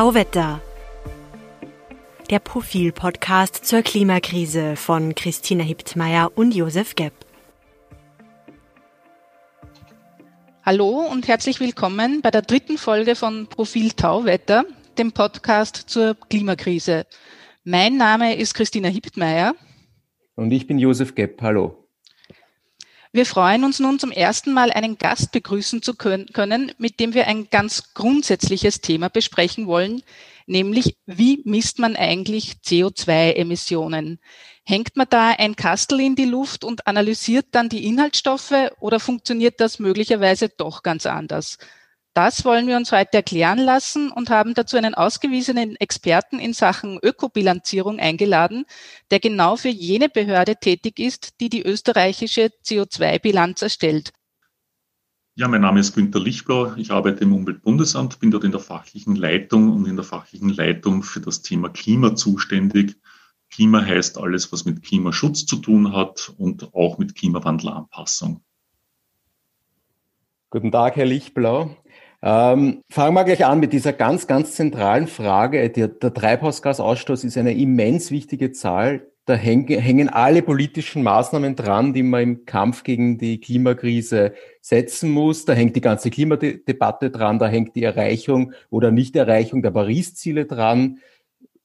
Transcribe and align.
Tauwetter. 0.00 0.62
Der 2.30 2.38
Profil-Podcast 2.38 3.66
zur 3.66 3.82
Klimakrise 3.82 4.74
von 4.76 5.14
Christina 5.14 5.62
Hiptmeier 5.62 6.32
und 6.34 6.54
Josef 6.54 6.94
Gepp. 6.94 7.12
Hallo 10.64 11.06
und 11.12 11.28
herzlich 11.28 11.60
willkommen 11.60 12.22
bei 12.22 12.30
der 12.30 12.40
dritten 12.40 12.78
Folge 12.78 13.14
von 13.14 13.46
Profil 13.46 13.90
Tauwetter, 13.90 14.64
dem 14.96 15.12
Podcast 15.12 15.76
zur 15.90 16.16
Klimakrise. 16.30 17.04
Mein 17.64 17.98
Name 17.98 18.36
ist 18.36 18.54
Christina 18.54 18.88
Hiptmeier. 18.88 19.54
Und 20.34 20.50
ich 20.50 20.66
bin 20.66 20.78
Josef 20.78 21.14
Gepp. 21.14 21.42
Hallo. 21.42 21.79
Wir 23.12 23.26
freuen 23.26 23.64
uns 23.64 23.80
nun 23.80 23.98
zum 23.98 24.12
ersten 24.12 24.52
Mal 24.52 24.70
einen 24.70 24.96
Gast 24.96 25.32
begrüßen 25.32 25.82
zu 25.82 25.94
können, 25.94 26.72
mit 26.78 27.00
dem 27.00 27.12
wir 27.12 27.26
ein 27.26 27.50
ganz 27.50 27.92
grundsätzliches 27.92 28.82
Thema 28.82 29.08
besprechen 29.08 29.66
wollen, 29.66 30.02
nämlich 30.46 30.96
wie 31.06 31.42
misst 31.44 31.80
man 31.80 31.96
eigentlich 31.96 32.58
CO2-Emissionen? 32.64 34.20
Hängt 34.64 34.96
man 34.96 35.08
da 35.10 35.30
ein 35.30 35.56
Kastel 35.56 35.98
in 35.98 36.14
die 36.14 36.24
Luft 36.24 36.62
und 36.62 36.86
analysiert 36.86 37.46
dann 37.50 37.68
die 37.68 37.84
Inhaltsstoffe 37.84 38.70
oder 38.78 39.00
funktioniert 39.00 39.58
das 39.58 39.80
möglicherweise 39.80 40.48
doch 40.48 40.84
ganz 40.84 41.04
anders? 41.04 41.58
Das 42.12 42.44
wollen 42.44 42.66
wir 42.66 42.76
uns 42.76 42.90
heute 42.90 43.18
erklären 43.18 43.58
lassen 43.58 44.10
und 44.10 44.30
haben 44.30 44.54
dazu 44.54 44.76
einen 44.76 44.94
ausgewiesenen 44.94 45.76
Experten 45.76 46.40
in 46.40 46.52
Sachen 46.52 46.98
Ökobilanzierung 47.00 48.00
eingeladen, 48.00 48.64
der 49.12 49.20
genau 49.20 49.54
für 49.56 49.68
jene 49.68 50.08
Behörde 50.08 50.56
tätig 50.56 50.98
ist, 50.98 51.40
die 51.40 51.48
die 51.48 51.62
österreichische 51.62 52.50
CO2-Bilanz 52.64 53.62
erstellt. 53.62 54.12
Ja, 55.36 55.46
mein 55.46 55.60
Name 55.60 55.78
ist 55.78 55.94
Günter 55.94 56.18
Lichtblau. 56.18 56.74
Ich 56.74 56.90
arbeite 56.90 57.22
im 57.22 57.32
Umweltbundesamt, 57.32 58.18
bin 58.18 58.32
dort 58.32 58.42
in 58.42 58.50
der 58.50 58.60
fachlichen 58.60 59.14
Leitung 59.14 59.72
und 59.72 59.86
in 59.86 59.94
der 59.94 60.04
fachlichen 60.04 60.50
Leitung 60.50 61.04
für 61.04 61.20
das 61.20 61.42
Thema 61.42 61.68
Klima 61.68 62.16
zuständig. 62.16 62.96
Klima 63.50 63.84
heißt 63.84 64.18
alles, 64.18 64.52
was 64.52 64.64
mit 64.64 64.82
Klimaschutz 64.82 65.46
zu 65.46 65.56
tun 65.56 65.92
hat 65.92 66.32
und 66.36 66.74
auch 66.74 66.98
mit 66.98 67.14
Klimawandelanpassung. 67.14 68.42
Guten 70.50 70.72
Tag, 70.72 70.96
Herr 70.96 71.06
Lichtblau. 71.06 71.76
Ähm, 72.22 72.82
fangen 72.90 73.14
wir 73.14 73.24
gleich 73.24 73.46
an 73.46 73.60
mit 73.60 73.72
dieser 73.72 73.92
ganz, 73.92 74.26
ganz 74.26 74.52
zentralen 74.52 75.06
Frage. 75.06 75.70
Der, 75.70 75.88
der 75.88 76.12
Treibhausgasausstoß 76.12 77.24
ist 77.24 77.38
eine 77.38 77.54
immens 77.54 78.10
wichtige 78.10 78.52
Zahl. 78.52 79.06
Da 79.24 79.34
hängen, 79.34 79.78
hängen 79.78 80.08
alle 80.08 80.42
politischen 80.42 81.02
Maßnahmen 81.02 81.56
dran, 81.56 81.94
die 81.94 82.02
man 82.02 82.22
im 82.22 82.44
Kampf 82.46 82.82
gegen 82.82 83.16
die 83.16 83.40
Klimakrise 83.40 84.34
setzen 84.60 85.10
muss. 85.10 85.44
Da 85.44 85.52
hängt 85.54 85.76
die 85.76 85.80
ganze 85.80 86.10
Klimadebatte 86.10 87.10
dran, 87.10 87.38
da 87.38 87.46
hängt 87.46 87.76
die 87.76 87.84
Erreichung 87.84 88.52
oder 88.70 88.90
Nichterreichung 88.90 89.62
der 89.62 89.70
Paris-Ziele 89.70 90.46
dran. 90.46 90.98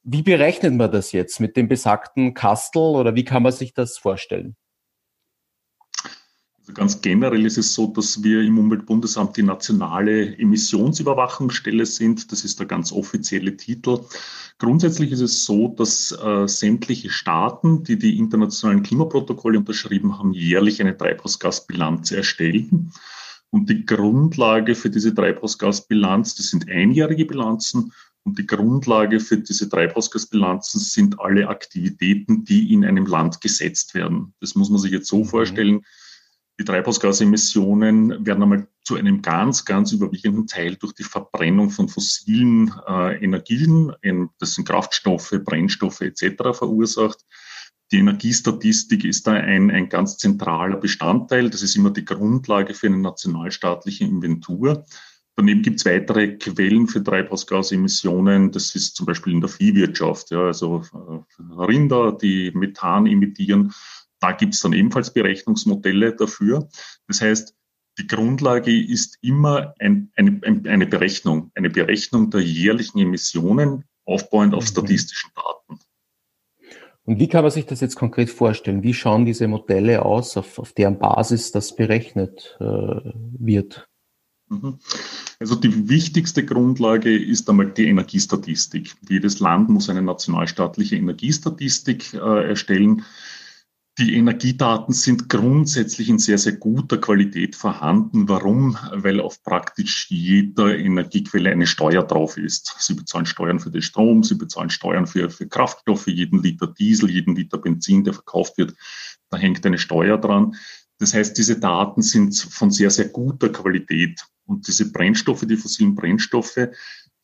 Wie 0.04 0.22
berechnet 0.22 0.74
man 0.74 0.92
das 0.92 1.12
jetzt 1.12 1.40
mit 1.40 1.56
dem 1.56 1.68
besagten 1.68 2.32
Kastel 2.32 2.94
oder 2.94 3.14
wie 3.14 3.24
kann 3.24 3.42
man 3.42 3.52
sich 3.52 3.74
das 3.74 3.98
vorstellen? 3.98 4.56
Also 6.66 6.74
ganz 6.74 7.00
generell 7.00 7.46
ist 7.46 7.58
es 7.58 7.74
so, 7.74 7.86
dass 7.86 8.24
wir 8.24 8.42
im 8.42 8.58
Umweltbundesamt 8.58 9.36
die 9.36 9.44
nationale 9.44 10.36
Emissionsüberwachungsstelle 10.36 11.86
sind. 11.86 12.32
Das 12.32 12.42
ist 12.42 12.58
der 12.58 12.66
ganz 12.66 12.90
offizielle 12.90 13.56
Titel. 13.56 14.00
Grundsätzlich 14.58 15.12
ist 15.12 15.20
es 15.20 15.44
so, 15.44 15.68
dass 15.68 16.10
äh, 16.10 16.48
sämtliche 16.48 17.10
Staaten, 17.10 17.84
die 17.84 17.96
die 17.96 18.18
internationalen 18.18 18.82
Klimaprotokolle 18.82 19.58
unterschrieben 19.58 20.18
haben, 20.18 20.32
jährlich 20.32 20.80
eine 20.80 20.96
Treibhausgasbilanz 20.96 22.10
erstellen. 22.10 22.92
Und 23.50 23.70
die 23.70 23.86
Grundlage 23.86 24.74
für 24.74 24.90
diese 24.90 25.14
Treibhausgasbilanz, 25.14 26.34
das 26.34 26.48
sind 26.48 26.68
einjährige 26.68 27.26
Bilanzen, 27.26 27.92
und 28.24 28.40
die 28.40 28.46
Grundlage 28.46 29.20
für 29.20 29.38
diese 29.38 29.68
Treibhausgasbilanzen 29.68 30.80
sind 30.80 31.20
alle 31.20 31.46
Aktivitäten, 31.46 32.44
die 32.44 32.72
in 32.72 32.84
einem 32.84 33.06
Land 33.06 33.40
gesetzt 33.40 33.94
werden. 33.94 34.34
Das 34.40 34.56
muss 34.56 34.68
man 34.68 34.80
sich 34.80 34.90
jetzt 34.90 35.06
so 35.06 35.18
mhm. 35.18 35.26
vorstellen. 35.26 35.86
Die 36.58 36.64
Treibhausgasemissionen 36.64 38.24
werden 38.24 38.42
einmal 38.42 38.68
zu 38.82 38.94
einem 38.94 39.20
ganz, 39.20 39.64
ganz 39.64 39.92
überwiegenden 39.92 40.46
Teil 40.46 40.76
durch 40.76 40.94
die 40.94 41.02
Verbrennung 41.02 41.70
von 41.70 41.88
fossilen 41.88 42.72
äh, 42.88 43.22
Energien, 43.22 43.92
das 44.38 44.54
sind 44.54 44.66
Kraftstoffe, 44.66 45.34
Brennstoffe 45.44 46.00
etc. 46.00 46.36
verursacht. 46.52 47.18
Die 47.92 47.98
Energiestatistik 47.98 49.04
ist 49.04 49.26
da 49.26 49.32
ein, 49.32 49.70
ein 49.70 49.88
ganz 49.88 50.16
zentraler 50.16 50.76
Bestandteil. 50.76 51.50
Das 51.50 51.62
ist 51.62 51.76
immer 51.76 51.90
die 51.90 52.04
Grundlage 52.04 52.74
für 52.74 52.88
eine 52.88 52.98
nationalstaatliche 52.98 54.04
Inventur. 54.04 54.84
Daneben 55.36 55.62
gibt 55.62 55.80
es 55.80 55.84
weitere 55.84 56.36
Quellen 56.38 56.88
für 56.88 57.04
Treibhausgasemissionen. 57.04 58.50
Das 58.50 58.74
ist 58.74 58.96
zum 58.96 59.04
Beispiel 59.04 59.34
in 59.34 59.40
der 59.40 59.50
Viehwirtschaft, 59.50 60.30
ja, 60.30 60.46
also 60.46 60.82
äh, 60.94 61.62
Rinder, 61.62 62.12
die 62.12 62.50
Methan 62.54 63.06
emittieren 63.06 63.74
da 64.20 64.32
gibt 64.32 64.54
es 64.54 64.60
dann 64.60 64.72
ebenfalls 64.72 65.12
Berechnungsmodelle 65.12 66.14
dafür. 66.16 66.68
Das 67.06 67.20
heißt, 67.20 67.54
die 67.98 68.06
Grundlage 68.06 68.78
ist 68.78 69.18
immer 69.22 69.74
ein, 69.78 70.10
eine, 70.16 70.40
eine 70.44 70.86
Berechnung, 70.86 71.50
eine 71.54 71.70
Berechnung 71.70 72.30
der 72.30 72.42
jährlichen 72.42 72.98
Emissionen 72.98 73.84
aufbauend 74.04 74.54
auf 74.54 74.64
mhm. 74.64 74.68
statistischen 74.68 75.30
Daten. 75.34 75.80
Und 77.04 77.20
wie 77.20 77.28
kann 77.28 77.42
man 77.42 77.52
sich 77.52 77.66
das 77.66 77.80
jetzt 77.80 77.96
konkret 77.96 78.30
vorstellen? 78.30 78.82
Wie 78.82 78.92
schauen 78.92 79.24
diese 79.24 79.46
Modelle 79.46 80.04
aus, 80.04 80.36
auf, 80.36 80.58
auf 80.58 80.72
deren 80.72 80.98
Basis 80.98 81.52
das 81.52 81.76
berechnet 81.76 82.56
äh, 82.60 82.64
wird? 82.64 83.88
Mhm. 84.48 84.78
Also 85.38 85.54
die 85.54 85.88
wichtigste 85.88 86.44
Grundlage 86.44 87.16
ist 87.16 87.48
einmal 87.48 87.70
die 87.70 87.88
Energiestatistik. 87.88 88.94
Jedes 89.08 89.38
Land 89.40 89.68
muss 89.68 89.88
eine 89.88 90.02
nationalstaatliche 90.02 90.96
Energiestatistik 90.96 92.14
äh, 92.14 92.48
erstellen. 92.48 93.04
Die 93.98 94.14
Energiedaten 94.14 94.92
sind 94.92 95.30
grundsätzlich 95.30 96.10
in 96.10 96.18
sehr, 96.18 96.36
sehr 96.36 96.52
guter 96.52 96.98
Qualität 96.98 97.56
vorhanden. 97.56 98.28
Warum? 98.28 98.76
Weil 98.92 99.20
auf 99.20 99.42
praktisch 99.42 100.10
jeder 100.10 100.76
Energiequelle 100.76 101.50
eine 101.50 101.66
Steuer 101.66 102.02
drauf 102.02 102.36
ist. 102.36 102.76
Sie 102.78 102.92
bezahlen 102.92 103.24
Steuern 103.24 103.58
für 103.58 103.70
den 103.70 103.80
Strom, 103.80 104.22
sie 104.22 104.34
bezahlen 104.34 104.68
Steuern 104.68 105.06
für, 105.06 105.30
für 105.30 105.48
Kraftstoffe, 105.48 106.08
jeden 106.08 106.42
Liter 106.42 106.66
Diesel, 106.66 107.10
jeden 107.10 107.34
Liter 107.34 107.56
Benzin, 107.56 108.04
der 108.04 108.12
verkauft 108.12 108.58
wird. 108.58 108.74
Da 109.30 109.38
hängt 109.38 109.64
eine 109.64 109.78
Steuer 109.78 110.18
dran. 110.18 110.56
Das 110.98 111.14
heißt, 111.14 111.38
diese 111.38 111.58
Daten 111.58 112.02
sind 112.02 112.36
von 112.36 112.70
sehr, 112.70 112.90
sehr 112.90 113.08
guter 113.08 113.48
Qualität. 113.48 114.26
Und 114.44 114.68
diese 114.68 114.92
Brennstoffe, 114.92 115.46
die 115.46 115.56
fossilen 115.56 115.94
Brennstoffe, 115.94 116.68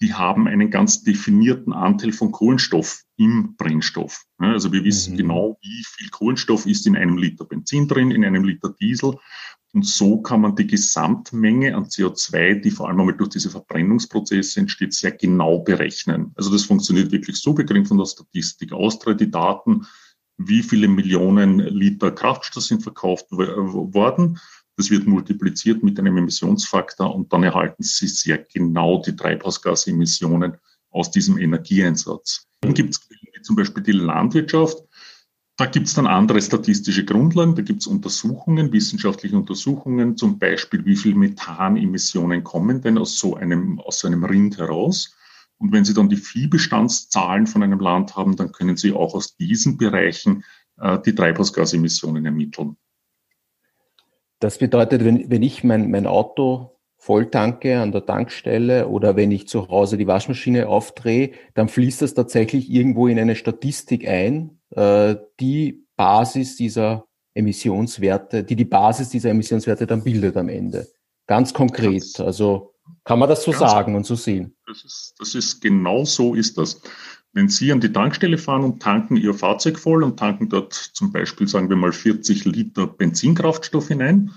die 0.03 0.13
haben 0.13 0.49
einen 0.49 0.69
ganz 0.69 1.05
definierten 1.05 1.73
Anteil 1.73 2.13
von 2.13 2.33
Kohlenstoff 2.33 3.05
im 3.17 3.55
Brennstoff. 3.57 4.25
Also 4.39 4.73
wir 4.73 4.83
wissen 4.83 5.15
mhm. 5.15 5.19
genau, 5.19 5.59
wie 5.63 5.85
viel 5.87 6.09
Kohlenstoff 6.09 6.67
ist 6.67 6.89
in 6.89 6.97
einem 6.97 7.17
Liter 7.17 7.45
Benzin 7.45 7.87
drin, 7.87 8.11
in 8.11 8.25
einem 8.25 8.43
Liter 8.43 8.75
Diesel. 8.81 9.15
Und 9.73 9.87
so 9.87 10.21
kann 10.21 10.41
man 10.41 10.57
die 10.57 10.67
Gesamtmenge 10.67 11.77
an 11.77 11.85
CO2, 11.85 12.61
die 12.61 12.73
vor 12.73 12.89
allem 12.89 12.99
einmal 12.99 13.17
durch 13.17 13.31
diese 13.31 13.49
Verbrennungsprozesse 13.49 14.59
entsteht, 14.59 14.93
sehr 14.93 15.13
genau 15.13 15.61
berechnen. 15.61 16.33
Also 16.35 16.51
das 16.51 16.65
funktioniert 16.65 17.13
wirklich 17.13 17.37
so. 17.37 17.57
Wir 17.57 17.65
kriegen 17.65 17.87
von 17.87 17.99
der 17.99 18.07
Statistik 18.07 18.73
Austria 18.73 19.15
die 19.15 19.31
Daten, 19.31 19.87
wie 20.37 20.65
viele 20.65 20.89
Millionen 20.89 21.61
Liter 21.61 22.11
Kraftstoff 22.11 22.65
sind 22.65 22.83
verkauft 22.83 23.31
worden 23.31 24.41
das 24.77 24.91
wird 24.91 25.07
multipliziert 25.07 25.83
mit 25.83 25.99
einem 25.99 26.17
Emissionsfaktor 26.17 27.15
und 27.15 27.33
dann 27.33 27.43
erhalten 27.43 27.83
Sie 27.83 28.09
sehr 28.09 28.39
genau 28.39 29.03
die 29.03 29.15
Treibhausgasemissionen 29.15 30.57
aus 30.91 31.11
diesem 31.11 31.39
Energieeinsatz. 31.39 32.47
Dann 32.61 32.75
gibt 32.75 32.95
es 32.95 33.09
zum 33.43 33.57
Beispiel 33.57 33.83
die 33.83 33.93
Landwirtschaft. 33.93 34.79
Da 35.59 35.67
gibt 35.67 35.87
es 35.87 35.95
dann 35.95 36.07
andere 36.07 36.41
statistische 36.41 37.05
Grundlagen, 37.05 37.55
da 37.55 37.63
gibt 37.63 37.83
es 37.83 37.87
Untersuchungen, 37.87 38.73
wissenschaftliche 38.73 39.37
Untersuchungen, 39.37 40.17
zum 40.17 40.39
Beispiel, 40.39 40.85
wie 40.87 40.97
viel 40.97 41.15
Methanemissionen 41.15 42.43
kommen 42.43 42.81
denn 42.81 42.97
aus 42.97 43.19
so 43.19 43.37
einem, 43.37 43.79
aus 43.79 44.01
so 44.01 44.09
einem 44.09 44.25
Rind 44.25 44.59
heraus. 44.59 45.15
Und 45.59 45.71
wenn 45.73 45.85
Sie 45.85 45.95
dann 45.95 46.09
die 46.09 46.17
Viehbestandszahlen 46.17 47.47
von 47.47 47.63
einem 47.63 47.81
Land 47.81 48.17
haben, 48.17 48.35
dann 48.37 48.51
können 48.51 48.77
Sie 48.77 48.93
auch 48.93 49.15
aus 49.15 49.37
diesen 49.37 49.77
Bereichen 49.77 50.43
äh, 50.79 50.99
die 51.05 51.15
Treibhausgasemissionen 51.15 52.25
ermitteln. 52.25 52.77
Das 54.43 54.59
bedeutet, 54.59 55.05
wenn, 55.05 55.31
wenn 55.31 55.43
ich 55.43 55.63
mein, 55.63 55.89
mein 55.93 56.09
Auto 56.09 56.81
volltanke 56.97 57.79
an 57.79 57.93
der 57.93 58.05
Tankstelle 58.05 58.89
oder 58.89 59.15
wenn 59.15 59.31
ich 59.31 59.47
zu 59.47 59.69
Hause 59.69 59.97
die 59.97 60.09
Waschmaschine 60.09 60.69
aufdrehe, 60.69 61.31
dann 61.55 61.69
fließt 61.69 62.03
das 62.03 62.15
tatsächlich 62.15 62.69
irgendwo 62.69 63.07
in 63.07 63.21
eine 63.21 63.37
Statistik 63.37 64.07
ein, 64.09 64.59
äh, 64.71 65.15
die 65.39 65.87
Basis 65.97 66.57
dieser 66.57 67.05
Emissionswerte, 67.35 68.43
die 68.43 68.57
die 68.57 68.65
Basis 68.65 69.11
dieser 69.11 69.31
Emissionswerte 69.31 69.87
dann 69.87 70.03
bildet 70.03 70.37
am 70.37 70.49
Ende. 70.49 70.89
Ganz 71.29 71.55
konkret. 71.55 72.19
Also 72.19 72.75
kann 73.05 73.21
man 73.21 73.29
das 73.29 73.45
so 73.45 73.53
sagen 73.53 73.95
und 73.95 74.07
so 74.07 74.17
sehen? 74.17 74.57
Das 74.67 74.83
ist, 74.83 75.15
das 75.21 75.37
ist 75.37 75.61
genau 75.61 76.05
so 76.05 76.35
ist 76.35 76.59
das. 76.59 76.81
Wenn 77.33 77.49
Sie 77.49 77.73
an 77.73 77.81
die 77.81 77.93
Tankstelle 77.93 78.39
fahren 78.39 78.65
und 78.65 78.83
tanken 78.83 79.17
Ihr 79.17 79.35
Fahrzeug 79.35 79.79
voll 79.79 80.03
und 80.03 80.19
tanken 80.19 80.49
dort 80.49 80.75
zum 80.75 81.13
Beispiel, 81.13 81.49
sagen 81.49 81.71
wir 81.71 81.77
mal, 81.77 81.93
40 81.93 82.45
Liter 82.45 82.87
Benzinkraftstoff 82.87 83.89
hinein, 83.89 84.33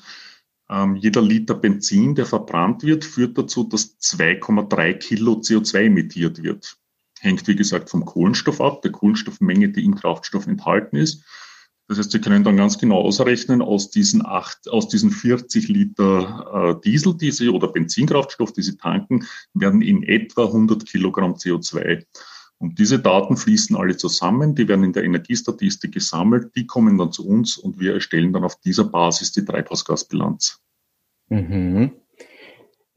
Ähm, 0.69 0.95
jeder 0.95 1.21
Liter 1.21 1.53
Benzin, 1.53 2.15
der 2.15 2.25
verbrannt 2.25 2.83
wird, 2.83 3.05
führt 3.05 3.37
dazu, 3.37 3.63
dass 3.65 3.99
2,3 3.99 4.93
Kilo 4.93 5.33
CO2 5.33 5.85
emittiert 5.85 6.41
wird. 6.41 6.77
Hängt, 7.19 7.47
wie 7.47 7.55
gesagt, 7.55 7.89
vom 7.89 8.03
Kohlenstoff 8.03 8.59
ab, 8.61 8.81
der 8.81 8.91
Kohlenstoffmenge, 8.91 9.69
die 9.69 9.85
im 9.85 9.95
Kraftstoff 9.95 10.47
enthalten 10.47 10.97
ist. 10.97 11.23
Das 11.87 11.99
heißt, 11.99 12.11
Sie 12.11 12.19
können 12.19 12.43
dann 12.43 12.57
ganz 12.57 12.79
genau 12.79 13.01
ausrechnen, 13.01 13.61
aus 13.61 13.91
diesen 13.91 14.25
acht, 14.25 14.67
aus 14.67 14.87
diesen 14.87 15.11
40 15.11 15.67
Liter 15.67 16.79
äh, 16.79 16.81
Diesel, 16.83 17.15
die 17.15 17.29
Sie 17.29 17.49
oder 17.49 17.67
Benzinkraftstoff, 17.67 18.51
die 18.51 18.63
Sie 18.63 18.75
tanken, 18.75 19.27
werden 19.53 19.83
in 19.83 20.01
etwa 20.01 20.45
100 20.45 20.83
Kilogramm 20.87 21.33
CO2. 21.33 22.05
Und 22.57 22.79
diese 22.79 22.99
Daten 22.99 23.35
fließen 23.35 23.75
alle 23.75 23.97
zusammen, 23.97 24.55
die 24.55 24.67
werden 24.67 24.85
in 24.85 24.93
der 24.93 25.03
Energiestatistik 25.03 25.93
gesammelt, 25.93 26.55
die 26.55 26.65
kommen 26.65 26.97
dann 26.97 27.11
zu 27.11 27.27
uns 27.27 27.57
und 27.57 27.79
wir 27.79 27.93
erstellen 27.93 28.31
dann 28.31 28.45
auf 28.45 28.55
dieser 28.61 28.85
Basis 28.85 29.33
die 29.33 29.43
Treibhausgasbilanz. 29.43 30.61
Mhm. 31.29 31.91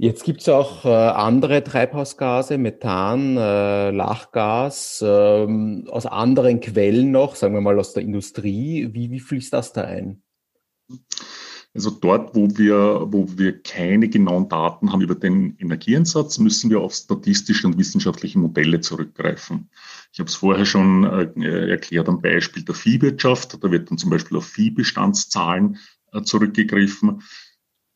Jetzt 0.01 0.23
gibt 0.23 0.43
es 0.43 0.49
auch 0.49 0.85
äh, 0.85 0.91
andere 0.91 1.65
Treibhausgase, 1.65 2.57
Methan, 2.57 3.37
äh, 3.37 3.91
Lachgas, 3.91 5.03
äh, 5.03 5.87
aus 5.89 6.07
anderen 6.07 6.61
Quellen 6.61 7.11
noch, 7.11 7.35
sagen 7.35 7.55
wir 7.55 7.61
mal 7.61 7.81
aus 7.81 7.95
der 7.95 8.05
Industrie. 8.05 8.91
Wie, 8.93 9.11
wie 9.11 9.19
fließt 9.19 9.53
das 9.53 9.73
da 9.73 9.83
ein? 9.83 10.23
Also 11.79 11.91
dort, 11.91 12.35
wo 12.35 12.49
wir, 12.59 13.07
wo 13.07 13.29
wir 13.37 13.63
keine 13.63 14.09
genauen 14.09 14.49
Daten 14.49 14.91
haben 14.91 15.01
über 15.01 15.15
den 15.15 15.57
Energieinsatz, 15.61 16.39
müssen 16.39 16.71
wir 16.71 16.81
auf 16.81 16.93
statistische 16.93 17.69
und 17.69 17.79
wissenschaftliche 17.79 18.37
Modelle 18.41 18.81
zurückgreifen. 18.81 19.71
Ich 20.13 20.19
habe 20.19 20.29
es 20.29 20.35
vorher 20.35 20.67
schon 20.67 21.05
äh, 21.05 21.71
erklärt 21.71 22.09
am 22.09 22.21
Beispiel 22.21 22.65
der 22.65 22.75
Viehwirtschaft. 22.75 23.63
Da 23.63 23.71
wird 23.71 23.93
dann 23.93 23.97
zum 23.97 24.11
Beispiel 24.11 24.39
auf 24.39 24.47
Viehbestandszahlen 24.47 25.79
äh, 26.13 26.23
zurückgegriffen. 26.23 27.23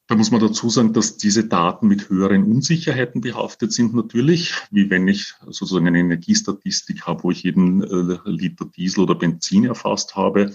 Da 0.09 0.17
muss 0.17 0.31
man 0.31 0.41
dazu 0.41 0.69
sagen, 0.69 0.93
dass 0.93 1.17
diese 1.17 1.45
Daten 1.45 1.87
mit 1.87 2.11
höheren 2.11 2.45
Unsicherheiten 2.45 3.21
behaftet 3.21 3.73
sind 3.73 3.95
natürlich, 3.95 4.53
wie 4.71 4.91
wenn 4.91 5.07
ich 5.07 5.35
sozusagen 5.47 5.87
eine 5.87 6.01
Energiestatistik 6.01 7.07
habe, 7.07 7.23
wo 7.23 7.31
ich 7.31 7.45
jeden 7.45 7.83
äh, 7.83 8.19
Liter 8.25 8.67
Diesel 8.67 9.05
oder 9.05 9.15
Benzin 9.15 9.65
erfasst 9.65 10.17
habe. 10.17 10.55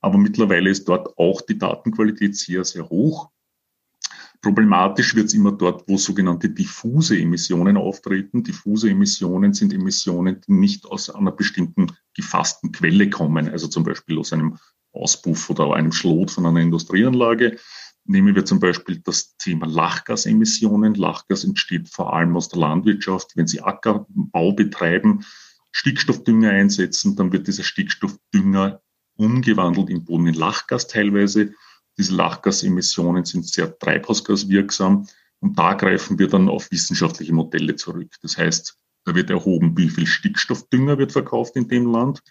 Aber 0.00 0.18
mittlerweile 0.18 0.68
ist 0.68 0.88
dort 0.88 1.16
auch 1.16 1.40
die 1.40 1.58
Datenqualität 1.58 2.36
sehr, 2.36 2.64
sehr 2.64 2.88
hoch. 2.88 3.30
Problematisch 4.40 5.14
wird 5.16 5.26
es 5.26 5.34
immer 5.34 5.52
dort, 5.52 5.88
wo 5.88 5.96
sogenannte 5.96 6.50
diffuse 6.50 7.18
Emissionen 7.18 7.76
auftreten. 7.76 8.44
Diffuse 8.44 8.90
Emissionen 8.90 9.52
sind 9.52 9.72
Emissionen, 9.72 10.40
die 10.46 10.52
nicht 10.52 10.86
aus 10.86 11.10
einer 11.10 11.32
bestimmten 11.32 11.92
gefassten 12.14 12.70
Quelle 12.72 13.10
kommen, 13.10 13.48
also 13.48 13.66
zum 13.66 13.82
Beispiel 13.82 14.18
aus 14.18 14.32
einem 14.32 14.58
Auspuff 14.92 15.50
oder 15.50 15.72
einem 15.74 15.92
Schlot 15.92 16.30
von 16.30 16.46
einer 16.46 16.60
Industrieanlage, 16.60 17.58
Nehmen 18.10 18.34
wir 18.34 18.46
zum 18.46 18.58
Beispiel 18.58 19.00
das 19.04 19.36
Thema 19.36 19.66
Lachgasemissionen. 19.66 20.94
Lachgas 20.94 21.44
entsteht 21.44 21.90
vor 21.90 22.14
allem 22.14 22.34
aus 22.38 22.48
der 22.48 22.58
Landwirtschaft. 22.58 23.32
Wenn 23.36 23.46
Sie 23.46 23.60
Ackerbau 23.60 24.52
betreiben, 24.52 25.26
Stickstoffdünger 25.72 26.48
einsetzen, 26.48 27.16
dann 27.16 27.32
wird 27.32 27.46
dieser 27.46 27.64
Stickstoffdünger 27.64 28.80
umgewandelt 29.18 29.90
im 29.90 30.06
Boden 30.06 30.28
in 30.28 30.34
Lachgas 30.34 30.88
teilweise. 30.88 31.52
Diese 31.98 32.14
Lachgasemissionen 32.14 33.26
sind 33.26 33.46
sehr 33.46 33.78
treibhausgaswirksam 33.78 35.06
und 35.40 35.58
da 35.58 35.74
greifen 35.74 36.18
wir 36.18 36.28
dann 36.28 36.48
auf 36.48 36.70
wissenschaftliche 36.70 37.34
Modelle 37.34 37.76
zurück. 37.76 38.14
Das 38.22 38.38
heißt, 38.38 38.78
da 39.04 39.14
wird 39.14 39.28
erhoben, 39.28 39.76
wie 39.76 39.90
viel 39.90 40.06
Stickstoffdünger 40.06 40.96
wird 40.96 41.12
verkauft 41.12 41.56
in 41.56 41.68
dem 41.68 41.92
Land 41.92 42.22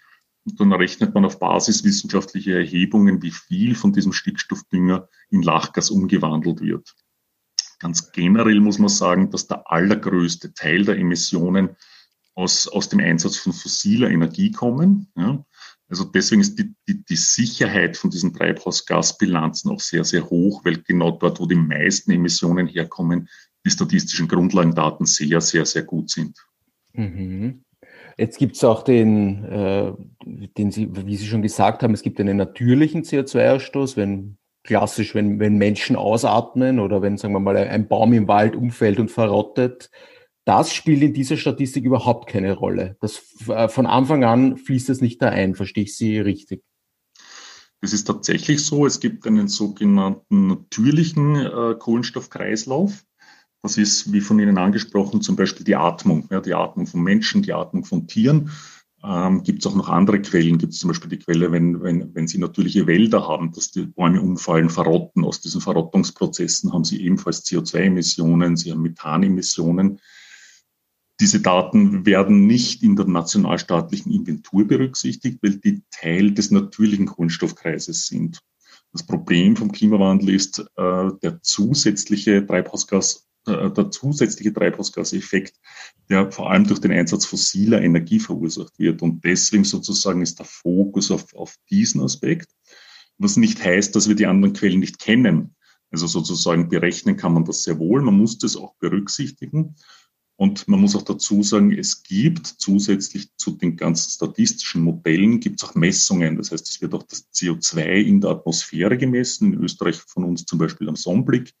und 0.52 0.60
dann 0.60 0.72
rechnet 0.72 1.14
man 1.14 1.24
auf 1.24 1.38
Basis 1.38 1.84
wissenschaftlicher 1.84 2.52
Erhebungen, 2.52 3.22
wie 3.22 3.30
viel 3.30 3.74
von 3.74 3.92
diesem 3.92 4.12
Stickstoffdünger 4.12 5.08
in 5.30 5.42
Lachgas 5.42 5.90
umgewandelt 5.90 6.60
wird. 6.60 6.94
Ganz 7.78 8.10
generell 8.12 8.60
muss 8.60 8.78
man 8.78 8.88
sagen, 8.88 9.30
dass 9.30 9.46
der 9.46 9.70
allergrößte 9.70 10.52
Teil 10.52 10.84
der 10.84 10.96
Emissionen 10.98 11.76
aus, 12.34 12.68
aus 12.68 12.88
dem 12.88 13.00
Einsatz 13.00 13.36
von 13.36 13.52
fossiler 13.52 14.10
Energie 14.10 14.50
kommen. 14.50 15.10
Ja. 15.16 15.44
Also 15.88 16.04
deswegen 16.04 16.40
ist 16.40 16.58
die, 16.58 16.74
die, 16.86 17.04
die 17.04 17.16
Sicherheit 17.16 17.96
von 17.96 18.10
diesen 18.10 18.34
Treibhausgasbilanzen 18.34 19.70
auch 19.70 19.80
sehr, 19.80 20.04
sehr 20.04 20.28
hoch, 20.28 20.64
weil 20.64 20.82
genau 20.82 21.12
dort, 21.12 21.40
wo 21.40 21.46
die 21.46 21.54
meisten 21.54 22.10
Emissionen 22.10 22.66
herkommen, 22.66 23.28
die 23.64 23.70
statistischen 23.70 24.28
Grundlagendaten 24.28 25.06
sehr, 25.06 25.40
sehr, 25.40 25.64
sehr 25.64 25.82
gut 25.82 26.10
sind. 26.10 26.38
Mhm. 26.92 27.64
Jetzt 28.18 28.38
gibt 28.38 28.56
es 28.56 28.64
auch 28.64 28.82
den, 28.82 29.44
äh, 29.44 29.92
den 30.26 30.72
Sie, 30.72 30.88
wie 31.06 31.16
Sie 31.16 31.26
schon 31.26 31.42
gesagt 31.42 31.82
haben, 31.82 31.94
es 31.94 32.02
gibt 32.02 32.20
einen 32.20 32.36
natürlichen 32.36 33.04
CO2-Ausstoß, 33.04 33.96
wenn 33.96 34.38
klassisch, 34.64 35.14
wenn, 35.14 35.38
wenn 35.38 35.56
Menschen 35.56 35.94
ausatmen 35.94 36.80
oder 36.80 37.00
wenn, 37.00 37.16
sagen 37.16 37.32
wir 37.32 37.40
mal, 37.40 37.56
ein 37.56 37.86
Baum 37.86 38.12
im 38.12 38.26
Wald 38.26 38.56
umfällt 38.56 38.98
und 38.98 39.10
verrottet. 39.10 39.90
Das 40.44 40.74
spielt 40.74 41.02
in 41.02 41.14
dieser 41.14 41.36
Statistik 41.36 41.84
überhaupt 41.84 42.28
keine 42.28 42.54
Rolle. 42.54 42.96
Das, 43.00 43.22
äh, 43.48 43.68
von 43.68 43.86
Anfang 43.86 44.24
an 44.24 44.56
fließt 44.56 44.90
es 44.90 45.00
nicht 45.00 45.22
da 45.22 45.28
ein. 45.28 45.54
Verstehe 45.54 45.84
ich 45.84 45.96
Sie 45.96 46.18
richtig? 46.18 46.64
Das 47.80 47.92
ist 47.92 48.04
tatsächlich 48.04 48.64
so. 48.64 48.84
Es 48.84 48.98
gibt 48.98 49.26
einen 49.28 49.46
sogenannten 49.46 50.48
natürlichen 50.48 51.36
äh, 51.36 51.76
Kohlenstoffkreislauf. 51.78 53.04
Das 53.62 53.76
ist, 53.76 54.12
wie 54.12 54.20
von 54.20 54.38
Ihnen 54.38 54.58
angesprochen, 54.58 55.20
zum 55.20 55.36
Beispiel 55.36 55.64
die 55.64 55.76
Atmung. 55.76 56.28
Ja, 56.30 56.40
die 56.40 56.54
Atmung 56.54 56.86
von 56.86 57.02
Menschen, 57.02 57.42
die 57.42 57.52
Atmung 57.52 57.84
von 57.84 58.06
Tieren. 58.06 58.50
Ähm, 59.04 59.42
gibt 59.42 59.60
es 59.60 59.66
auch 59.66 59.76
noch 59.76 59.88
andere 59.88 60.20
Quellen. 60.20 60.58
Gibt 60.58 60.72
es 60.72 60.80
zum 60.80 60.88
Beispiel 60.88 61.10
die 61.10 61.18
Quelle, 61.18 61.52
wenn, 61.52 61.80
wenn, 61.82 62.14
wenn 62.14 62.26
Sie 62.26 62.38
natürliche 62.38 62.86
Wälder 62.86 63.26
haben, 63.26 63.52
dass 63.52 63.70
die 63.70 63.86
Bäume 63.86 64.20
umfallen, 64.20 64.70
verrotten. 64.70 65.24
Aus 65.24 65.40
diesen 65.40 65.60
Verrottungsprozessen 65.60 66.72
haben 66.72 66.84
Sie 66.84 67.02
ebenfalls 67.04 67.44
CO2-Emissionen, 67.44 68.56
Sie 68.56 68.72
haben 68.72 68.82
Methanemissionen. 68.82 70.00
Diese 71.20 71.40
Daten 71.40 72.06
werden 72.06 72.46
nicht 72.46 72.82
in 72.82 72.94
der 72.94 73.06
nationalstaatlichen 73.06 74.12
Inventur 74.12 74.66
berücksichtigt, 74.66 75.38
weil 75.42 75.56
die 75.56 75.82
Teil 75.90 76.32
des 76.32 76.52
natürlichen 76.52 77.06
Kohlenstoffkreises 77.06 78.06
sind. 78.06 78.40
Das 78.92 79.04
Problem 79.04 79.56
vom 79.56 79.72
Klimawandel 79.72 80.30
ist 80.30 80.60
äh, 80.76 81.10
der 81.22 81.42
zusätzliche 81.42 82.46
Treibhausgas 82.46 83.28
der 83.48 83.90
zusätzliche 83.90 84.52
Treibhausgaseffekt, 84.52 85.54
der 86.08 86.30
vor 86.30 86.50
allem 86.50 86.66
durch 86.66 86.80
den 86.80 86.92
Einsatz 86.92 87.24
fossiler 87.24 87.82
Energie 87.82 88.20
verursacht 88.20 88.78
wird. 88.78 89.02
Und 89.02 89.24
deswegen 89.24 89.64
sozusagen 89.64 90.22
ist 90.22 90.38
der 90.38 90.46
Fokus 90.46 91.10
auf, 91.10 91.34
auf 91.34 91.56
diesen 91.70 92.02
Aspekt, 92.02 92.48
was 93.18 93.36
nicht 93.36 93.62
heißt, 93.62 93.96
dass 93.96 94.08
wir 94.08 94.14
die 94.14 94.26
anderen 94.26 94.54
Quellen 94.54 94.80
nicht 94.80 94.98
kennen. 94.98 95.54
Also 95.90 96.06
sozusagen 96.06 96.68
berechnen 96.68 97.16
kann 97.16 97.32
man 97.32 97.44
das 97.44 97.64
sehr 97.64 97.78
wohl, 97.78 98.02
man 98.02 98.16
muss 98.16 98.38
das 98.38 98.56
auch 98.56 98.74
berücksichtigen. 98.78 99.74
Und 100.40 100.68
man 100.68 100.80
muss 100.80 100.94
auch 100.94 101.02
dazu 101.02 101.42
sagen, 101.42 101.72
es 101.72 102.04
gibt 102.04 102.46
zusätzlich 102.46 103.34
zu 103.36 103.50
den 103.56 103.76
ganzen 103.76 104.10
statistischen 104.10 104.84
Modellen, 104.84 105.40
gibt 105.40 105.60
es 105.60 105.68
auch 105.68 105.74
Messungen. 105.74 106.36
Das 106.36 106.52
heißt, 106.52 106.68
es 106.68 106.80
wird 106.80 106.94
auch 106.94 107.02
das 107.02 107.28
CO2 107.32 108.02
in 108.02 108.20
der 108.20 108.30
Atmosphäre 108.30 108.96
gemessen, 108.96 109.52
in 109.52 109.60
Österreich 109.64 109.96
von 109.96 110.22
uns 110.22 110.44
zum 110.44 110.60
Beispiel 110.60 110.88
am 110.88 110.94
Sonnenblick 110.94 111.54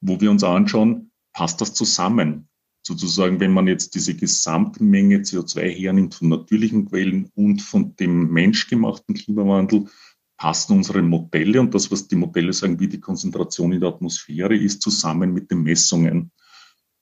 wo 0.00 0.20
wir 0.20 0.30
uns 0.30 0.44
anschauen, 0.44 1.10
passt 1.32 1.60
das 1.60 1.74
zusammen? 1.74 2.48
Sozusagen, 2.86 3.40
wenn 3.40 3.52
man 3.52 3.66
jetzt 3.66 3.94
diese 3.94 4.14
Gesamtmenge 4.14 5.18
CO2 5.18 5.68
hernimmt 5.70 6.14
von 6.14 6.28
natürlichen 6.28 6.88
Quellen 6.88 7.30
und 7.34 7.60
von 7.60 7.96
dem 7.96 8.30
menschgemachten 8.30 9.14
Klimawandel, 9.14 9.86
passen 10.36 10.74
unsere 10.74 11.02
Modelle 11.02 11.60
und 11.60 11.74
das, 11.74 11.90
was 11.90 12.08
die 12.08 12.16
Modelle 12.16 12.52
sagen, 12.52 12.78
wie 12.78 12.88
die 12.88 13.00
Konzentration 13.00 13.72
in 13.72 13.80
der 13.80 13.88
Atmosphäre 13.88 14.56
ist, 14.56 14.82
zusammen 14.82 15.32
mit 15.32 15.50
den 15.50 15.62
Messungen. 15.62 16.30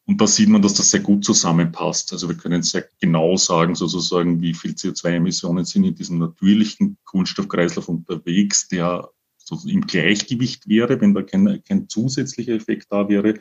Und 0.07 0.21
da 0.21 0.27
sieht 0.27 0.49
man, 0.49 0.63
dass 0.63 0.75
das 0.75 0.91
sehr 0.91 1.01
gut 1.01 1.25
zusammenpasst. 1.25 2.13
Also 2.13 2.29
wir 2.29 2.37
können 2.37 2.63
sehr 2.63 2.87
genau 3.01 3.37
sagen, 3.37 3.75
sozusagen, 3.75 4.41
wie 4.41 4.55
viel 4.55 4.73
CO2-Emissionen 4.73 5.65
sind 5.65 5.85
in 5.85 5.95
diesem 5.95 6.19
natürlichen 6.19 6.99
Kohlenstoffkreislauf 7.05 7.89
unterwegs, 7.89 8.69
der 8.69 9.11
so 9.45 9.59
im 9.69 9.83
Gleichgewicht 9.83 10.69
wäre, 10.69 11.01
wenn 11.01 11.15
da 11.15 11.23
kein, 11.23 11.63
kein 11.65 11.89
zusätzlicher 11.89 12.55
Effekt 12.55 12.89
da 12.91 13.09
wäre. 13.09 13.35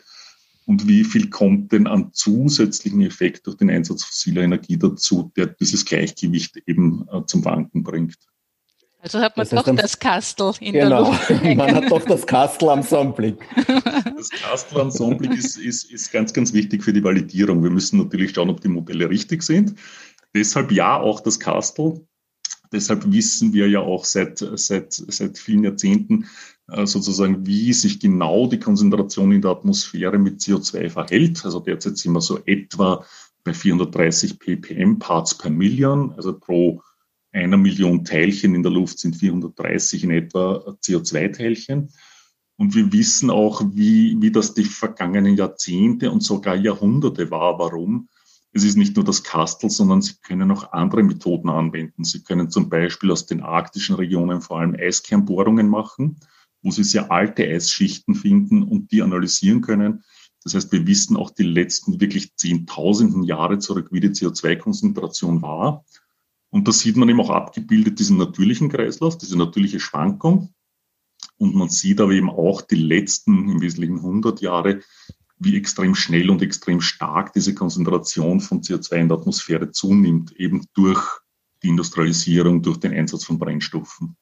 Und 0.65 0.87
wie 0.87 1.03
viel 1.03 1.29
kommt 1.29 1.71
denn 1.71 1.87
an 1.87 2.13
zusätzlichen 2.13 3.01
Effekt 3.01 3.47
durch 3.47 3.57
den 3.57 3.69
Einsatz 3.69 4.03
fossiler 4.03 4.43
Energie 4.43 4.77
dazu, 4.77 5.31
der 5.35 5.47
dieses 5.47 5.83
Gleichgewicht 5.83 6.57
eben 6.67 7.05
äh, 7.11 7.25
zum 7.25 7.43
Wanken 7.43 7.83
bringt? 7.83 8.17
Also 9.03 9.19
hat 9.19 9.35
man 9.35 9.45
das 9.45 9.51
heißt, 9.51 9.67
doch 9.67 9.75
das 9.75 9.99
Kastel 9.99 10.53
in 10.61 10.71
genau, 10.71 11.11
der 11.27 11.35
Luft. 11.39 11.43
Man 11.57 11.75
hat 11.75 11.91
doch 11.91 12.05
das 12.05 12.25
Kastel 12.25 12.69
am 12.69 12.83
Sonnenblick. 12.83 13.35
Das 14.15 14.29
Kastel 14.29 14.79
am 14.79 14.91
Sonnenblick 14.91 15.37
ist, 15.37 15.57
ist, 15.57 15.91
ist 15.91 16.13
ganz, 16.13 16.31
ganz 16.31 16.53
wichtig 16.53 16.81
für 16.81 16.93
die 16.93 17.03
Validierung. 17.03 17.61
Wir 17.61 17.69
müssen 17.69 17.97
natürlich 17.97 18.31
schauen, 18.31 18.49
ob 18.49 18.61
die 18.61 18.69
Modelle 18.69 19.09
richtig 19.09 19.43
sind. 19.43 19.75
Deshalb 20.33 20.71
ja, 20.71 20.97
auch 20.97 21.19
das 21.19 21.37
Kastel. 21.37 22.07
Deshalb 22.73 23.09
wissen 23.11 23.53
wir 23.53 23.69
ja 23.69 23.79
auch 23.79 24.03
seit, 24.03 24.39
seit, 24.55 24.93
seit 24.93 25.37
vielen 25.37 25.63
Jahrzehnten 25.63 26.25
äh, 26.67 26.85
sozusagen, 26.85 27.45
wie 27.45 27.71
sich 27.71 27.99
genau 27.99 28.47
die 28.47 28.59
Konzentration 28.59 29.31
in 29.31 29.41
der 29.41 29.51
Atmosphäre 29.51 30.17
mit 30.17 30.41
CO2 30.41 30.89
verhält. 30.89 31.45
Also 31.45 31.59
derzeit 31.59 31.97
sind 31.97 32.13
wir 32.13 32.21
so 32.21 32.39
etwa 32.45 33.05
bei 33.43 33.53
430 33.53 34.39
ppm 34.39 34.99
Parts 34.99 35.37
per 35.37 35.51
Million, 35.51 36.13
also 36.13 36.37
pro 36.37 36.81
einer 37.31 37.57
Million 37.57 38.05
Teilchen 38.05 38.55
in 38.55 38.63
der 38.63 38.71
Luft 38.71 38.99
sind 38.99 39.15
430 39.15 40.03
in 40.03 40.11
etwa 40.11 40.77
CO2-Teilchen. 40.83 41.89
Und 42.57 42.75
wir 42.75 42.93
wissen 42.93 43.31
auch, 43.31 43.63
wie, 43.73 44.15
wie 44.21 44.31
das 44.31 44.53
die 44.53 44.65
vergangenen 44.65 45.35
Jahrzehnte 45.35 46.11
und 46.11 46.21
sogar 46.21 46.55
Jahrhunderte 46.55 47.31
war. 47.31 47.57
Warum? 47.57 48.07
Es 48.55 48.63
ist 48.63 48.77
nicht 48.77 48.95
nur 48.95 49.03
das 49.03 49.23
Kastel, 49.23 49.71
sondern 49.71 50.03
Sie 50.03 50.13
können 50.21 50.51
auch 50.51 50.73
andere 50.73 51.01
Methoden 51.01 51.49
anwenden. 51.49 52.03
Sie 52.03 52.23
können 52.23 52.51
zum 52.51 52.69
Beispiel 52.69 53.11
aus 53.11 53.25
den 53.25 53.41
arktischen 53.41 53.95
Regionen 53.95 54.41
vor 54.41 54.59
allem 54.59 54.75
Eiskernbohrungen 54.75 55.67
machen, 55.67 56.19
wo 56.61 56.69
Sie 56.69 56.83
sehr 56.83 57.11
alte 57.11 57.43
Eisschichten 57.43 58.13
finden 58.13 58.61
und 58.61 58.91
die 58.91 59.01
analysieren 59.01 59.61
können. 59.61 60.03
Das 60.43 60.53
heißt, 60.53 60.71
wir 60.71 60.85
wissen 60.85 61.17
auch 61.17 61.31
die 61.31 61.43
letzten 61.43 61.99
wirklich 61.99 62.35
zehntausenden 62.35 63.23
Jahre 63.23 63.57
zurück, 63.57 63.89
wie 63.91 64.01
die 64.01 64.09
CO2-Konzentration 64.09 65.41
war. 65.41 65.83
Und 66.49 66.67
da 66.67 66.71
sieht 66.71 66.97
man 66.97 67.09
eben 67.09 67.21
auch 67.21 67.31
abgebildet 67.31 67.97
diesen 67.97 68.17
natürlichen 68.17 68.69
Kreislauf, 68.69 69.17
diese 69.17 69.37
natürliche 69.37 69.79
Schwankung. 69.79 70.53
Und 71.37 71.55
man 71.55 71.69
sieht 71.69 71.99
aber 71.99 72.11
eben 72.11 72.29
auch 72.29 72.61
die 72.61 72.75
letzten, 72.75 73.49
im 73.49 73.61
Wesentlichen 73.61 73.97
100 73.97 74.41
Jahre, 74.41 74.81
wie 75.43 75.57
extrem 75.57 75.95
schnell 75.95 76.29
und 76.29 76.41
extrem 76.41 76.81
stark 76.81 77.33
diese 77.33 77.53
Konzentration 77.53 78.39
von 78.39 78.61
CO2 78.61 78.95
in 78.95 79.07
der 79.09 79.17
Atmosphäre 79.17 79.71
zunimmt, 79.71 80.31
eben 80.33 80.65
durch 80.73 81.01
die 81.63 81.69
Industrialisierung, 81.69 82.61
durch 82.61 82.77
den 82.77 82.93
Einsatz 82.93 83.25
von 83.25 83.39
Brennstoffen. 83.39 84.15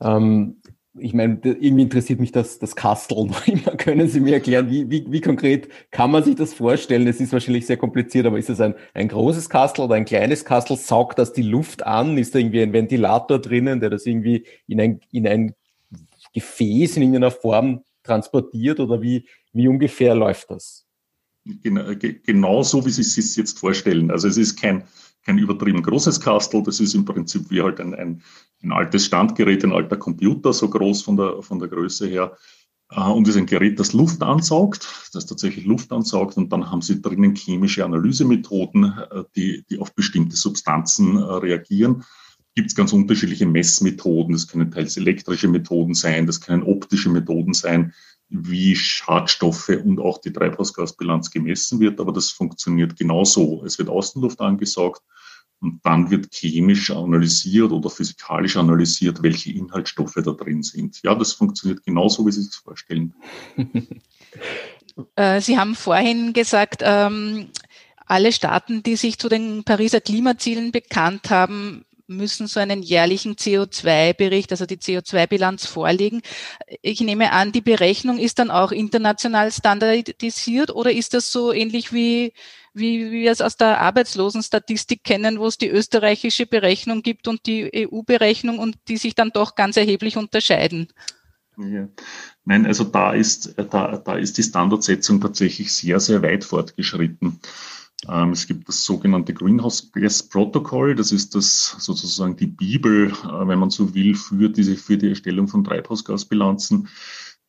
Ähm, 0.00 0.60
ich 1.00 1.14
meine, 1.14 1.40
irgendwie 1.42 1.82
interessiert 1.82 2.20
mich 2.20 2.32
das, 2.32 2.58
das 2.58 2.76
Kastel 2.76 3.24
noch 3.26 3.46
immer. 3.46 3.76
Können 3.76 4.08
Sie 4.08 4.20
mir 4.20 4.34
erklären, 4.34 4.70
wie, 4.70 4.90
wie, 4.90 5.06
wie 5.08 5.20
konkret 5.20 5.68
kann 5.90 6.10
man 6.10 6.24
sich 6.24 6.34
das 6.34 6.54
vorstellen? 6.54 7.06
Es 7.06 7.20
ist 7.20 7.32
wahrscheinlich 7.32 7.66
sehr 7.66 7.76
kompliziert, 7.76 8.26
aber 8.26 8.38
ist 8.38 8.50
es 8.50 8.60
ein, 8.60 8.74
ein 8.94 9.08
großes 9.08 9.48
Kastel 9.48 9.84
oder 9.84 9.94
ein 9.94 10.04
kleines 10.04 10.44
Kastel? 10.44 10.76
Saugt 10.76 11.18
das 11.18 11.32
die 11.32 11.42
Luft 11.42 11.86
an? 11.86 12.18
Ist 12.18 12.34
da 12.34 12.38
irgendwie 12.38 12.62
ein 12.62 12.72
Ventilator 12.72 13.38
drinnen, 13.38 13.80
der 13.80 13.90
das 13.90 14.06
irgendwie 14.06 14.44
in 14.66 14.80
ein, 14.80 15.00
in 15.12 15.26
ein 15.26 15.54
Gefäß 16.34 16.96
in 16.96 17.02
irgendeiner 17.02 17.30
Form 17.30 17.82
transportiert 18.08 18.80
oder 18.80 19.00
wie, 19.00 19.26
wie 19.52 19.68
ungefähr 19.68 20.14
läuft 20.14 20.50
das? 20.50 20.86
Genau, 21.44 21.94
genau 22.24 22.62
so, 22.62 22.84
wie 22.84 22.90
Sie 22.90 23.02
es 23.02 23.14
sich 23.14 23.36
jetzt 23.36 23.58
vorstellen. 23.58 24.10
Also 24.10 24.28
es 24.28 24.36
ist 24.36 24.60
kein, 24.60 24.84
kein 25.24 25.38
übertrieben 25.38 25.82
großes 25.82 26.20
Kastel, 26.20 26.62
das 26.62 26.80
ist 26.80 26.94
im 26.94 27.04
Prinzip 27.04 27.50
wie 27.50 27.62
halt 27.62 27.80
ein, 27.80 27.94
ein, 27.94 28.22
ein 28.62 28.72
altes 28.72 29.06
Standgerät, 29.06 29.64
ein 29.64 29.72
alter 29.72 29.96
Computer, 29.96 30.52
so 30.52 30.68
groß 30.68 31.02
von 31.02 31.16
der, 31.16 31.42
von 31.42 31.58
der 31.58 31.68
Größe 31.68 32.06
her. 32.08 32.36
Äh, 32.90 33.00
und 33.00 33.28
ist 33.28 33.36
ein 33.36 33.46
Gerät, 33.46 33.78
das 33.78 33.92
Luft 33.92 34.22
ansaugt, 34.22 35.10
das 35.12 35.26
tatsächlich 35.26 35.64
Luft 35.64 35.92
ansaugt. 35.92 36.36
Und 36.36 36.52
dann 36.52 36.70
haben 36.70 36.82
Sie 36.82 37.00
drinnen 37.00 37.34
chemische 37.34 37.84
Analysemethoden, 37.84 38.84
äh, 39.10 39.24
die, 39.36 39.64
die 39.70 39.78
auf 39.78 39.94
bestimmte 39.94 40.36
Substanzen 40.36 41.16
äh, 41.16 41.20
reagieren 41.20 42.04
gibt 42.58 42.70
es 42.70 42.74
ganz 42.74 42.92
unterschiedliche 42.92 43.46
Messmethoden. 43.46 44.32
Das 44.32 44.48
können 44.48 44.72
teils 44.72 44.96
elektrische 44.96 45.46
Methoden 45.46 45.94
sein, 45.94 46.26
das 46.26 46.40
können 46.40 46.64
optische 46.64 47.08
Methoden 47.08 47.54
sein, 47.54 47.94
wie 48.30 48.74
Schadstoffe 48.74 49.68
und 49.68 50.00
auch 50.00 50.18
die 50.18 50.32
Treibhausgasbilanz 50.32 51.30
gemessen 51.30 51.78
wird. 51.78 52.00
Aber 52.00 52.12
das 52.12 52.32
funktioniert 52.32 52.96
genauso. 52.96 53.62
Es 53.64 53.78
wird 53.78 53.88
Außenluft 53.88 54.40
angesaugt 54.40 55.02
und 55.60 55.78
dann 55.84 56.10
wird 56.10 56.34
chemisch 56.34 56.90
analysiert 56.90 57.70
oder 57.70 57.90
physikalisch 57.90 58.56
analysiert, 58.56 59.22
welche 59.22 59.52
Inhaltsstoffe 59.52 60.16
da 60.16 60.32
drin 60.32 60.64
sind. 60.64 61.00
Ja, 61.04 61.14
das 61.14 61.34
funktioniert 61.34 61.84
genauso, 61.84 62.26
wie 62.26 62.32
Sie 62.32 62.42
sich 62.42 62.56
vorstellen. 62.56 63.14
Äh, 65.14 65.40
Sie 65.40 65.56
haben 65.56 65.76
vorhin 65.76 66.32
gesagt, 66.32 66.82
ähm, 66.84 67.50
alle 68.06 68.32
Staaten, 68.32 68.82
die 68.82 68.96
sich 68.96 69.16
zu 69.16 69.28
den 69.28 69.62
Pariser 69.62 70.00
Klimazielen 70.00 70.72
bekannt 70.72 71.30
haben, 71.30 71.84
müssen 72.08 72.46
so 72.46 72.58
einen 72.58 72.82
jährlichen 72.82 73.36
CO2-Bericht, 73.36 74.50
also 74.50 74.66
die 74.66 74.78
CO2-Bilanz 74.78 75.66
vorlegen. 75.66 76.22
Ich 76.82 77.00
nehme 77.00 77.32
an, 77.32 77.52
die 77.52 77.60
Berechnung 77.60 78.18
ist 78.18 78.38
dann 78.38 78.50
auch 78.50 78.72
international 78.72 79.52
standardisiert 79.52 80.74
oder 80.74 80.90
ist 80.90 81.14
das 81.14 81.30
so 81.30 81.52
ähnlich 81.52 81.92
wie, 81.92 82.32
wie, 82.72 83.10
wie 83.10 83.12
wir 83.12 83.30
es 83.30 83.42
aus 83.42 83.56
der 83.56 83.80
Arbeitslosenstatistik 83.80 85.04
kennen, 85.04 85.38
wo 85.38 85.46
es 85.46 85.58
die 85.58 85.68
österreichische 85.68 86.46
Berechnung 86.46 87.02
gibt 87.02 87.28
und 87.28 87.46
die 87.46 87.70
EU-Berechnung 87.86 88.58
und 88.58 88.76
die 88.88 88.96
sich 88.96 89.14
dann 89.14 89.30
doch 89.30 89.54
ganz 89.54 89.76
erheblich 89.76 90.16
unterscheiden? 90.16 90.88
Ja. 91.58 91.88
Nein, 92.44 92.66
also 92.66 92.84
da 92.84 93.12
ist, 93.12 93.54
da, 93.56 93.98
da 93.98 94.16
ist 94.16 94.38
die 94.38 94.42
Standardsetzung 94.42 95.20
tatsächlich 95.20 95.72
sehr, 95.72 96.00
sehr 96.00 96.22
weit 96.22 96.44
fortgeschritten. 96.44 97.40
Ähm, 98.06 98.30
es 98.30 98.46
gibt 98.46 98.68
das 98.68 98.84
sogenannte 98.84 99.34
Greenhouse 99.34 99.90
Gas 99.90 100.22
Protocol. 100.22 100.94
Das 100.94 101.10
ist 101.10 101.34
das 101.34 101.76
sozusagen 101.78 102.36
die 102.36 102.46
Bibel, 102.46 103.10
äh, 103.10 103.48
wenn 103.48 103.58
man 103.58 103.70
so 103.70 103.94
will, 103.94 104.14
für 104.14 104.48
diese, 104.48 104.76
für 104.76 104.96
die 104.96 105.08
Erstellung 105.08 105.48
von 105.48 105.64
Treibhausgasbilanzen. 105.64 106.88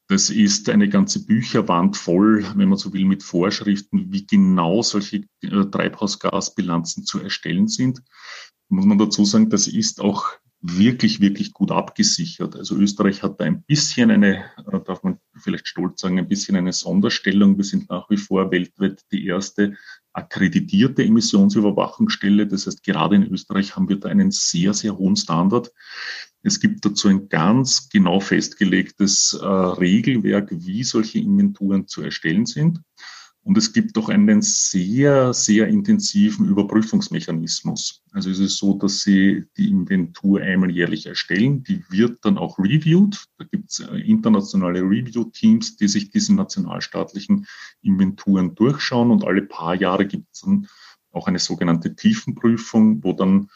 Das 0.08 0.32
ist 0.32 0.68
eine 0.70 0.90
ganze 0.90 1.24
Bücherwand 1.24 1.96
voll, 1.96 2.44
wenn 2.56 2.70
man 2.70 2.80
so 2.80 2.94
will, 2.94 3.06
mit 3.06 3.22
Vorschriften, 3.22 4.12
wie 4.12 4.26
genau 4.26 4.82
solche 4.82 5.26
äh, 5.42 5.66
Treibhausgasbilanzen 5.66 7.06
zu 7.06 7.20
erstellen 7.20 7.68
sind. 7.68 8.02
Muss 8.70 8.86
man 8.86 8.98
dazu 8.98 9.26
sagen, 9.26 9.52
das 9.52 9.68
ist 9.68 10.02
auch 10.02 10.30
wirklich, 10.62 11.22
wirklich 11.22 11.54
gut 11.54 11.72
abgesichert. 11.72 12.56
Also 12.56 12.76
Österreich 12.76 13.24
hat 13.24 13.40
da 13.40 13.46
ein 13.46 13.62
bisschen 13.64 14.12
eine, 14.12 14.46
äh, 14.72 14.80
darf 14.84 15.04
man 15.04 15.20
vielleicht 15.36 15.68
stolz 15.68 16.02
sagen, 16.02 16.18
ein 16.18 16.28
bisschen 16.28 16.56
eine 16.56 16.74
Sonderstellung. 16.74 17.58
Wir 17.58 17.64
sind 17.64 17.90
nach 17.90 18.10
wie 18.10 18.18
vor 18.18 18.52
weltweit 18.52 19.04
die 19.12 19.26
erste 19.28 19.78
akkreditierte 20.20 21.04
Emissionsüberwachungsstelle. 21.04 22.48
Das 22.48 22.68
heißt, 22.68 22.84
gerade 22.84 23.16
in 23.16 23.24
Österreich 23.32 23.76
haben 23.76 23.90
wir 23.90 24.00
da 24.00 24.10
einen 24.10 24.32
sehr, 24.32 24.74
sehr 24.74 24.98
hohen 24.98 25.16
Standard. 25.16 25.72
Es 26.42 26.60
gibt 26.60 26.86
dazu 26.86 27.10
ein 27.10 27.28
ganz 27.28 27.90
genau 27.90 28.20
festgelegtes 28.20 29.34
äh, 29.34 29.46
Regelwerk, 29.46 30.50
wie 30.52 30.84
solche 30.84 31.20
Inventuren 31.20 31.88
zu 31.88 32.02
erstellen 32.02 32.46
sind. 32.46 32.80
Und 33.44 33.58
es 33.58 33.74
gibt 33.74 33.98
auch 33.98 34.10
einen 34.10 34.42
sehr, 34.42 35.34
sehr 35.34 35.68
intensiven 35.68 36.46
Überprüfungsmechanismus. 36.46 38.04
Also 38.12 38.30
es 38.30 38.40
ist 38.40 38.58
so, 38.58 38.74
dass 38.74 39.02
Sie 39.02 39.46
die 39.58 39.70
Inventur 39.70 40.42
einmal 40.42 40.70
jährlich 40.70 41.06
erstellen. 41.06 41.64
Die 41.64 41.84
wird 41.90 42.24
dann 42.26 42.38
auch 42.38 42.60
reviewed. 42.60 43.26
Da 43.38 43.46
gibt 43.46 43.72
es 43.72 43.80
äh, 43.80 43.98
internationale 44.02 44.82
Review-Teams, 44.82 45.78
die 45.78 45.88
sich 45.88 46.12
diese 46.12 46.36
nationalstaatlichen 46.36 47.48
Inventuren 47.82 48.56
durchschauen. 48.56 49.10
Und 49.10 49.24
alle 49.24 49.44
paar 49.44 49.76
Jahre 49.76 50.06
gibt 50.06 50.28
es 50.34 50.42
dann 50.42 50.68
auch 51.12 51.28
eine 51.28 51.40
sogenannte 51.40 51.96
Tiefenprüfung, 51.96 53.04
wo 53.04 53.14
dann 53.14 53.50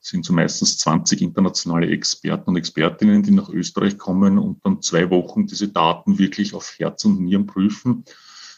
sind 0.00 0.24
so 0.24 0.32
meistens 0.32 0.78
20 0.78 1.22
internationale 1.22 1.88
Experten 1.88 2.50
und 2.50 2.56
Expertinnen, 2.56 3.22
die 3.22 3.30
nach 3.30 3.48
Österreich 3.48 3.98
kommen 3.98 4.38
und 4.38 4.64
dann 4.64 4.80
zwei 4.80 5.10
Wochen 5.10 5.46
diese 5.46 5.68
Daten 5.68 6.18
wirklich 6.18 6.54
auf 6.54 6.78
Herz 6.78 7.04
und 7.04 7.20
Nieren 7.20 7.46
prüfen 7.46 8.04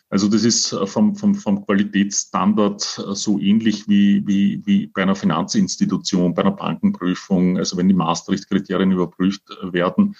also 0.08 0.28
das 0.28 0.44
ist 0.44 0.72
äh, 0.72 0.86
vom, 0.86 1.16
vom, 1.16 1.34
vom 1.34 1.64
Qualitätsstandard 1.66 3.04
äh, 3.06 3.14
so 3.14 3.38
ähnlich 3.38 3.88
wie, 3.88 4.26
wie, 4.26 4.62
wie 4.64 4.86
bei 4.86 5.02
einer 5.02 5.16
Finanzinstitution, 5.16 6.34
bei 6.34 6.42
einer 6.42 6.52
Bankenprüfung. 6.52 7.58
Also 7.58 7.76
wenn 7.76 7.88
die 7.88 7.94
Maastricht-Kriterien 7.94 8.92
überprüft 8.92 9.42
äh, 9.50 9.72
werden, 9.72 10.16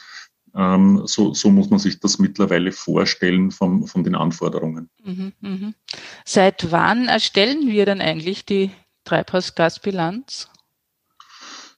ähm, 0.57 1.03
so, 1.05 1.35
so 1.35 1.51
muss 1.51 1.71
man 1.71 1.79
sich 1.79 2.01
das 2.01 2.19
mittlerweile 2.19 2.73
vorstellen 2.73 3.51
vom, 3.51 3.87
von 3.87 4.03
den 4.03 4.17
Anforderungen. 4.17 4.91
Mhm, 5.05 5.33
mh. 5.41 5.73
Seit 6.25 6.73
wann 6.73 7.07
erstellen 7.09 7.69
wir 7.69 7.87
denn 7.87 8.01
eigentlich 8.01 8.45
die 8.45 8.71
Treibhausgasbilanz? 9.05 10.51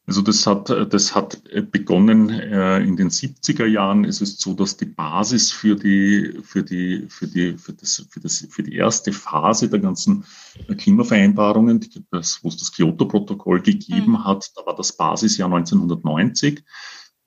Also 0.09 0.23
das 0.23 0.47
hat, 0.47 0.71
das 0.71 1.15
hat 1.15 1.43
begonnen 1.71 2.31
äh, 2.31 2.81
in 2.81 2.97
den 2.97 3.11
70er 3.11 3.67
Jahren. 3.67 4.07
Es 4.07 4.23
ist 4.23 4.41
so, 4.41 4.55
dass 4.55 4.79
die 4.79 4.87
Basis 4.87 5.53
für 5.53 5.77
die, 5.77 6.41
für 6.43 6.63
die, 6.63 7.05
für 7.11 7.27
die, 7.27 7.59
für 7.59 7.75
das, 7.75 8.07
für 8.09 8.19
das, 8.19 8.47
für 8.49 8.63
die 8.63 8.75
erste 8.75 9.13
Phase 9.13 9.69
der 9.69 9.81
ganzen 9.81 10.25
Klimavereinbarungen, 10.79 11.87
das, 12.11 12.43
wo 12.43 12.49
es 12.49 12.57
das 12.57 12.73
Kyoto-Protokoll 12.73 13.61
gegeben 13.61 14.13
mhm. 14.13 14.25
hat, 14.25 14.51
da 14.57 14.65
war 14.65 14.75
das 14.75 14.97
Basisjahr 14.97 15.53
1990. 15.53 16.65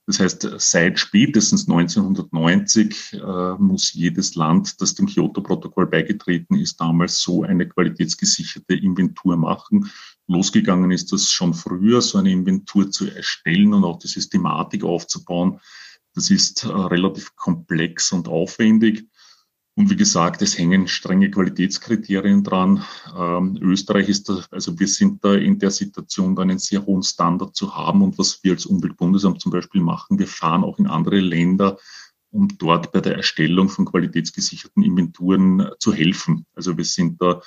Das 0.07 0.19
heißt, 0.19 0.49
seit 0.57 0.97
spätestens 0.97 1.69
1990 1.69 3.13
äh, 3.13 3.53
muss 3.59 3.93
jedes 3.93 4.33
Land, 4.33 4.81
das 4.81 4.95
dem 4.95 5.05
Kyoto-Protokoll 5.05 5.85
beigetreten 5.85 6.55
ist, 6.55 6.81
damals 6.81 7.21
so 7.21 7.43
eine 7.43 7.67
qualitätsgesicherte 7.69 8.73
Inventur 8.73 9.37
machen. 9.37 9.91
Losgegangen 10.31 10.91
ist 10.91 11.11
das 11.11 11.31
schon 11.31 11.53
früher, 11.53 12.01
so 12.01 12.17
eine 12.17 12.31
Inventur 12.31 12.89
zu 12.89 13.09
erstellen 13.09 13.73
und 13.73 13.83
auch 13.83 13.99
die 13.99 14.07
Systematik 14.07 14.83
aufzubauen. 14.83 15.59
Das 16.13 16.29
ist 16.29 16.63
äh, 16.63 16.69
relativ 16.69 17.35
komplex 17.35 18.11
und 18.11 18.27
aufwendig. 18.27 19.05
Und 19.75 19.89
wie 19.89 19.95
gesagt, 19.95 20.41
es 20.41 20.57
hängen 20.57 20.87
strenge 20.87 21.31
Qualitätskriterien 21.31 22.43
dran. 22.43 22.83
Ähm, 23.17 23.57
Österreich 23.61 24.09
ist 24.09 24.27
da, 24.27 24.43
also 24.51 24.77
wir 24.77 24.87
sind 24.87 25.23
da 25.23 25.33
in 25.33 25.59
der 25.59 25.71
Situation, 25.71 26.35
da 26.35 26.41
einen 26.41 26.59
sehr 26.59 26.85
hohen 26.85 27.03
Standard 27.03 27.55
zu 27.55 27.73
haben. 27.75 28.01
Und 28.01 28.17
was 28.17 28.43
wir 28.43 28.51
als 28.51 28.65
Umweltbundesamt 28.65 29.39
zum 29.39 29.51
Beispiel 29.51 29.81
machen, 29.81 30.19
wir 30.19 30.27
fahren 30.27 30.65
auch 30.65 30.77
in 30.77 30.87
andere 30.87 31.19
Länder, 31.19 31.77
um 32.31 32.49
dort 32.57 32.91
bei 32.91 32.99
der 32.99 33.15
Erstellung 33.15 33.69
von 33.69 33.85
qualitätsgesicherten 33.85 34.83
Inventuren 34.83 35.69
zu 35.79 35.93
helfen. 35.93 36.45
Also 36.53 36.77
wir 36.77 36.85
sind 36.85 37.21
da 37.21 37.41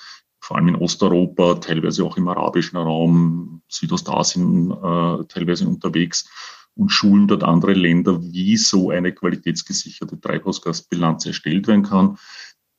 vor 0.45 0.57
allem 0.59 0.69
in 0.69 0.77
Osteuropa, 0.77 1.55
teilweise 1.55 2.05
auch 2.05 2.19
im 2.19 2.29
arabischen 2.29 2.77
Raum, 2.77 3.63
Südostasien 3.69 4.71
äh, 4.71 5.25
teilweise 5.27 5.67
unterwegs 5.67 6.29
und 6.75 6.91
schulen 6.91 7.29
dort 7.29 7.43
andere 7.43 7.73
Länder, 7.73 8.21
wie 8.23 8.59
so 8.59 8.91
eine 8.91 9.13
qualitätsgesicherte 9.13 10.21
Treibhausgasbilanz 10.21 11.25
erstellt 11.25 11.67
werden 11.67 11.85
kann. 11.85 12.19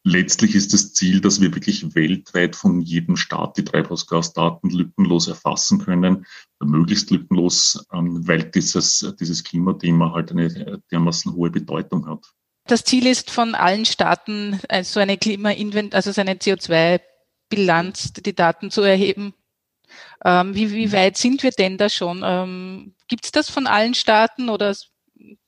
Letztlich 0.04 0.54
ist 0.54 0.74
das 0.74 0.94
Ziel, 0.94 1.22
dass 1.22 1.42
wir 1.42 1.56
wirklich 1.56 1.96
weltweit 1.96 2.56
von 2.56 2.82
jedem 2.82 3.18
Staat 3.18 3.58
die 3.58 3.64
Treibhausgasdaten 3.64 4.70
lückenlos 4.70 5.28
erfassen 5.28 5.80
können, 5.80 6.28
möglichst 6.64 7.10
lückenlos, 7.10 7.84
ähm, 7.92 8.28
weil 8.28 8.44
dieses, 8.44 9.16
dieses 9.20 9.44
Klimathema 9.44 10.14
halt 10.14 10.30
eine 10.30 10.84
dermaßen 10.92 11.34
hohe 11.34 11.50
Bedeutung 11.50 12.06
hat. 12.08 12.32
Das 12.68 12.84
Ziel 12.84 13.08
ist 13.08 13.32
von 13.32 13.56
allen 13.56 13.86
Staaten 13.86 14.60
äh, 14.70 14.84
so 14.84 15.00
eine 15.00 15.18
Klimainvent, 15.18 15.96
also 15.96 16.12
seine 16.12 16.36
CO2 16.36 17.00
Bilanz, 17.50 18.14
die 18.14 18.36
Daten 18.36 18.72
zu 18.72 18.82
erheben. 18.82 19.34
Ähm, 20.24 20.56
wie, 20.56 20.72
wie, 20.72 20.92
weit 20.92 21.18
sind 21.18 21.44
wir 21.44 21.52
denn 21.52 21.78
da 21.78 21.90
schon? 21.90 22.22
Ähm, 22.24 22.96
Gibt 23.08 23.26
es 23.26 23.32
das 23.32 23.50
von 23.50 23.68
allen 23.68 23.94
Staaten 23.94 24.50
oder 24.50 24.76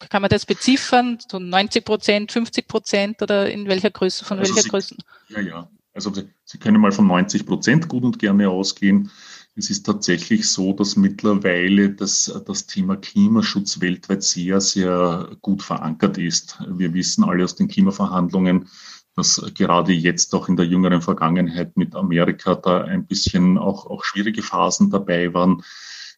kann 0.09 0.21
man 0.21 0.29
das 0.29 0.45
beziffern? 0.45 1.17
So 1.27 1.39
90 1.39 1.83
Prozent, 1.83 2.31
50 2.31 2.67
Prozent 2.67 3.21
oder 3.21 3.49
in 3.49 3.67
welcher 3.67 3.91
Größe, 3.91 4.23
von 4.23 4.39
also 4.39 4.51
welcher 4.51 4.63
Sie, 4.63 4.69
Größe? 4.69 4.95
Ja, 5.29 5.39
ja. 5.41 5.71
Also 5.93 6.13
Sie, 6.13 6.29
Sie 6.43 6.59
können 6.59 6.79
mal 6.79 6.91
von 6.91 7.07
90 7.07 7.45
Prozent 7.45 7.87
gut 7.87 8.03
und 8.03 8.19
gerne 8.19 8.49
ausgehen. 8.49 9.11
Es 9.55 9.71
ist 9.71 9.87
tatsächlich 9.87 10.47
so, 10.47 10.71
dass 10.73 10.95
mittlerweile 10.95 11.89
das, 11.89 12.31
das 12.45 12.67
Thema 12.67 12.95
Klimaschutz 12.95 13.81
weltweit 13.81 14.21
sehr, 14.21 14.61
sehr 14.61 15.35
gut 15.41 15.63
verankert 15.63 16.19
ist. 16.19 16.59
Wir 16.69 16.93
wissen 16.93 17.23
alle 17.23 17.43
aus 17.43 17.55
den 17.55 17.67
Klimaverhandlungen, 17.67 18.69
dass 19.17 19.41
gerade 19.55 19.91
jetzt 19.91 20.33
auch 20.35 20.47
in 20.47 20.55
der 20.55 20.67
jüngeren 20.67 21.01
Vergangenheit 21.01 21.75
mit 21.75 21.95
Amerika 21.95 22.55
da 22.55 22.83
ein 22.83 23.07
bisschen 23.07 23.57
auch, 23.57 23.87
auch 23.87 24.03
schwierige 24.03 24.43
Phasen 24.43 24.91
dabei 24.91 25.33
waren. 25.33 25.63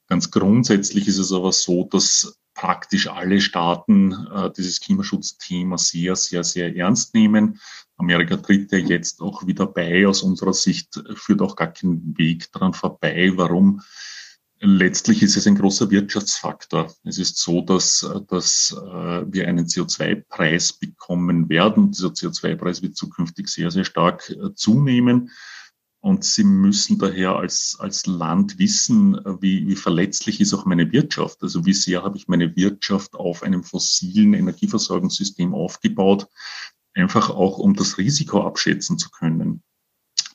Ganz 0.07 0.29
grundsätzlich 0.31 1.07
ist 1.07 1.17
es 1.17 1.31
aber 1.31 1.53
so, 1.53 1.85
dass 1.85 2.37
praktisch 2.53 3.07
alle 3.07 3.39
Staaten 3.39 4.11
äh, 4.35 4.51
dieses 4.51 4.81
Klimaschutzthema 4.81 5.77
sehr, 5.77 6.17
sehr, 6.17 6.43
sehr 6.43 6.75
ernst 6.75 7.13
nehmen. 7.13 7.61
Amerika 7.95 8.35
tritt 8.35 8.71
ja 8.73 8.79
jetzt 8.79 9.21
auch 9.21 9.47
wieder 9.47 9.65
bei. 9.65 10.05
Aus 10.05 10.21
unserer 10.21 10.53
Sicht 10.53 11.01
führt 11.15 11.41
auch 11.41 11.55
gar 11.55 11.71
kein 11.71 12.17
Weg 12.17 12.51
daran 12.51 12.73
vorbei. 12.73 13.31
Warum? 13.35 13.81
Letztlich 14.61 15.23
ist 15.23 15.37
es 15.37 15.47
ein 15.47 15.55
großer 15.55 15.89
Wirtschaftsfaktor. 15.89 16.93
Es 17.05 17.17
ist 17.17 17.37
so, 17.37 17.61
dass, 17.61 18.05
dass 18.27 18.75
äh, 18.77 19.23
wir 19.25 19.47
einen 19.47 19.67
CO2-Preis 19.67 20.73
bekommen 20.73 21.47
werden. 21.47 21.91
Dieser 21.91 22.09
CO2-Preis 22.09 22.81
wird 22.81 22.97
zukünftig 22.97 23.47
sehr, 23.47 23.71
sehr 23.71 23.85
stark 23.85 24.29
äh, 24.29 24.53
zunehmen. 24.55 25.31
Und 26.01 26.25
sie 26.25 26.43
müssen 26.43 26.97
daher 26.99 27.37
als, 27.37 27.77
als 27.79 28.05
Land 28.05 28.59
wissen, 28.59 29.19
wie, 29.39 29.65
wie 29.65 29.75
verletzlich 29.75 30.41
ist 30.41 30.53
auch 30.53 30.65
meine 30.65 30.91
Wirtschaft. 30.91 31.41
Also 31.41 31.65
wie 31.65 31.73
sehr 31.73 32.03
habe 32.03 32.17
ich 32.17 32.27
meine 32.27 32.55
Wirtschaft 32.57 33.15
auf 33.15 33.43
einem 33.43 33.63
fossilen 33.63 34.33
Energieversorgungssystem 34.33 35.53
aufgebaut, 35.53 36.27
einfach 36.93 37.29
auch 37.29 37.59
um 37.59 37.75
das 37.75 37.97
Risiko 37.97 38.45
abschätzen 38.45 38.97
zu 38.97 39.09
können. 39.09 39.63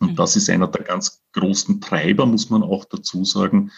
Und 0.00 0.18
das 0.18 0.36
ist 0.36 0.50
einer 0.50 0.68
der 0.68 0.82
ganz 0.82 1.22
großen 1.32 1.80
Treiber, 1.80 2.26
muss 2.26 2.50
man 2.50 2.62
auch 2.62 2.84
dazu 2.84 3.24
sagen, 3.24 3.70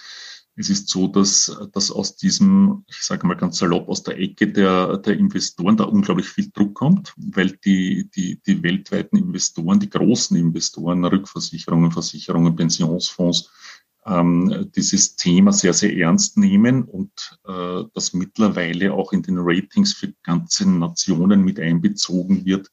es 0.56 0.70
ist 0.70 0.88
so, 0.88 1.06
dass, 1.06 1.54
dass 1.72 1.90
aus 1.90 2.16
diesem, 2.16 2.84
ich 2.88 3.02
sage 3.02 3.26
mal 3.26 3.34
ganz 3.34 3.58
salopp, 3.58 3.88
aus 3.88 4.02
der 4.02 4.18
Ecke 4.18 4.50
der, 4.50 4.96
der 4.98 5.18
Investoren 5.18 5.76
da 5.76 5.84
unglaublich 5.84 6.28
viel 6.28 6.50
Druck 6.50 6.74
kommt, 6.74 7.12
weil 7.16 7.50
die, 7.64 8.08
die, 8.16 8.40
die 8.46 8.62
weltweiten 8.62 9.18
Investoren, 9.18 9.80
die 9.80 9.90
großen 9.90 10.36
Investoren, 10.36 11.04
Rückversicherungen, 11.04 11.92
Versicherungen, 11.92 12.56
Pensionsfonds, 12.56 13.50
ähm, 14.06 14.70
dieses 14.74 15.16
Thema 15.16 15.52
sehr, 15.52 15.74
sehr 15.74 15.94
ernst 15.94 16.38
nehmen 16.38 16.84
und 16.84 17.38
äh, 17.46 17.82
das 17.92 18.14
mittlerweile 18.14 18.94
auch 18.94 19.12
in 19.12 19.22
den 19.22 19.36
Ratings 19.38 19.92
für 19.92 20.14
ganze 20.22 20.70
Nationen 20.70 21.42
mit 21.42 21.60
einbezogen 21.60 22.46
wird, 22.46 22.70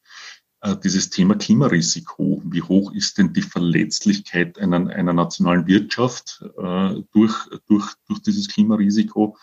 dieses 0.83 1.09
Thema 1.09 1.35
Klimarisiko. 1.35 2.41
Wie 2.45 2.61
hoch 2.61 2.93
ist 2.93 3.17
denn 3.17 3.33
die 3.33 3.41
Verletzlichkeit 3.41 4.57
einer, 4.59 4.89
einer 4.89 5.13
nationalen 5.13 5.67
Wirtschaft 5.67 6.43
äh, 6.57 7.01
durch, 7.11 7.35
durch, 7.67 7.93
durch 8.07 8.21
dieses 8.21 8.47
Klimarisiko? 8.47 9.37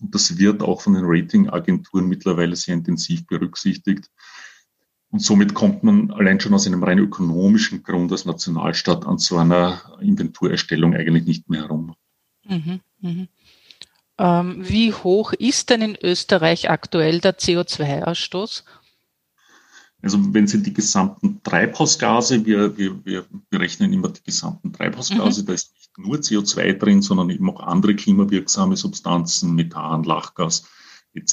Und 0.00 0.14
das 0.14 0.38
wird 0.38 0.62
auch 0.62 0.80
von 0.80 0.94
den 0.94 1.04
Ratingagenturen 1.04 2.08
mittlerweile 2.08 2.56
sehr 2.56 2.74
intensiv 2.74 3.26
berücksichtigt. 3.26 4.10
Und 5.10 5.20
somit 5.20 5.54
kommt 5.54 5.84
man 5.84 6.10
allein 6.10 6.40
schon 6.40 6.54
aus 6.54 6.66
einem 6.66 6.82
rein 6.82 6.98
ökonomischen 6.98 7.82
Grund 7.82 8.10
als 8.10 8.24
Nationalstaat 8.24 9.06
an 9.06 9.18
so 9.18 9.36
einer 9.36 9.80
Inventurerstellung 10.00 10.94
eigentlich 10.94 11.24
nicht 11.24 11.48
mehr 11.48 11.62
herum. 11.62 11.94
Mhm, 12.48 12.80
mh. 13.00 13.26
ähm, 14.18 14.68
wie 14.68 14.92
hoch 14.92 15.32
ist 15.32 15.70
denn 15.70 15.82
in 15.82 15.98
Österreich 16.02 16.68
aktuell 16.68 17.20
der 17.20 17.38
CO2-Ausstoß? 17.38 18.64
Also 20.04 20.18
wenn 20.34 20.46
Sie 20.46 20.62
die 20.62 20.74
gesamten 20.74 21.42
Treibhausgase, 21.42 22.44
wir, 22.44 22.76
wir, 22.76 23.04
wir 23.04 23.24
berechnen 23.48 23.92
immer 23.92 24.10
die 24.10 24.22
gesamten 24.22 24.72
Treibhausgase, 24.72 25.42
mhm. 25.42 25.46
da 25.46 25.52
ist 25.54 25.72
nicht 25.74 25.98
nur 25.98 26.16
CO2 26.16 26.74
drin, 26.74 27.00
sondern 27.00 27.30
eben 27.30 27.48
auch 27.48 27.60
andere 27.60 27.96
klimawirksame 27.96 28.76
Substanzen, 28.76 29.54
Methan, 29.54 30.04
Lachgas 30.04 30.66
etc. 31.14 31.32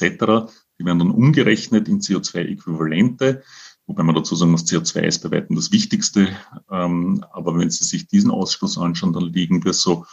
Die 0.78 0.86
werden 0.86 1.00
dann 1.00 1.10
umgerechnet 1.10 1.86
in 1.86 2.00
CO2-Äquivalente, 2.00 3.42
wobei 3.86 4.02
man 4.04 4.14
dazu 4.14 4.36
sagen 4.36 4.52
muss, 4.52 4.64
CO2 4.64 5.00
ist 5.00 5.22
bei 5.22 5.30
weitem 5.32 5.54
das 5.56 5.70
Wichtigste. 5.70 6.34
Ähm, 6.70 7.24
aber 7.30 7.58
wenn 7.58 7.70
Sie 7.70 7.84
sich 7.84 8.06
diesen 8.06 8.30
Ausstoß 8.30 8.78
anschauen, 8.78 9.12
dann 9.12 9.24
liegen 9.24 9.64
wir 9.64 9.74
so 9.74 10.06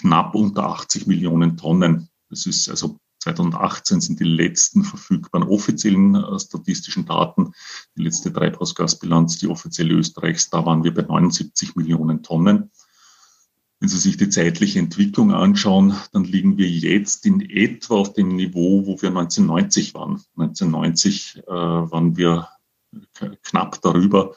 knapp 0.00 0.34
unter 0.34 0.70
80 0.70 1.06
Millionen 1.06 1.58
Tonnen. 1.58 2.08
Das 2.30 2.46
ist 2.46 2.70
also 2.70 2.98
2018 3.26 4.00
sind 4.00 4.20
die 4.20 4.24
letzten 4.24 4.84
verfügbaren 4.84 5.48
offiziellen 5.48 6.14
äh, 6.14 6.38
statistischen 6.38 7.06
Daten, 7.06 7.52
die 7.96 8.02
letzte 8.02 8.32
Treibhausgasbilanz, 8.32 9.38
die 9.38 9.48
offizielle 9.48 9.94
Österreichs, 9.94 10.48
da 10.50 10.64
waren 10.64 10.84
wir 10.84 10.94
bei 10.94 11.02
79 11.02 11.74
Millionen 11.74 12.22
Tonnen. 12.22 12.70
Wenn 13.80 13.88
Sie 13.88 13.98
sich 13.98 14.16
die 14.16 14.30
zeitliche 14.30 14.78
Entwicklung 14.78 15.32
anschauen, 15.32 15.94
dann 16.12 16.24
liegen 16.24 16.56
wir 16.56 16.68
jetzt 16.68 17.26
in 17.26 17.40
etwa 17.40 17.96
auf 17.96 18.12
dem 18.14 18.36
Niveau, 18.36 18.86
wo 18.86 19.02
wir 19.02 19.10
1990 19.10 19.92
waren. 19.94 20.22
1990 20.36 21.42
äh, 21.46 21.50
waren 21.50 22.16
wir 22.16 22.48
knapp 23.42 23.82
darüber. 23.82 24.34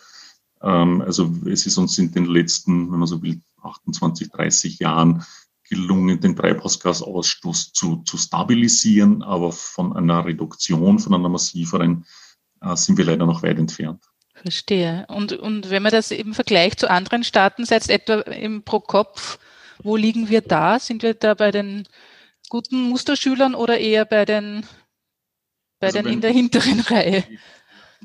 Ähm, 0.61 1.01
also 1.01 1.31
es 1.45 1.65
ist 1.65 1.77
uns 1.77 1.97
in 1.99 2.11
den 2.11 2.25
letzten, 2.25 2.91
wenn 2.91 2.99
man 2.99 3.07
so 3.07 3.21
will, 3.21 3.41
28, 3.61 4.29
30 4.29 4.79
Jahren 4.79 5.23
gelungen, 5.69 6.19
den 6.19 6.35
Treibhausgasausstoß 6.35 7.73
zu, 7.73 7.97
zu 7.97 8.17
stabilisieren, 8.17 9.21
aber 9.23 9.51
von 9.51 9.95
einer 9.95 10.25
Reduktion, 10.25 10.99
von 10.99 11.13
einer 11.13 11.29
massiveren, 11.29 12.05
äh, 12.61 12.75
sind 12.75 12.97
wir 12.97 13.05
leider 13.05 13.25
noch 13.25 13.43
weit 13.43 13.59
entfernt. 13.59 14.03
Verstehe. 14.33 15.05
Und, 15.09 15.33
und 15.33 15.69
wenn 15.69 15.83
man 15.83 15.91
das 15.91 16.11
eben 16.11 16.33
vergleicht 16.33 16.79
zu 16.79 16.89
anderen 16.89 17.23
Staaten, 17.23 17.65
selbst 17.65 17.89
etwa 17.89 18.21
im 18.21 18.63
pro 18.63 18.79
Kopf, 18.79 19.37
wo 19.83 19.95
liegen 19.95 20.29
wir 20.29 20.41
da? 20.41 20.79
Sind 20.79 21.03
wir 21.03 21.13
da 21.13 21.33
bei 21.33 21.51
den 21.51 21.87
guten 22.49 22.89
Musterschülern 22.89 23.55
oder 23.55 23.77
eher 23.77 24.05
bei 24.05 24.25
den, 24.25 24.65
bei 25.79 25.87
also 25.87 25.99
den 25.99 26.05
wenn, 26.05 26.13
in 26.13 26.21
der 26.21 26.31
hinteren 26.31 26.79
Reihe? 26.81 27.23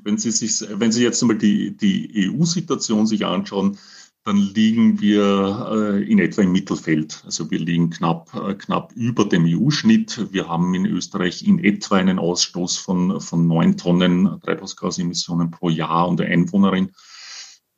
Wenn 0.02 0.18
Sie 0.18 0.32
sich, 0.32 0.60
wenn 0.68 0.92
Sie 0.92 1.02
jetzt 1.02 1.22
einmal 1.22 1.38
die, 1.38 1.76
die 1.76 2.28
EU-Situation 2.30 3.06
sich 3.06 3.24
anschauen, 3.24 3.78
dann 4.24 4.38
liegen 4.38 5.00
wir 5.02 5.68
äh, 5.70 6.10
in 6.10 6.18
etwa 6.18 6.40
im 6.40 6.52
Mittelfeld. 6.52 7.22
Also 7.26 7.50
wir 7.50 7.58
liegen 7.58 7.90
knapp, 7.90 8.34
äh, 8.34 8.54
knapp 8.54 8.92
über 8.92 9.26
dem 9.26 9.44
EU-Schnitt. 9.44 10.32
Wir 10.32 10.48
haben 10.48 10.72
in 10.74 10.86
Österreich 10.86 11.46
in 11.46 11.62
etwa 11.62 11.96
einen 11.96 12.18
Ausstoß 12.18 12.78
von, 12.78 13.20
von 13.20 13.46
neun 13.46 13.76
Tonnen 13.76 14.40
Treibhausgasemissionen 14.40 15.50
pro 15.50 15.68
Jahr 15.68 16.08
und 16.08 16.22
Einwohnerin. 16.22 16.92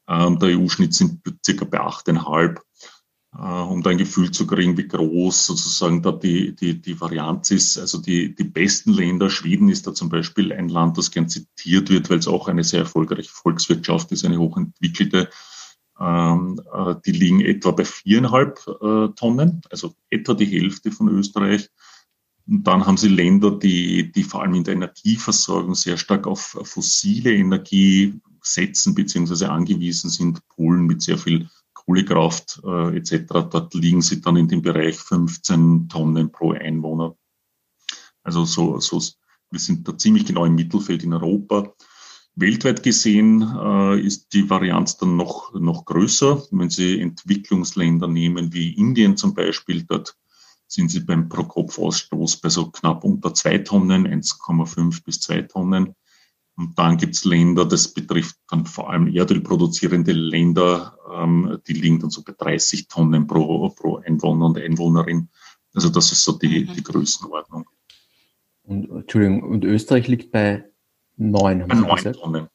Ähm, 0.08 0.38
der 0.38 0.56
EU-Schnitt 0.56 0.94
sind 0.94 1.20
circa 1.44 1.64
bei 1.64 1.80
achteinhalb. 1.80 2.62
Äh, 3.36 3.42
um 3.42 3.82
da 3.82 3.90
ein 3.90 3.98
Gefühl 3.98 4.30
zu 4.30 4.46
kriegen, 4.46 4.76
wie 4.76 4.86
groß 4.86 5.46
sozusagen 5.46 6.00
da 6.00 6.12
die, 6.12 6.54
die, 6.54 6.80
die 6.80 7.00
Varianz 7.00 7.50
ist. 7.50 7.76
Also 7.76 7.98
die, 7.98 8.36
die 8.36 8.44
besten 8.44 8.92
Länder, 8.92 9.30
Schweden 9.30 9.68
ist 9.68 9.88
da 9.88 9.94
zum 9.94 10.10
Beispiel 10.10 10.52
ein 10.52 10.68
Land, 10.68 10.96
das 10.96 11.10
gern 11.10 11.28
zitiert 11.28 11.90
wird, 11.90 12.08
weil 12.08 12.18
es 12.18 12.28
auch 12.28 12.46
eine 12.46 12.62
sehr 12.62 12.80
erfolgreiche 12.80 13.32
Volkswirtschaft 13.32 14.12
ist, 14.12 14.24
eine 14.24 14.38
hochentwickelte 14.38 15.28
ähm, 15.98 16.60
äh, 16.72 16.94
die 17.04 17.12
liegen 17.12 17.40
etwa 17.40 17.70
bei 17.70 17.84
viereinhalb 17.84 18.60
äh, 18.66 19.08
Tonnen, 19.14 19.62
also 19.70 19.94
etwa 20.10 20.34
die 20.34 20.46
Hälfte 20.46 20.90
von 20.90 21.08
Österreich. 21.08 21.70
Und 22.46 22.64
dann 22.64 22.86
haben 22.86 22.96
sie 22.96 23.08
Länder, 23.08 23.50
die, 23.50 24.12
die 24.12 24.22
vor 24.22 24.42
allem 24.42 24.54
in 24.54 24.64
der 24.64 24.74
Energieversorgung 24.74 25.74
sehr 25.74 25.96
stark 25.96 26.26
auf 26.26 26.56
fossile 26.62 27.32
Energie 27.32 28.20
setzen 28.42 28.94
bzw. 28.94 29.46
angewiesen 29.46 30.10
sind. 30.10 30.46
Polen 30.48 30.86
mit 30.86 31.02
sehr 31.02 31.18
viel 31.18 31.48
Kohlekraft 31.74 32.60
äh, 32.64 32.96
etc. 32.96 33.48
Dort 33.50 33.74
liegen 33.74 34.02
sie 34.02 34.20
dann 34.20 34.36
in 34.36 34.48
dem 34.48 34.62
Bereich 34.62 34.96
15 34.96 35.88
Tonnen 35.88 36.30
pro 36.30 36.52
Einwohner. 36.52 37.16
Also 38.22 38.44
so, 38.44 38.80
so, 38.80 39.00
wir 39.50 39.60
sind 39.60 39.86
da 39.86 39.96
ziemlich 39.96 40.26
genau 40.26 40.44
im 40.44 40.56
Mittelfeld 40.56 41.04
in 41.04 41.14
Europa. 41.14 41.74
Weltweit 42.36 42.82
gesehen 42.82 43.42
äh, 43.42 43.98
ist 44.00 44.34
die 44.34 44.48
Varianz 44.48 44.98
dann 44.98 45.16
noch, 45.16 45.54
noch 45.54 45.86
größer. 45.86 46.42
Wenn 46.50 46.70
Sie 46.70 47.00
Entwicklungsländer 47.00 48.08
nehmen 48.08 48.52
wie 48.52 48.74
Indien 48.74 49.16
zum 49.16 49.34
Beispiel, 49.34 49.84
dort 49.84 50.16
sind 50.66 50.90
sie 50.90 51.00
beim 51.00 51.28
Pro-Kopf-Ausstoß 51.28 52.38
bei 52.38 52.48
so 52.48 52.70
knapp 52.70 53.04
unter 53.04 53.32
zwei 53.34 53.58
Tonnen, 53.58 54.06
1,5 54.06 55.04
bis 55.04 55.20
zwei 55.20 55.42
Tonnen. 55.42 55.94
Und 56.56 56.78
dann 56.78 56.96
gibt 56.96 57.14
es 57.14 57.24
Länder, 57.24 57.66
das 57.66 57.92
betrifft 57.92 58.36
dann 58.48 58.64
vor 58.64 58.90
allem 58.90 59.08
erdölproduzierende 59.08 60.12
Länder, 60.12 60.98
ähm, 61.12 61.58
die 61.66 61.74
liegen 61.74 62.00
dann 62.00 62.10
so 62.10 62.22
bei 62.22 62.32
30 62.36 62.88
Tonnen 62.88 63.26
pro, 63.26 63.68
pro 63.70 63.96
Einwohner 63.98 64.46
und 64.46 64.58
Einwohnerin. 64.58 65.28
Also 65.74 65.90
das 65.90 66.12
ist 66.12 66.24
so 66.24 66.32
die, 66.32 66.64
mhm. 66.64 66.74
die 66.74 66.82
Größenordnung. 66.82 67.68
Und, 68.62 68.90
Entschuldigung, 68.90 69.42
und 69.42 69.64
Österreich 69.64 70.08
liegt 70.08 70.32
bei 70.32 70.64
neun, 71.16 71.62
haben 71.62 71.82
Sie 71.82 71.94
gesagt? 71.94 72.16
Tonnen. 72.16 72.48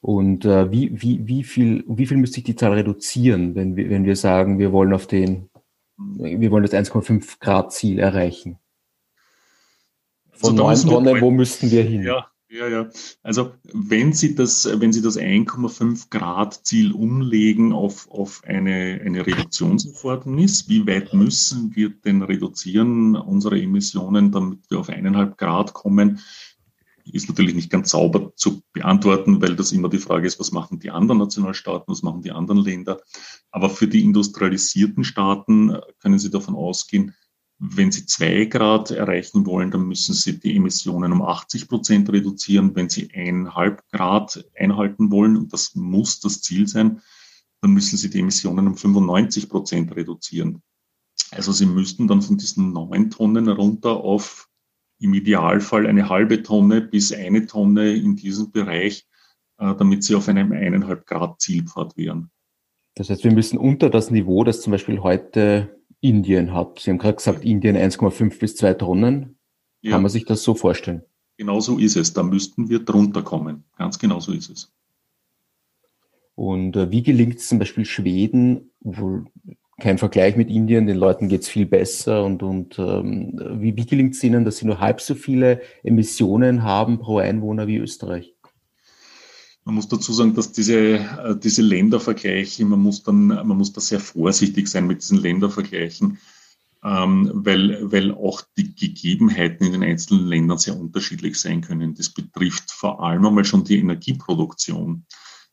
Und 0.00 0.46
äh, 0.46 0.70
wie, 0.70 0.90
wie, 1.02 1.26
wie, 1.26 1.44
viel, 1.44 1.84
wie 1.86 2.06
viel 2.06 2.16
müsste 2.16 2.36
sich 2.36 2.44
die 2.44 2.56
Zahl 2.56 2.72
reduzieren, 2.72 3.54
wenn 3.54 3.76
wir, 3.76 3.90
wenn 3.90 4.04
wir 4.04 4.16
sagen, 4.16 4.58
wir 4.58 4.72
wollen 4.72 4.94
auf 4.94 5.06
den, 5.06 5.50
wir 5.96 6.50
wollen 6.50 6.64
das 6.64 6.72
1,5 6.72 7.38
Grad 7.38 7.72
Ziel 7.72 7.98
erreichen? 7.98 8.58
Von 10.32 10.54
neun 10.54 10.68
also 10.68 10.88
Tonnen, 10.88 11.20
wo 11.20 11.30
müssten 11.30 11.70
wir 11.70 11.82
hin? 11.82 12.02
Ja, 12.02 12.28
ja, 12.48 12.66
ja. 12.66 12.88
Also 13.22 13.52
wenn 13.74 14.14
Sie 14.14 14.34
das, 14.34 14.68
wenn 14.80 14.92
Sie 14.92 15.02
das 15.02 15.18
1,5 15.18 16.08
Grad 16.08 16.66
Ziel 16.66 16.92
umlegen 16.92 17.74
auf, 17.74 18.10
auf 18.10 18.42
eine, 18.44 19.00
eine 19.04 19.26
Reduktionserfordernis, 19.26 20.68
wie 20.68 20.86
weit 20.86 21.12
müssen 21.12 21.76
wir 21.76 21.90
denn 21.90 22.22
reduzieren 22.22 23.16
unsere 23.16 23.60
Emissionen, 23.60 24.32
damit 24.32 24.68
wir 24.70 24.80
auf 24.80 24.88
eineinhalb 24.88 25.36
Grad 25.36 25.74
kommen, 25.74 26.20
ist 27.14 27.28
natürlich 27.28 27.54
nicht 27.54 27.70
ganz 27.70 27.90
sauber 27.90 28.32
zu 28.36 28.62
beantworten, 28.72 29.40
weil 29.42 29.56
das 29.56 29.72
immer 29.72 29.88
die 29.88 29.98
Frage 29.98 30.26
ist, 30.26 30.40
was 30.40 30.52
machen 30.52 30.78
die 30.78 30.90
anderen 30.90 31.18
Nationalstaaten, 31.18 31.92
was 31.92 32.02
machen 32.02 32.22
die 32.22 32.32
anderen 32.32 32.62
Länder. 32.62 33.00
Aber 33.50 33.70
für 33.70 33.88
die 33.88 34.04
industrialisierten 34.04 35.04
Staaten 35.04 35.76
können 36.00 36.18
Sie 36.18 36.30
davon 36.30 36.54
ausgehen, 36.54 37.14
wenn 37.62 37.92
Sie 37.92 38.06
zwei 38.06 38.46
Grad 38.46 38.90
erreichen 38.90 39.44
wollen, 39.44 39.70
dann 39.70 39.86
müssen 39.86 40.14
Sie 40.14 40.40
die 40.40 40.56
Emissionen 40.56 41.12
um 41.12 41.20
80 41.20 41.68
Prozent 41.68 42.10
reduzieren. 42.10 42.74
Wenn 42.74 42.88
Sie 42.88 43.12
eineinhalb 43.12 43.86
Grad 43.92 44.42
einhalten 44.56 45.10
wollen, 45.10 45.36
und 45.36 45.52
das 45.52 45.74
muss 45.74 46.20
das 46.20 46.40
Ziel 46.40 46.66
sein, 46.66 47.02
dann 47.60 47.72
müssen 47.72 47.98
Sie 47.98 48.08
die 48.08 48.20
Emissionen 48.20 48.66
um 48.66 48.76
95 48.76 49.50
Prozent 49.50 49.94
reduzieren. 49.94 50.62
Also 51.32 51.52
Sie 51.52 51.66
müssten 51.66 52.08
dann 52.08 52.22
von 52.22 52.38
diesen 52.38 52.72
neun 52.72 53.10
Tonnen 53.10 53.48
runter 53.48 53.90
auf 53.90 54.48
im 55.00 55.14
Idealfall 55.14 55.86
eine 55.86 56.08
halbe 56.08 56.42
Tonne 56.42 56.80
bis 56.80 57.12
eine 57.12 57.46
Tonne 57.46 57.94
in 57.94 58.16
diesem 58.16 58.52
Bereich, 58.52 59.06
äh, 59.58 59.74
damit 59.74 60.04
Sie 60.04 60.14
auf 60.14 60.28
einem 60.28 60.52
eineinhalb 60.52 61.06
Grad 61.06 61.40
Zielpfad 61.40 61.96
wären. 61.96 62.30
Das 62.94 63.08
heißt, 63.08 63.24
wir 63.24 63.32
müssen 63.32 63.58
unter 63.58 63.88
das 63.88 64.10
Niveau, 64.10 64.44
das 64.44 64.60
zum 64.60 64.72
Beispiel 64.72 65.00
heute 65.00 65.80
Indien 66.00 66.52
hat. 66.52 66.80
Sie 66.80 66.90
haben 66.90 66.98
gerade 66.98 67.16
gesagt, 67.16 67.44
Indien 67.44 67.76
1,5 67.76 68.38
bis 68.38 68.56
2 68.56 68.74
Tonnen. 68.74 69.38
Ja. 69.80 69.92
Kann 69.92 70.02
man 70.02 70.10
sich 70.10 70.26
das 70.26 70.42
so 70.42 70.54
vorstellen? 70.54 71.02
Genau 71.38 71.60
so 71.60 71.78
ist 71.78 71.96
es. 71.96 72.12
Da 72.12 72.22
müssten 72.22 72.68
wir 72.68 72.80
drunter 72.80 73.22
kommen. 73.22 73.64
Ganz 73.76 73.98
genau 73.98 74.20
so 74.20 74.32
ist 74.32 74.50
es. 74.50 74.72
Und 76.34 76.76
äh, 76.76 76.90
wie 76.90 77.02
gelingt 77.02 77.36
es 77.36 77.48
zum 77.48 77.58
Beispiel 77.58 77.84
Schweden, 77.84 78.70
wo 78.80 79.24
kein 79.80 79.98
Vergleich 79.98 80.36
mit 80.36 80.48
Indien, 80.48 80.86
den 80.86 80.96
Leuten 80.96 81.28
geht 81.28 81.42
es 81.42 81.48
viel 81.48 81.66
besser 81.66 82.24
und, 82.24 82.42
und 82.42 82.78
ähm, 82.78 83.32
wie, 83.60 83.76
wie 83.76 83.86
gelingt 83.86 84.14
es 84.14 84.22
ihnen, 84.22 84.44
dass 84.44 84.58
sie 84.58 84.66
nur 84.66 84.80
halb 84.80 85.00
so 85.00 85.14
viele 85.14 85.60
Emissionen 85.82 86.62
haben 86.62 86.98
pro 86.98 87.18
Einwohner 87.18 87.66
wie 87.66 87.78
Österreich? 87.78 88.34
Man 89.64 89.74
muss 89.74 89.88
dazu 89.88 90.12
sagen, 90.12 90.34
dass 90.34 90.52
diese, 90.52 90.96
äh, 90.96 91.36
diese 91.36 91.62
Ländervergleiche, 91.62 92.64
man 92.64 92.80
muss 92.80 93.02
dann, 93.02 93.26
man 93.26 93.56
muss 93.56 93.72
da 93.72 93.80
sehr 93.80 94.00
vorsichtig 94.00 94.68
sein 94.68 94.86
mit 94.86 95.02
diesen 95.02 95.18
Ländervergleichen, 95.18 96.18
ähm, 96.82 97.30
weil, 97.34 97.92
weil 97.92 98.12
auch 98.12 98.42
die 98.56 98.74
Gegebenheiten 98.74 99.66
in 99.66 99.72
den 99.72 99.82
einzelnen 99.82 100.26
Ländern 100.26 100.58
sehr 100.58 100.78
unterschiedlich 100.78 101.38
sein 101.38 101.60
können. 101.60 101.94
Das 101.94 102.08
betrifft 102.08 102.70
vor 102.70 103.02
allem 103.02 103.26
einmal 103.26 103.44
schon 103.44 103.64
die 103.64 103.78
Energieproduktion. 103.78 105.04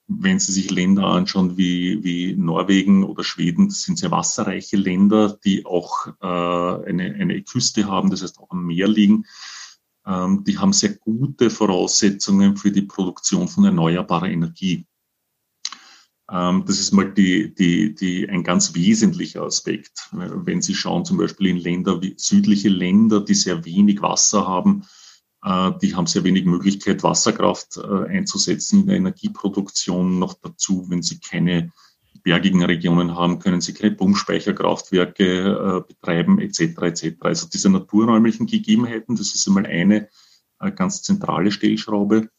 Wenn 0.07 0.39
Sie 0.39 0.53
sich 0.53 0.71
Länder 0.71 1.05
anschauen 1.05 1.57
wie, 1.57 2.03
wie 2.03 2.35
Norwegen 2.35 3.03
oder 3.03 3.23
Schweden, 3.23 3.67
das 3.67 3.81
sind 3.81 3.99
sehr 3.99 4.11
wasserreiche 4.11 4.77
Länder, 4.77 5.37
die 5.43 5.65
auch 5.65 6.07
äh, 6.21 6.89
eine, 6.89 7.13
eine 7.15 7.41
Küste 7.43 7.87
haben, 7.87 8.09
das 8.09 8.21
heißt 8.23 8.39
auch 8.39 8.51
am 8.51 8.65
Meer 8.65 8.87
liegen 8.87 9.25
ähm, 10.07 10.43
die 10.45 10.57
haben 10.57 10.73
sehr 10.73 10.95
gute 10.95 11.49
Voraussetzungen 11.49 12.55
für 12.55 12.71
die 12.71 12.83
Produktion 12.83 13.47
von 13.47 13.65
erneuerbarer 13.65 14.29
Energie. 14.29 14.87
Ähm, 16.31 16.63
das 16.65 16.79
ist 16.79 16.93
mal 16.93 17.13
die, 17.13 17.53
die, 17.53 17.93
die, 17.93 18.29
ein 18.29 18.43
ganz 18.43 18.73
wesentlicher 18.73 19.43
Aspekt. 19.43 20.09
Wenn 20.11 20.61
Sie 20.61 20.75
schauen, 20.75 21.03
zum 21.03 21.17
Beispiel 21.17 21.47
in 21.47 21.57
Länder 21.57 22.01
wie 22.01 22.15
südliche 22.17 22.69
Länder, 22.69 23.19
die 23.19 23.33
sehr 23.33 23.65
wenig 23.65 24.01
Wasser 24.01 24.47
haben, 24.47 24.83
die 25.81 25.95
haben 25.95 26.07
sehr 26.07 26.23
wenig 26.23 26.45
Möglichkeit, 26.45 27.03
Wasserkraft 27.03 27.77
äh, 27.77 28.07
einzusetzen 28.09 28.81
in 28.81 28.87
der 28.87 28.97
Energieproduktion. 28.97 30.19
Noch 30.19 30.33
dazu, 30.33 30.89
wenn 30.89 31.01
sie 31.01 31.19
keine 31.19 31.71
bergigen 32.23 32.63
Regionen 32.63 33.15
haben, 33.15 33.39
können 33.39 33.61
sie 33.61 33.73
keine 33.73 33.95
Pumpspeicherkraftwerke 33.95 35.23
äh, 35.23 35.87
betreiben, 35.87 36.39
etc. 36.39 36.59
etc. 36.81 37.15
Also 37.21 37.47
diese 37.47 37.69
naturräumlichen 37.69 38.47
Gegebenheiten, 38.47 39.15
das 39.15 39.35
ist 39.35 39.47
einmal 39.47 39.65
eine 39.65 40.09
äh, 40.59 40.71
ganz 40.71 41.03
zentrale 41.03 41.51
Stellschraube. 41.51 42.29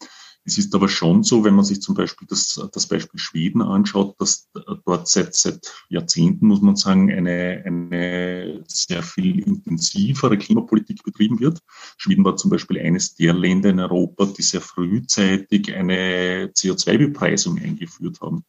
Es 0.48 0.56
ist 0.56 0.74
aber 0.74 0.88
schon 0.88 1.24
so, 1.24 1.44
wenn 1.44 1.54
man 1.54 1.64
sich 1.66 1.82
zum 1.82 1.94
Beispiel 1.94 2.26
das, 2.26 2.58
das 2.72 2.86
Beispiel 2.86 3.20
Schweden 3.20 3.60
anschaut, 3.60 4.18
dass 4.18 4.48
dort 4.86 5.06
seit, 5.06 5.34
seit 5.34 5.70
Jahrzehnten, 5.90 6.46
muss 6.46 6.62
man 6.62 6.74
sagen, 6.74 7.12
eine, 7.12 7.62
eine 7.66 8.64
sehr 8.66 9.02
viel 9.02 9.40
intensivere 9.40 10.38
Klimapolitik 10.38 11.02
betrieben 11.04 11.38
wird. 11.38 11.58
Schweden 11.98 12.24
war 12.24 12.38
zum 12.38 12.50
Beispiel 12.50 12.78
eines 12.78 13.14
der 13.14 13.34
Länder 13.34 13.68
in 13.68 13.78
Europa, 13.78 14.24
die 14.24 14.40
sehr 14.40 14.62
frühzeitig 14.62 15.74
eine 15.74 16.50
CO2-Bepreisung 16.54 17.58
eingeführt 17.58 18.22
haben. 18.22 18.42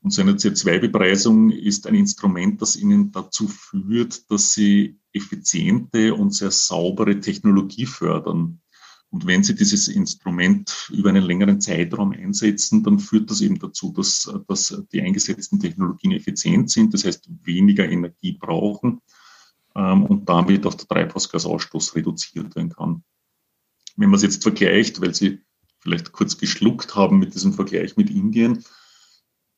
Und 0.00 0.12
so 0.12 0.22
eine 0.22 0.32
CO2-Bepreisung 0.32 1.50
ist 1.50 1.86
ein 1.86 1.96
Instrument, 1.96 2.62
das 2.62 2.76
Ihnen 2.76 3.12
dazu 3.12 3.46
führt, 3.46 4.30
dass 4.30 4.54
Sie 4.54 4.98
effiziente 5.12 6.14
und 6.14 6.34
sehr 6.34 6.50
saubere 6.50 7.20
Technologie 7.20 7.84
fördern. 7.84 8.62
Und 9.10 9.26
wenn 9.26 9.42
Sie 9.42 9.54
dieses 9.54 9.88
Instrument 9.88 10.90
über 10.92 11.08
einen 11.08 11.24
längeren 11.24 11.60
Zeitraum 11.60 12.12
einsetzen, 12.12 12.82
dann 12.82 12.98
führt 12.98 13.30
das 13.30 13.40
eben 13.40 13.58
dazu, 13.58 13.92
dass, 13.92 14.30
dass 14.46 14.82
die 14.92 15.00
eingesetzten 15.00 15.58
Technologien 15.60 16.12
effizient 16.12 16.70
sind, 16.70 16.92
das 16.92 17.04
heißt 17.04 17.28
weniger 17.42 17.88
Energie 17.88 18.32
brauchen 18.32 19.00
ähm, 19.74 20.04
und 20.04 20.28
damit 20.28 20.66
auch 20.66 20.74
der 20.74 20.88
Treibhausgasausstoß 20.88 21.94
reduziert 21.94 22.54
werden 22.54 22.70
kann. 22.70 23.02
Wenn 23.96 24.10
man 24.10 24.18
es 24.18 24.22
jetzt 24.22 24.42
vergleicht, 24.42 25.00
weil 25.00 25.14
Sie 25.14 25.40
vielleicht 25.80 26.12
kurz 26.12 26.36
geschluckt 26.36 26.94
haben 26.94 27.18
mit 27.18 27.34
diesem 27.34 27.54
Vergleich 27.54 27.96
mit 27.96 28.10
Indien, 28.10 28.62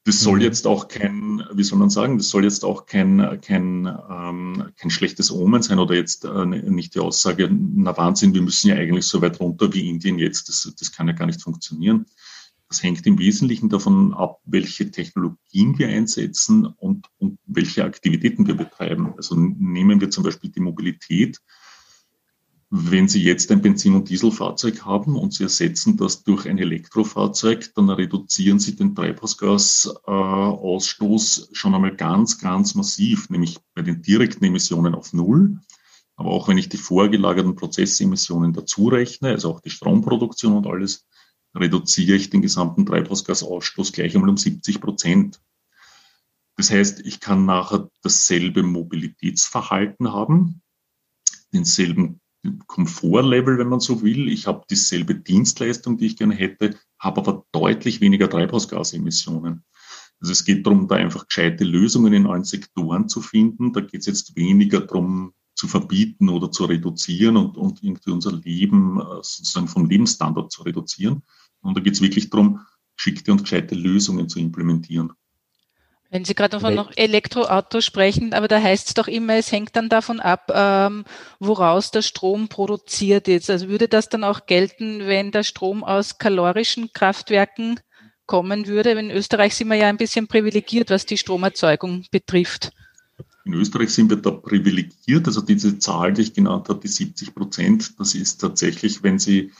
das 0.05 0.21
soll 0.21 0.37
mhm. 0.37 0.45
jetzt 0.45 0.67
auch 0.67 0.89
kein, 0.89 1.45
wie 1.53 1.63
soll 1.63 1.79
man 1.79 1.91
sagen, 1.91 2.17
das 2.17 2.31
soll 2.31 2.45
jetzt 2.45 2.65
auch 2.65 2.87
kein, 2.87 3.41
kein, 3.43 3.87
ähm, 3.87 4.71
kein 4.77 4.91
schlechtes 4.91 5.31
Omen 5.31 5.63
sein 5.63 5.79
oder 5.79 5.95
jetzt 5.95 6.25
äh, 6.25 6.47
nicht 6.47 6.95
die 6.95 7.01
Aussage, 7.01 7.51
na 7.51 7.97
Wahnsinn, 7.97 8.35
wir 8.35 8.43
müssen 8.43 8.69
ja 8.69 8.77
eigentlich 8.77 9.05
so 9.07 9.21
weit 9.21 9.39
runter 9.41 9.73
wie 9.75 9.89
Indien 9.89 10.19
jetzt, 10.19 10.49
das, 10.49 10.73
das 10.79 10.93
kann 10.93 11.09
ja 11.09 11.13
gar 11.13 11.27
nicht 11.27 11.43
funktionieren. 11.43 12.07
Das 12.69 12.83
hängt 12.85 13.05
im 13.05 13.19
Wesentlichen 13.19 13.69
davon 13.69 14.15
ab, 14.15 14.41
welche 14.45 14.91
Technologien 14.91 15.77
wir 15.79 15.89
einsetzen 15.89 16.67
und, 16.67 17.07
und 17.19 17.39
welche 17.47 17.85
Aktivitäten 17.85 18.47
wir 18.47 18.55
betreiben. 18.55 19.13
Also 19.17 19.35
nehmen 19.35 20.01
wir 20.01 20.11
zum 20.11 20.23
Beispiel 20.23 20.51
die 20.51 20.61
Mobilität 20.61 21.41
wenn 22.73 23.09
Sie 23.09 23.21
jetzt 23.21 23.51
ein 23.51 23.63
Benzin- 23.63 23.97
und 23.97 24.09
Dieselfahrzeug 24.09 24.85
haben 24.85 25.17
und 25.17 25.35
Sie 25.35 25.43
ersetzen 25.43 25.97
das 25.97 26.23
durch 26.23 26.49
ein 26.49 26.59
Elektrofahrzeug, 26.59 27.75
dann 27.75 27.91
reduzieren 27.91 28.61
Sie 28.61 28.77
den 28.77 28.95
Treibhausgasausstoß 28.95 31.51
schon 31.53 31.75
einmal 31.75 31.97
ganz, 31.97 32.39
ganz 32.39 32.77
massiv, 32.77 33.29
nämlich 33.29 33.59
bei 33.75 33.83
den 33.83 34.03
direkten 34.03 34.45
Emissionen 34.45 34.95
auf 34.95 35.13
Null. 35.13 35.59
Aber 36.15 36.31
auch 36.31 36.47
wenn 36.47 36.59
ich 36.59 36.69
die 36.69 36.77
vorgelagerten 36.77 37.57
Prozessemissionen 37.57 38.53
dazu 38.53 38.87
rechne, 38.87 39.31
also 39.31 39.51
auch 39.51 39.59
die 39.61 39.71
Stromproduktion 39.71 40.53
und 40.53 40.69
alles, 40.69 41.09
reduziere 41.57 42.17
ich 42.17 42.31
den 42.31 42.43
gesamten 42.43 42.87
Treibhausgasausstoß 42.87 43.91
gleich 43.91 44.15
einmal 44.15 44.31
um 44.31 44.37
70 44.37 44.81
Prozent. 44.81 45.41
Das 46.57 46.71
heißt, 46.71 47.01
ich 47.01 47.19
kann 47.19 47.47
nachher 47.47 47.91
dasselbe 48.03 48.63
Mobilitätsverhalten 48.63 50.13
haben, 50.13 50.63
denselben 51.53 52.20
Komfortlevel, 52.67 53.59
wenn 53.59 53.69
man 53.69 53.81
so 53.81 54.03
will. 54.03 54.29
Ich 54.29 54.47
habe 54.47 54.65
dieselbe 54.71 55.15
Dienstleistung, 55.15 55.99
die 55.99 56.07
ich 56.07 56.17
gerne 56.17 56.35
hätte, 56.35 56.79
habe 56.99 57.21
aber 57.21 57.45
deutlich 57.53 58.01
weniger 58.01 58.31
Treibhausgasemissionen. 58.31 59.65
Also 60.21 60.33
es 60.33 60.45
geht 60.45 60.67
darum, 60.67 60.89
da 60.89 60.97
einfach 60.97 61.27
gescheite 61.27 61.65
Lösungen 61.65 62.13
in 62.13 62.27
allen 62.27 62.45
Sektoren 62.45 63.09
zu 63.09 63.21
finden. 63.23 63.73
Da 63.73 63.81
geht 63.81 64.01
es 64.01 64.07
jetzt 64.07 64.37
weniger 64.37 64.81
darum, 64.81 65.35
zu 65.55 65.69
verbieten 65.69 66.29
oder 66.31 66.51
zu 66.51 66.65
reduzieren 66.65 67.37
und, 67.37 67.57
und 67.57 67.83
irgendwie 67.83 68.11
unser 68.11 68.33
Leben 68.33 68.99
äh, 68.99 69.05
sozusagen 69.17 69.69
vom 69.69 69.89
Lebensstandard 69.89 70.51
zu 70.51 70.63
reduzieren. 70.63 71.23
Und 71.61 71.77
da 71.77 71.83
geht 71.83 71.95
es 71.95 72.01
wirklich 72.01 72.31
darum, 72.31 72.61
geschickte 72.97 73.33
und 73.33 73.43
gescheite 73.43 73.75
Lösungen 73.75 74.29
zu 74.29 74.39
implementieren. 74.39 75.13
Wenn 76.11 76.25
Sie 76.25 76.35
gerade 76.35 76.59
von 76.59 76.75
noch 76.75 76.91
Elektroautos 76.97 77.85
sprechen, 77.85 78.35
aber 78.35 78.49
da 78.49 78.61
heißt 78.61 78.89
es 78.89 78.95
doch 78.95 79.07
immer, 79.07 79.35
es 79.35 79.53
hängt 79.53 79.77
dann 79.77 79.89
davon 79.89 80.19
ab, 80.19 80.51
ähm, 80.53 81.05
woraus 81.39 81.93
der 81.93 82.03
Strom 82.03 82.49
produziert 82.49 83.29
ist. 83.29 83.49
Also 83.49 83.69
würde 83.69 83.87
das 83.87 84.09
dann 84.09 84.25
auch 84.25 84.47
gelten, 84.47 85.07
wenn 85.07 85.31
der 85.31 85.45
Strom 85.45 85.85
aus 85.85 86.19
kalorischen 86.19 86.93
Kraftwerken 86.93 87.79
kommen 88.27 88.67
würde? 88.67 88.91
In 88.91 89.11
Österreich 89.11 89.55
sind 89.55 89.69
wir 89.69 89.77
ja 89.77 89.89
ein 89.89 89.97
bisschen 89.97 90.27
privilegiert, 90.27 90.91
was 90.91 91.07
die 91.07 91.17
Stromerzeugung 91.17 92.05
betrifft. 92.11 92.73
In 93.45 93.55
Österreich 93.55 93.91
sind 93.91 94.11
wir 94.11 94.17
da 94.17 94.33
privilegiert. 94.33 95.27
Also 95.27 95.41
diese 95.41 95.79
Zahl, 95.79 96.13
die 96.13 96.23
ich 96.23 96.35
genannt 96.35 96.69
habe, 96.69 96.81
die 96.81 96.89
70 96.89 97.35
Prozent, 97.35 97.99
das 98.01 98.15
ist 98.15 98.39
tatsächlich, 98.39 99.03
wenn 99.03 99.19
Sie, 99.21 99.53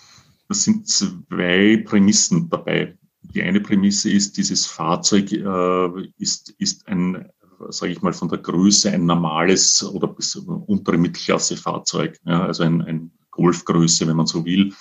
das 0.49 0.65
sind 0.65 0.89
zwei 0.89 1.83
Prämissen 1.85 2.51
dabei. 2.51 2.97
Die 3.23 3.43
eine 3.43 3.61
Prämisse 3.61 4.11
ist, 4.11 4.37
dieses 4.37 4.67
Fahrzeug 4.67 5.31
äh, 5.33 6.09
ist, 6.19 6.51
ist 6.59 6.87
ein, 6.89 7.29
sage 7.69 7.93
ich 7.93 8.03
mal, 8.03 8.13
von 8.13 8.29
der 8.29 8.39
Größe 8.39 8.91
ein 8.91 9.07
normales 9.07 9.85
oder 9.85 10.09
bis 10.09 10.37
untere 10.37 10.99
Mittelklasse-Fahrzeug, 10.99 12.19
ja, 12.25 12.47
also 12.47 12.63
ein, 12.63 12.83
ein 12.83 13.11
Golfgröße, 13.31 14.07
wenn 14.07 14.17
man 14.17 14.27
so 14.27 14.45
will. 14.45 14.73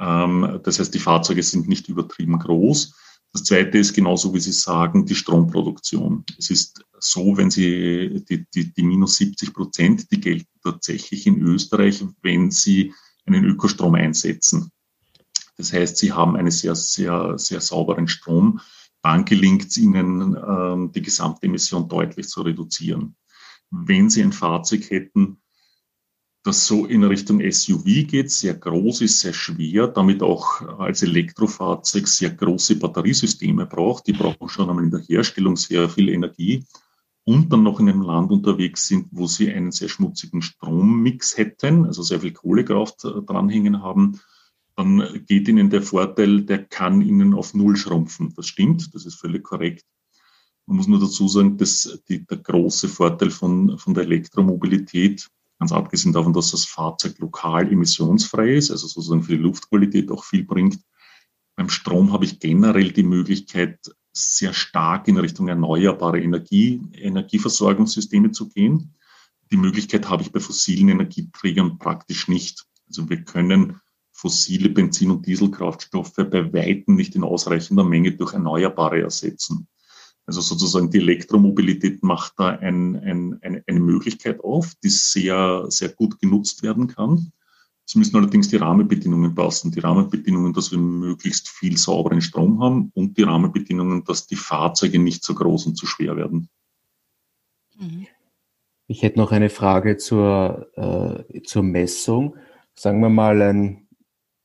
Ähm, 0.00 0.60
das 0.62 0.78
heißt, 0.78 0.94
die 0.94 0.98
Fahrzeuge 0.98 1.42
sind 1.42 1.68
nicht 1.68 1.88
übertrieben 1.88 2.38
groß. 2.38 2.94
Das 3.32 3.44
zweite 3.44 3.78
ist 3.78 3.92
genauso, 3.92 4.32
wie 4.34 4.40
Sie 4.40 4.52
sagen, 4.52 5.04
die 5.04 5.14
Stromproduktion. 5.14 6.24
Es 6.38 6.50
ist 6.50 6.82
so, 6.98 7.36
wenn 7.36 7.50
Sie 7.50 8.24
die, 8.28 8.46
die, 8.54 8.72
die 8.72 8.82
minus 8.82 9.16
70 9.16 9.52
Prozent, 9.52 10.10
die 10.10 10.20
gelten 10.20 10.48
tatsächlich 10.62 11.26
in 11.26 11.42
Österreich, 11.42 12.02
wenn 12.22 12.50
Sie 12.50 12.94
einen 13.26 13.44
Ökostrom 13.44 13.94
einsetzen. 13.94 14.72
Das 15.58 15.72
heißt, 15.72 15.96
sie 15.96 16.12
haben 16.12 16.36
einen 16.36 16.52
sehr, 16.52 16.76
sehr, 16.76 17.36
sehr 17.36 17.60
sauberen 17.60 18.08
Strom. 18.08 18.60
Dann 19.02 19.24
gelingt 19.24 19.66
es 19.66 19.76
ihnen, 19.76 20.36
ähm, 20.36 20.92
die 20.92 21.02
gesamte 21.02 21.46
Emission 21.46 21.88
deutlich 21.88 22.28
zu 22.28 22.42
reduzieren. 22.42 23.16
Wenn 23.70 24.08
sie 24.08 24.22
ein 24.22 24.32
Fahrzeug 24.32 24.88
hätten, 24.90 25.42
das 26.44 26.66
so 26.66 26.86
in 26.86 27.04
Richtung 27.04 27.40
SUV 27.40 27.84
geht, 28.06 28.30
sehr 28.30 28.54
groß 28.54 29.02
ist, 29.02 29.20
sehr 29.20 29.34
schwer, 29.34 29.88
damit 29.88 30.22
auch 30.22 30.62
als 30.78 31.02
Elektrofahrzeug 31.02 32.06
sehr 32.06 32.30
große 32.30 32.76
Batteriesysteme 32.76 33.66
braucht. 33.66 34.06
Die 34.06 34.12
brauchen 34.12 34.48
schon 34.48 34.70
einmal 34.70 34.84
in 34.84 34.90
der 34.90 35.00
Herstellung 35.00 35.56
sehr 35.56 35.88
viel 35.90 36.08
Energie 36.08 36.64
und 37.24 37.52
dann 37.52 37.64
noch 37.64 37.80
in 37.80 37.88
einem 37.88 38.02
Land 38.02 38.30
unterwegs 38.30 38.86
sind, 38.86 39.08
wo 39.10 39.26
sie 39.26 39.52
einen 39.52 39.72
sehr 39.72 39.88
schmutzigen 39.88 40.40
Strommix 40.40 41.36
hätten, 41.36 41.84
also 41.84 42.02
sehr 42.02 42.20
viel 42.20 42.32
Kohlekraft 42.32 43.04
äh, 43.04 43.20
dranhängen 43.26 43.82
haben, 43.82 44.20
dann 44.78 45.24
geht 45.26 45.48
Ihnen 45.48 45.70
der 45.70 45.82
Vorteil, 45.82 46.42
der 46.42 46.64
kann 46.64 47.02
Ihnen 47.02 47.34
auf 47.34 47.52
Null 47.52 47.76
schrumpfen. 47.76 48.32
Das 48.36 48.46
stimmt, 48.46 48.94
das 48.94 49.06
ist 49.06 49.16
völlig 49.16 49.42
korrekt. 49.42 49.84
Man 50.66 50.76
muss 50.76 50.86
nur 50.86 51.00
dazu 51.00 51.26
sagen, 51.26 51.58
dass 51.58 52.00
die, 52.08 52.24
der 52.24 52.36
große 52.36 52.88
Vorteil 52.88 53.30
von, 53.30 53.76
von 53.76 53.92
der 53.92 54.04
Elektromobilität, 54.04 55.28
ganz 55.58 55.72
abgesehen 55.72 56.12
davon, 56.12 56.32
dass 56.32 56.52
das 56.52 56.64
Fahrzeug 56.64 57.18
lokal 57.18 57.72
emissionsfrei 57.72 58.54
ist, 58.54 58.70
also 58.70 58.86
sozusagen 58.86 59.24
für 59.24 59.32
die 59.32 59.42
Luftqualität 59.42 60.12
auch 60.12 60.22
viel 60.22 60.44
bringt, 60.44 60.78
beim 61.56 61.70
Strom 61.70 62.12
habe 62.12 62.24
ich 62.24 62.38
generell 62.38 62.92
die 62.92 63.02
Möglichkeit, 63.02 63.80
sehr 64.12 64.52
stark 64.52 65.08
in 65.08 65.18
Richtung 65.18 65.48
erneuerbare 65.48 66.20
Energie, 66.20 66.80
Energieversorgungssysteme 66.92 68.30
zu 68.30 68.48
gehen. 68.48 68.94
Die 69.50 69.56
Möglichkeit 69.56 70.08
habe 70.08 70.22
ich 70.22 70.30
bei 70.30 70.38
fossilen 70.38 70.88
Energieträgern 70.88 71.78
praktisch 71.78 72.28
nicht. 72.28 72.64
Also 72.86 73.08
wir 73.10 73.24
können 73.24 73.80
fossile 74.18 74.68
Benzin- 74.68 75.12
und 75.12 75.26
Dieselkraftstoffe 75.26 76.16
bei 76.16 76.52
Weitem 76.52 76.96
nicht 76.96 77.14
in 77.14 77.22
ausreichender 77.22 77.84
Menge 77.84 78.12
durch 78.12 78.34
Erneuerbare 78.34 79.00
ersetzen. 79.00 79.68
Also 80.26 80.40
sozusagen 80.40 80.90
die 80.90 80.98
Elektromobilität 80.98 82.02
macht 82.02 82.34
da 82.36 82.48
ein, 82.48 82.96
ein, 82.96 83.38
eine, 83.42 83.62
eine 83.66 83.80
Möglichkeit 83.80 84.42
auf, 84.42 84.74
die 84.82 84.88
sehr, 84.88 85.66
sehr 85.68 85.90
gut 85.90 86.18
genutzt 86.20 86.64
werden 86.64 86.88
kann. 86.88 87.32
Es 87.86 87.94
müssen 87.94 88.16
allerdings 88.16 88.48
die 88.48 88.56
Rahmenbedingungen 88.56 89.36
passen. 89.36 89.70
Die 89.70 89.80
Rahmenbedingungen, 89.80 90.52
dass 90.52 90.72
wir 90.72 90.78
möglichst 90.78 91.48
viel 91.48 91.78
sauberen 91.78 92.20
Strom 92.20 92.60
haben 92.60 92.90
und 92.94 93.16
die 93.16 93.22
Rahmenbedingungen, 93.22 94.04
dass 94.04 94.26
die 94.26 94.36
Fahrzeuge 94.36 94.98
nicht 94.98 95.22
so 95.22 95.34
groß 95.34 95.66
und 95.66 95.76
zu 95.76 95.86
schwer 95.86 96.16
werden. 96.16 96.50
Mhm. 97.78 98.08
Ich 98.88 99.02
hätte 99.02 99.18
noch 99.18 99.30
eine 99.30 99.48
Frage 99.48 99.96
zur, 99.96 100.66
äh, 100.76 101.42
zur 101.42 101.62
Messung. 101.62 102.36
Sagen 102.74 103.00
wir 103.00 103.10
mal, 103.10 103.40
ein 103.40 103.87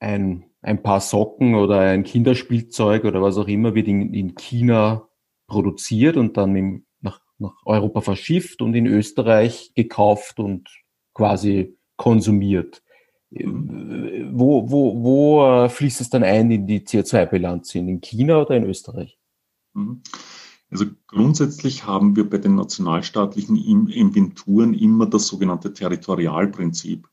ein, 0.03 0.45
ein 0.61 0.83
paar 0.83 0.99
Socken 1.01 1.55
oder 1.55 1.79
ein 1.79 2.03
Kinderspielzeug 2.03 3.05
oder 3.05 3.21
was 3.21 3.37
auch 3.37 3.47
immer 3.47 3.73
wird 3.73 3.87
in, 3.87 4.13
in 4.13 4.35
China 4.35 5.07
produziert 5.47 6.17
und 6.17 6.37
dann 6.37 6.55
im, 6.55 6.85
nach, 7.01 7.21
nach 7.37 7.55
Europa 7.65 8.01
verschifft 8.01 8.61
und 8.61 8.75
in 8.75 8.85
Österreich 8.85 9.71
gekauft 9.75 10.39
und 10.39 10.69
quasi 11.13 11.77
konsumiert. 11.95 12.83
Mhm. 13.31 14.31
Wo, 14.33 14.69
wo, 14.69 15.03
wo 15.03 15.45
äh, 15.45 15.69
fließt 15.69 16.01
es 16.01 16.09
dann 16.09 16.23
ein 16.23 16.51
in 16.51 16.67
die 16.67 16.81
CO2-Bilanz? 16.81 17.73
In 17.75 18.01
China 18.01 18.41
oder 18.41 18.55
in 18.55 18.65
Österreich? 18.65 19.17
Mhm. 19.73 20.01
Also 20.69 20.85
grundsätzlich 21.07 21.85
haben 21.85 22.15
wir 22.15 22.27
bei 22.27 22.39
den 22.39 22.55
nationalstaatlichen 22.55 23.57
Inventuren 23.57 24.73
immer 24.73 25.05
das 25.05 25.27
sogenannte 25.27 25.71
Territorialprinzip. 25.71 27.07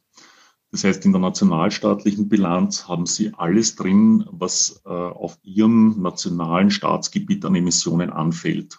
Das 0.73 0.85
heißt, 0.85 1.05
in 1.05 1.13
der 1.13 1.21
nationalstaatlichen 1.21 2.29
Bilanz 2.29 2.87
haben 2.87 3.07
Sie 3.07 3.33
alles 3.35 3.75
drin, 3.75 4.25
was 4.31 4.81
äh, 4.85 4.89
auf 4.89 5.37
Ihrem 5.43 6.01
nationalen 6.01 6.71
Staatsgebiet 6.71 7.45
an 7.45 7.57
Emissionen 7.57 8.11
anfällt. 8.11 8.79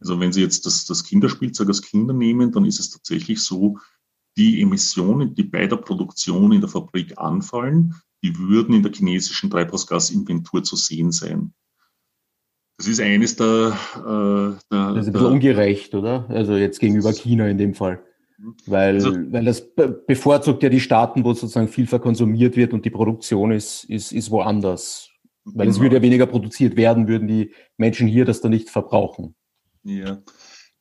Also 0.00 0.20
wenn 0.20 0.32
Sie 0.32 0.42
jetzt 0.42 0.66
das, 0.66 0.84
das 0.84 1.04
Kinderspielzeug 1.04 1.68
als 1.68 1.82
Kinder 1.82 2.12
nehmen, 2.12 2.52
dann 2.52 2.66
ist 2.66 2.78
es 2.78 2.90
tatsächlich 2.90 3.42
so, 3.42 3.78
die 4.36 4.62
Emissionen, 4.62 5.34
die 5.34 5.42
bei 5.42 5.66
der 5.66 5.76
Produktion 5.76 6.52
in 6.52 6.60
der 6.60 6.70
Fabrik 6.70 7.18
anfallen, 7.18 7.94
die 8.22 8.38
würden 8.38 8.74
in 8.74 8.82
der 8.82 8.92
chinesischen 8.92 9.50
Treibhausgasinventur 9.50 10.62
zu 10.62 10.76
sehen 10.76 11.10
sein. 11.10 11.52
Das 12.76 12.86
ist 12.86 13.00
eines 13.00 13.34
der, 13.34 13.76
äh, 13.96 14.56
der 14.70 14.92
Das 14.92 14.98
ist 14.98 15.06
ein 15.08 15.12
bisschen 15.12 15.32
ungerecht, 15.32 15.94
oder? 15.94 16.26
Also 16.28 16.54
jetzt 16.54 16.78
gegenüber 16.78 17.12
China 17.12 17.48
in 17.48 17.58
dem 17.58 17.74
Fall. 17.74 18.04
Weil, 18.66 18.94
also, 18.94 19.10
weil 19.32 19.44
das 19.44 19.66
bevorzugt 20.06 20.62
ja 20.62 20.68
die 20.68 20.80
Staaten, 20.80 21.24
wo 21.24 21.34
sozusagen 21.34 21.68
viel 21.68 21.86
verkonsumiert 21.86 22.56
wird 22.56 22.72
und 22.72 22.84
die 22.84 22.90
Produktion 22.90 23.50
ist, 23.50 23.84
ist, 23.84 24.12
ist 24.12 24.30
woanders. 24.30 25.10
Weil 25.44 25.66
genau. 25.66 25.76
es 25.76 25.80
würde 25.80 25.96
ja 25.96 26.02
weniger 26.02 26.26
produziert 26.26 26.76
werden, 26.76 27.08
würden 27.08 27.26
die 27.26 27.52
Menschen 27.76 28.06
hier 28.06 28.24
das 28.24 28.40
dann 28.40 28.52
nicht 28.52 28.70
verbrauchen. 28.70 29.34
Ja, 29.82 30.22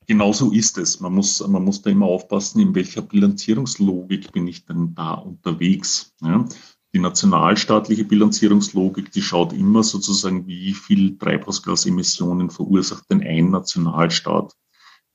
genau 0.06 0.34
so 0.34 0.52
ist 0.52 0.78
es. 0.78 1.00
Man 1.00 1.16
muss, 1.16 1.46
man 1.48 1.64
muss 1.64 1.82
da 1.82 1.90
immer 1.90 2.06
aufpassen, 2.06 2.60
in 2.60 2.76
welcher 2.76 3.02
Bilanzierungslogik 3.02 4.32
bin 4.32 4.48
ich 4.48 4.66
denn 4.66 4.94
da 4.94 5.14
unterwegs. 5.14 6.14
Ja? 6.22 6.46
Die 6.94 7.00
nationalstaatliche 7.00 8.04
Bilanzierungslogik, 8.04 9.12
die 9.12 9.22
schaut 9.22 9.54
immer 9.54 9.84
sozusagen, 9.84 10.46
wie 10.48 10.74
viel 10.74 11.18
Treibhausgasemissionen 11.18 12.50
verursacht 12.50 13.06
denn 13.10 13.22
ein 13.22 13.50
Nationalstaat 13.50 14.54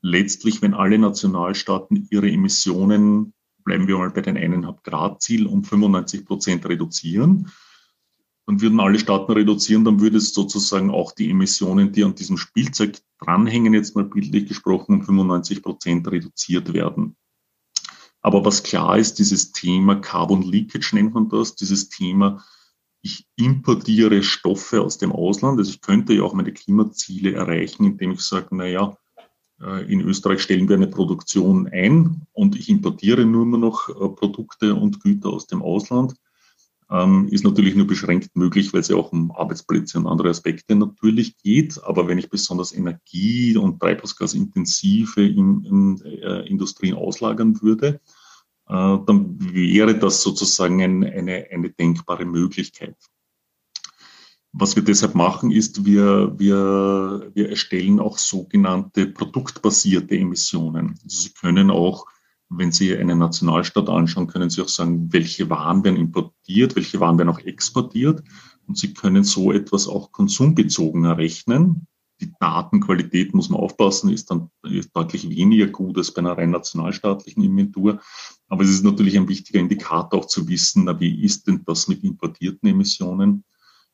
letztlich, 0.03 0.61
wenn 0.61 0.75
alle 0.75 0.99
Nationalstaaten 0.99 2.09
ihre 2.11 2.31
Emissionen, 2.31 3.33
bleiben 3.65 3.87
wir 3.87 3.97
mal 3.97 4.11
bei 4.11 4.21
den 4.21 4.37
eineinhalb 4.37 4.83
Grad 4.83 5.23
Ziel, 5.23 5.47
um 5.47 5.65
95 5.65 6.27
Prozent 6.27 6.67
reduzieren, 6.67 7.51
dann 8.47 8.61
würden 8.61 8.81
alle 8.81 8.99
Staaten 8.99 9.33
reduzieren, 9.33 9.85
dann 9.85 10.01
würde 10.01 10.19
es 10.19 10.35
sozusagen 10.35 10.91
auch 10.91 11.13
die 11.13 11.31
Emissionen, 11.31 11.93
die 11.93 12.03
an 12.03 12.17
diesem 12.17 12.37
Spielzeug 12.37 12.99
dranhängen, 13.21 13.73
jetzt 13.73 13.95
mal 13.95 14.05
bildlich 14.05 14.49
gesprochen, 14.49 14.97
um 14.97 15.03
95 15.05 15.63
Prozent 15.63 16.11
reduziert 16.11 16.73
werden. 16.73 17.17
Aber 18.21 18.45
was 18.45 18.65
klar 18.65 18.99
ist, 18.99 19.19
dieses 19.21 19.53
Thema 19.53 19.97
Carbon 19.97 20.43
Leakage 20.43 20.95
nennt 20.95 21.15
man 21.15 21.29
das, 21.29 21.55
dieses 21.55 21.89
Thema, 21.89 22.45
ich 23.01 23.27
importiere 23.37 24.23
Stoffe 24.23 24.81
aus 24.81 24.99
dem 24.99 25.13
Ausland. 25.13 25.59
Also 25.59 25.73
ich 25.73 25.81
könnte 25.81 26.13
ja 26.13 26.23
auch 26.23 26.35
meine 26.35 26.53
Klimaziele 26.53 27.33
erreichen, 27.33 27.85
indem 27.85 28.13
ich 28.13 28.21
sage, 28.21 28.49
na 28.53 28.67
ja, 28.67 28.97
in 29.89 30.01
Österreich 30.01 30.43
stellen 30.43 30.69
wir 30.69 30.77
eine 30.77 30.89
Produktion 30.89 31.69
ein 31.69 32.23
und 32.33 32.57
ich 32.57 32.69
importiere 32.69 33.25
nur 33.25 33.47
noch 33.47 33.89
äh, 33.89 34.09
Produkte 34.09 34.75
und 34.75 35.01
Güter 35.01 35.31
aus 35.31 35.47
dem 35.47 35.63
Ausland. 35.63 36.15
Ähm, 36.91 37.29
ist 37.29 37.45
natürlich 37.45 37.75
nur 37.75 37.87
beschränkt 37.87 38.37
möglich, 38.37 38.73
weil 38.73 38.81
es 38.81 38.89
ja 38.89 38.97
auch 38.97 39.13
um 39.13 39.31
Arbeitsplätze 39.31 39.99
und 39.99 40.07
andere 40.07 40.29
Aspekte 40.29 40.75
natürlich 40.75 41.39
geht. 41.39 41.83
Aber 41.85 42.07
wenn 42.07 42.19
ich 42.19 42.29
besonders 42.29 42.75
Energie- 42.75 43.57
und 43.57 43.81
Treibhausgasintensive 43.81 45.27
in, 45.27 45.65
in 45.65 46.03
äh, 46.05 46.47
Industrien 46.47 46.95
auslagern 46.95 47.63
würde, 47.63 48.01
äh, 48.69 48.99
dann 49.07 49.37
wäre 49.39 49.97
das 49.99 50.23
sozusagen 50.23 50.83
ein, 50.83 51.05
eine, 51.05 51.47
eine 51.51 51.71
denkbare 51.71 52.27
Möglichkeit. 52.27 52.97
Was 54.55 54.77
wir 54.77 54.85
deshalb 54.85 55.15
machen, 55.15 55.51
ist, 55.51 55.87
wir, 55.87 56.39
wir, 56.39 57.31
wir 57.35 57.49
erstellen 57.49 57.99
auch 58.01 58.19
sogenannte 58.19 59.07
produktbasierte 59.07 60.15
Emissionen. 60.17 60.99
Also 61.03 61.23
Sie 61.23 61.33
können 61.33 61.71
auch, 61.71 62.07
wenn 62.51 62.71
Sie 62.71 62.95
eine 62.95 63.17
Nationalstaat 63.17 63.89
anschauen, 63.89 64.27
können 64.27 64.51
Sie 64.51 64.61
auch 64.61 64.69
sagen, 64.69 65.11
welche 65.11 65.49
Waren 65.49 65.85
werden 65.85 65.97
importiert, 65.97 66.77
welche 66.77 67.01
Waren 67.01 67.17
werden 67.17 67.31
auch 67.31 67.39
exportiert. 67.39 68.23
Und 68.67 68.77
Sie 68.77 68.93
können 68.93 69.25
so 69.25 69.53
etwas 69.53 69.89
auch 69.89 70.13
konsumbezogen 70.13 71.05
errechnen. 71.07 71.87
die 72.21 72.33
Datenqualität, 72.39 73.35
muss 73.35 73.49
man 73.49 73.61
aufpassen, 73.61 74.11
ist 74.11 74.31
dann 74.31 74.51
deutlich 74.93 75.29
weniger 75.29 75.67
gut 75.67 75.97
als 75.97 76.13
bei 76.13 76.21
einer 76.21 76.37
rein 76.37 76.51
nationalstaatlichen 76.51 77.43
Inventur. 77.43 78.01
Aber 78.49 78.63
es 78.63 78.71
ist 78.71 78.85
natürlich 78.85 79.17
ein 79.17 79.29
wichtiger 79.29 79.59
Indikator 79.59 80.21
auch 80.21 80.27
zu 80.27 80.47
wissen, 80.47 80.85
na, 80.85 81.01
wie 81.01 81.25
ist 81.25 81.47
denn 81.49 81.63
das 81.65 81.89
mit 81.89 82.05
importierten 82.05 82.69
Emissionen? 82.69 83.45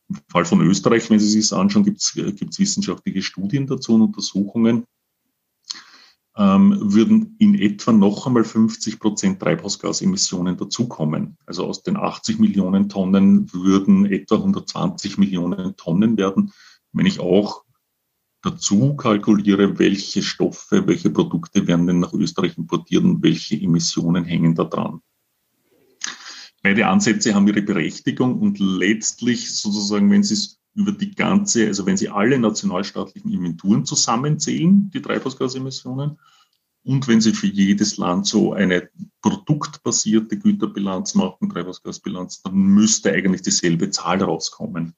Im 0.09 0.21
Fall 0.29 0.45
von 0.45 0.61
Österreich, 0.63 1.11
wenn 1.11 1.19
Sie 1.19 1.29
sich 1.29 1.49
das 1.49 1.59
anschauen, 1.59 1.85
gibt 1.85 2.01
es 2.01 2.59
wissenschaftliche 2.59 3.23
Studien 3.23 3.67
dazu 3.67 3.95
und 3.95 4.03
Untersuchungen 4.03 4.85
ähm, 6.39 6.79
würden 6.81 7.35
in 7.39 7.57
etwa 7.57 7.91
noch 7.93 8.27
einmal 8.27 8.45
50 8.45 9.01
Prozent 9.01 9.41
Treibhausgasemissionen 9.41 10.57
dazukommen. 10.57 11.37
Also 11.47 11.67
aus 11.67 11.83
den 11.83 11.97
80 11.97 12.39
Millionen 12.39 12.89
Tonnen 12.89 13.53
würden 13.53 14.07
etwa 14.07 14.37
120 14.37 15.19
Millionen 15.19 15.77
Tonnen 15.77 16.17
werden, 16.17 16.53
wenn 16.93 17.07
ich 17.07 17.19
auch 17.19 17.65
dazu 18.43 18.95
kalkuliere, 18.95 19.81
welche 19.81 20.23
Stoffe, 20.23 20.87
welche 20.87 21.11
Produkte 21.11 21.67
werden 21.67 21.89
denn 21.89 21.99
nach 21.99 22.13
Österreich 22.13 22.57
importiert 22.57 23.03
und 23.03 23.23
welche 23.23 23.57
Emissionen 23.57 24.25
hängen 24.25 24.55
da 24.55 24.63
dran. 24.63 25.01
Beide 26.63 26.87
Ansätze 26.87 27.35
haben 27.35 27.47
ihre 27.47 27.63
Berechtigung 27.63 28.41
und 28.41 28.59
letztlich 28.59 29.55
sozusagen, 29.55 30.11
wenn 30.11 30.23
Sie 30.23 30.35
es 30.35 30.61
über 30.75 30.93
die 30.93 31.13
ganze, 31.13 31.67
also 31.67 31.87
wenn 31.87 31.97
Sie 31.97 32.09
alle 32.09 32.39
nationalstaatlichen 32.39 33.33
Inventuren 33.33 33.85
zusammenzählen, 33.85 34.91
die 34.91 35.03
Treibhausgasemissionen, 35.03 36.19
und 36.85 37.07
wenn 37.07 37.21
Sie 37.21 37.35
für 37.35 37.49
jedes 37.49 37.99
Land 37.99 38.27
so 38.27 38.55
eine 38.55 38.89
produktbasierte 39.21 40.39
Güterbilanz 40.39 41.15
machen, 41.15 41.51
Treibhausgasbilanz, 41.51 42.43
dann 42.43 42.55
müsste 42.55 43.13
eigentlich 43.13 43.43
dieselbe 43.43 43.91
Zahl 43.91 44.23
rauskommen. 44.23 44.95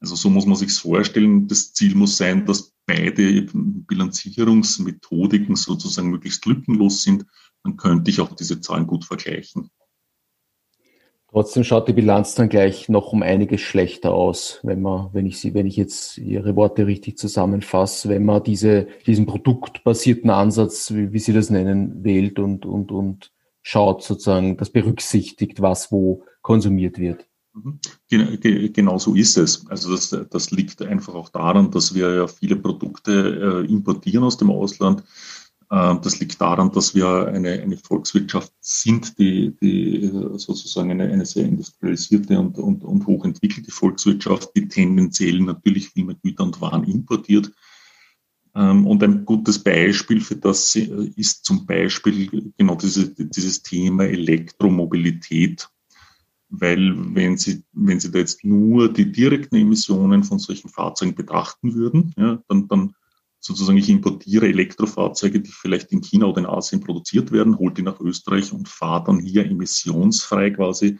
Also 0.00 0.16
so 0.16 0.30
muss 0.30 0.46
man 0.46 0.56
sich 0.56 0.72
vorstellen. 0.72 1.46
Das 1.46 1.74
Ziel 1.74 1.94
muss 1.94 2.16
sein, 2.16 2.46
dass 2.46 2.72
beide 2.86 3.46
Bilanzierungsmethodiken 3.52 5.56
sozusagen 5.56 6.10
möglichst 6.10 6.46
lückenlos 6.46 7.02
sind. 7.02 7.26
Dann 7.62 7.76
könnte 7.76 8.10
ich 8.10 8.20
auch 8.20 8.34
diese 8.34 8.60
Zahlen 8.60 8.86
gut 8.86 9.04
vergleichen. 9.04 9.70
Trotzdem 11.30 11.62
schaut 11.62 11.86
die 11.86 11.92
Bilanz 11.92 12.34
dann 12.34 12.48
gleich 12.48 12.88
noch 12.88 13.12
um 13.12 13.22
einiges 13.22 13.60
schlechter 13.60 14.12
aus, 14.12 14.58
wenn 14.64 14.82
man, 14.82 15.10
wenn 15.12 15.26
ich 15.26 15.38
sie, 15.38 15.54
wenn 15.54 15.66
ich 15.66 15.76
jetzt 15.76 16.18
Ihre 16.18 16.56
Worte 16.56 16.88
richtig 16.88 17.18
zusammenfasse, 17.18 18.08
wenn 18.08 18.24
man 18.24 18.42
diese, 18.42 18.88
diesen 19.06 19.26
produktbasierten 19.26 20.30
Ansatz, 20.30 20.92
wie, 20.92 21.12
wie 21.12 21.20
Sie 21.20 21.32
das 21.32 21.48
nennen, 21.50 22.02
wählt 22.02 22.40
und, 22.40 22.66
und, 22.66 22.90
und 22.90 23.30
schaut 23.62 24.02
sozusagen, 24.02 24.56
das 24.56 24.70
berücksichtigt, 24.70 25.62
was 25.62 25.92
wo 25.92 26.24
konsumiert 26.42 26.98
wird. 26.98 27.26
Mhm. 27.52 27.78
Genau 28.72 28.98
so 28.98 29.14
ist 29.14 29.36
es. 29.36 29.68
Also 29.68 29.92
das, 29.92 30.16
das 30.30 30.50
liegt 30.50 30.82
einfach 30.82 31.14
auch 31.14 31.28
daran, 31.28 31.70
dass 31.70 31.94
wir 31.94 32.12
ja 32.12 32.26
viele 32.26 32.56
Produkte 32.56 33.64
äh, 33.64 33.72
importieren 33.72 34.24
aus 34.24 34.36
dem 34.36 34.50
Ausland 34.50 35.04
das 35.70 36.18
liegt 36.18 36.40
daran, 36.40 36.72
dass 36.72 36.96
wir 36.96 37.28
eine, 37.28 37.52
eine 37.62 37.76
Volkswirtschaft 37.76 38.52
sind, 38.58 39.16
die, 39.20 39.54
die 39.62 40.10
sozusagen 40.34 40.90
eine, 40.90 41.04
eine 41.04 41.24
sehr 41.24 41.44
industrialisierte 41.44 42.40
und, 42.40 42.58
und, 42.58 42.82
und 42.82 43.06
hochentwickelte 43.06 43.70
Volkswirtschaft, 43.70 44.50
die 44.56 44.66
tendenziell 44.66 45.38
natürlich 45.38 45.90
viel 45.90 46.06
mehr 46.06 46.16
Güter 46.20 46.42
und 46.42 46.60
Waren 46.60 46.82
importiert. 46.82 47.52
Ähm, 48.56 48.84
und 48.84 49.02
ein 49.04 49.24
gutes 49.24 49.60
Beispiel 49.60 50.20
für 50.20 50.34
das 50.34 50.74
ist 50.74 51.44
zum 51.44 51.66
Beispiel 51.66 52.52
genau 52.58 52.74
diese, 52.74 53.14
dieses 53.14 53.62
Thema 53.62 54.04
Elektromobilität. 54.04 55.68
Weil 56.48 56.96
wenn 57.14 57.36
Sie, 57.36 57.62
wenn 57.72 58.00
Sie 58.00 58.10
da 58.10 58.18
jetzt 58.18 58.44
nur 58.44 58.92
die 58.92 59.12
direkten 59.12 59.54
Emissionen 59.54 60.24
von 60.24 60.40
solchen 60.40 60.68
Fahrzeugen 60.68 61.14
betrachten 61.14 61.74
würden, 61.74 62.12
ja, 62.16 62.42
dann, 62.48 62.66
dann 62.66 62.94
sozusagen 63.40 63.78
ich 63.78 63.88
importiere 63.88 64.46
Elektrofahrzeuge, 64.46 65.40
die 65.40 65.50
vielleicht 65.50 65.92
in 65.92 66.02
China 66.02 66.26
oder 66.26 66.40
in 66.40 66.46
Asien 66.46 66.80
produziert 66.80 67.32
werden, 67.32 67.58
hole 67.58 67.74
die 67.74 67.82
nach 67.82 67.98
Österreich 68.00 68.52
und 68.52 68.68
fahre 68.68 69.04
dann 69.04 69.18
hier 69.18 69.46
emissionsfrei 69.46 70.50
quasi, 70.50 70.98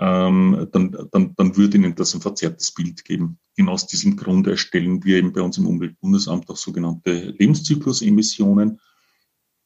ähm, 0.00 0.66
dann, 0.72 1.08
dann, 1.12 1.34
dann 1.36 1.56
würde 1.56 1.76
Ihnen 1.76 1.94
das 1.94 2.14
ein 2.14 2.22
verzerrtes 2.22 2.72
Bild 2.72 3.04
geben. 3.04 3.38
Genau 3.54 3.72
aus 3.72 3.86
diesem 3.86 4.16
Grund 4.16 4.46
erstellen 4.46 5.04
wir 5.04 5.18
eben 5.18 5.34
bei 5.34 5.42
uns 5.42 5.58
im 5.58 5.66
Umweltbundesamt 5.66 6.48
auch 6.48 6.56
sogenannte 6.56 7.34
Lebenszyklusemissionen, 7.38 8.80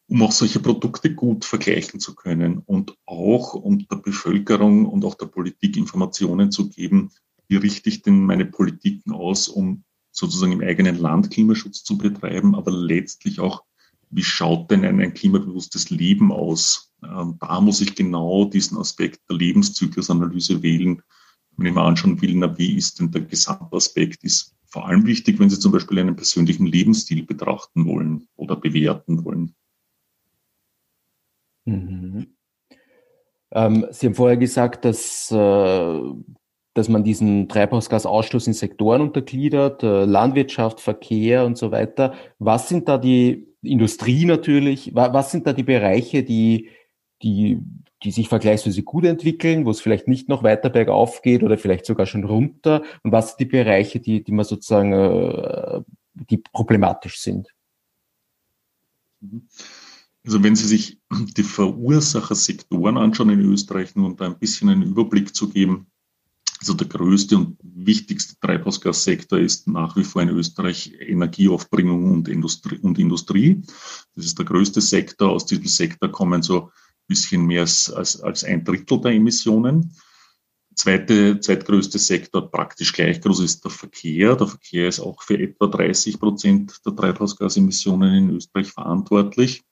um 0.08 0.22
auch 0.22 0.32
solche 0.32 0.58
Produkte 0.58 1.14
gut 1.14 1.44
vergleichen 1.44 2.00
zu 2.00 2.16
können 2.16 2.58
und 2.58 2.96
auch 3.06 3.54
um 3.54 3.86
der 3.86 3.96
Bevölkerung 3.96 4.86
und 4.86 5.04
auch 5.04 5.14
der 5.14 5.26
Politik 5.26 5.76
Informationen 5.76 6.50
zu 6.50 6.68
geben, 6.68 7.10
wie 7.46 7.56
richte 7.56 7.88
ich 7.88 8.02
denn 8.02 8.24
meine 8.24 8.46
Politiken 8.46 9.12
aus, 9.12 9.46
um 9.46 9.84
sozusagen 10.14 10.52
im 10.52 10.60
eigenen 10.60 10.96
Land 10.98 11.30
Klimaschutz 11.30 11.82
zu 11.82 11.98
betreiben, 11.98 12.54
aber 12.54 12.70
letztlich 12.70 13.40
auch, 13.40 13.64
wie 14.10 14.22
schaut 14.22 14.70
denn 14.70 14.84
ein, 14.84 15.00
ein 15.00 15.12
klimabewusstes 15.12 15.90
Leben 15.90 16.30
aus? 16.30 16.92
Ähm, 17.02 17.36
da 17.40 17.60
muss 17.60 17.80
ich 17.80 17.94
genau 17.94 18.44
diesen 18.44 18.78
Aspekt 18.78 19.20
der 19.28 19.36
Lebenszyklusanalyse 19.36 20.62
wählen, 20.62 21.02
wenn 21.56 21.66
ich 21.66 21.74
mir 21.74 21.82
anschauen 21.82 22.20
will, 22.22 22.34
na, 22.34 22.56
wie 22.58 22.76
ist 22.76 23.00
denn 23.00 23.10
der 23.10 23.22
Gesamtaspekt, 23.22 24.24
ist 24.24 24.54
vor 24.66 24.86
allem 24.86 25.06
wichtig, 25.06 25.38
wenn 25.38 25.50
Sie 25.50 25.58
zum 25.58 25.72
Beispiel 25.72 25.98
einen 25.98 26.16
persönlichen 26.16 26.66
Lebensstil 26.66 27.24
betrachten 27.24 27.86
wollen 27.86 28.28
oder 28.36 28.56
bewerten 28.56 29.24
wollen. 29.24 29.54
Mhm. 31.64 32.34
Ähm, 33.52 33.86
Sie 33.90 34.06
haben 34.06 34.14
vorher 34.14 34.36
gesagt, 34.36 34.84
dass 34.84 35.30
äh, 35.30 36.00
dass 36.74 36.88
man 36.88 37.04
diesen 37.04 37.48
Treibhausgasausstoß 37.48 38.48
in 38.48 38.52
Sektoren 38.52 39.00
untergliedert, 39.00 39.82
äh, 39.82 40.04
Landwirtschaft, 40.04 40.80
Verkehr 40.80 41.46
und 41.46 41.56
so 41.56 41.70
weiter. 41.70 42.14
Was 42.38 42.68
sind 42.68 42.88
da 42.88 42.98
die 42.98 43.46
Industrie 43.62 44.24
natürlich? 44.24 44.94
Was 44.94 45.30
sind 45.30 45.46
da 45.46 45.52
die 45.52 45.62
Bereiche, 45.62 46.24
die, 46.24 46.68
die, 47.22 47.60
die 48.02 48.10
sich 48.10 48.28
vergleichsweise 48.28 48.82
gut 48.82 49.04
entwickeln, 49.04 49.64
wo 49.64 49.70
es 49.70 49.80
vielleicht 49.80 50.08
nicht 50.08 50.28
noch 50.28 50.42
weiter 50.42 50.68
bergauf 50.68 51.22
geht 51.22 51.44
oder 51.44 51.56
vielleicht 51.56 51.86
sogar 51.86 52.06
schon 52.06 52.24
runter? 52.24 52.82
Und 53.04 53.12
was 53.12 53.28
sind 53.30 53.40
die 53.40 53.56
Bereiche, 53.56 54.00
die, 54.00 54.24
die 54.24 54.32
man 54.32 54.44
sozusagen, 54.44 54.92
äh, 54.92 55.80
die 56.28 56.38
problematisch 56.38 57.20
sind? 57.20 57.48
Also 60.24 60.42
wenn 60.42 60.56
Sie 60.56 60.66
sich 60.66 60.98
die 61.36 61.42
Verursachersektoren 61.42 62.96
anschauen 62.96 63.30
in 63.30 63.40
Österreich, 63.40 63.94
nur 63.94 64.06
um 64.06 64.16
da 64.16 64.26
ein 64.26 64.38
bisschen 64.38 64.68
einen 64.68 64.82
Überblick 64.82 65.34
zu 65.34 65.48
geben, 65.48 65.86
also 66.60 66.74
der 66.74 66.86
größte 66.86 67.36
und 67.36 67.56
wichtigste 67.62 68.38
Treibhausgassektor 68.40 69.38
ist 69.38 69.68
nach 69.68 69.96
wie 69.96 70.04
vor 70.04 70.22
in 70.22 70.30
Österreich 70.30 70.92
Energieaufbringung 70.98 72.12
und 72.12 72.28
Industrie, 72.28 72.78
und 72.78 72.98
Industrie. 72.98 73.62
Das 74.14 74.24
ist 74.24 74.38
der 74.38 74.46
größte 74.46 74.80
Sektor. 74.80 75.30
Aus 75.30 75.46
diesem 75.46 75.66
Sektor 75.66 76.10
kommen 76.10 76.42
so 76.42 76.66
ein 76.66 76.70
bisschen 77.06 77.44
mehr 77.46 77.62
als, 77.62 77.90
als, 77.90 78.20
als 78.20 78.44
ein 78.44 78.64
Drittel 78.64 79.00
der 79.00 79.12
Emissionen. 79.12 79.94
Zweite, 80.74 81.38
zweitgrößte 81.38 81.98
Sektor, 81.98 82.50
praktisch 82.50 82.92
gleich 82.92 83.20
groß, 83.20 83.40
ist 83.40 83.64
der 83.64 83.70
Verkehr. 83.70 84.34
Der 84.34 84.48
Verkehr 84.48 84.88
ist 84.88 85.00
auch 85.00 85.22
für 85.22 85.38
etwa 85.38 85.66
30 85.66 86.18
Prozent 86.18 86.80
der 86.84 86.96
Treibhausgasemissionen 86.96 88.14
in 88.14 88.30
Österreich 88.30 88.72
verantwortlich. 88.72 89.62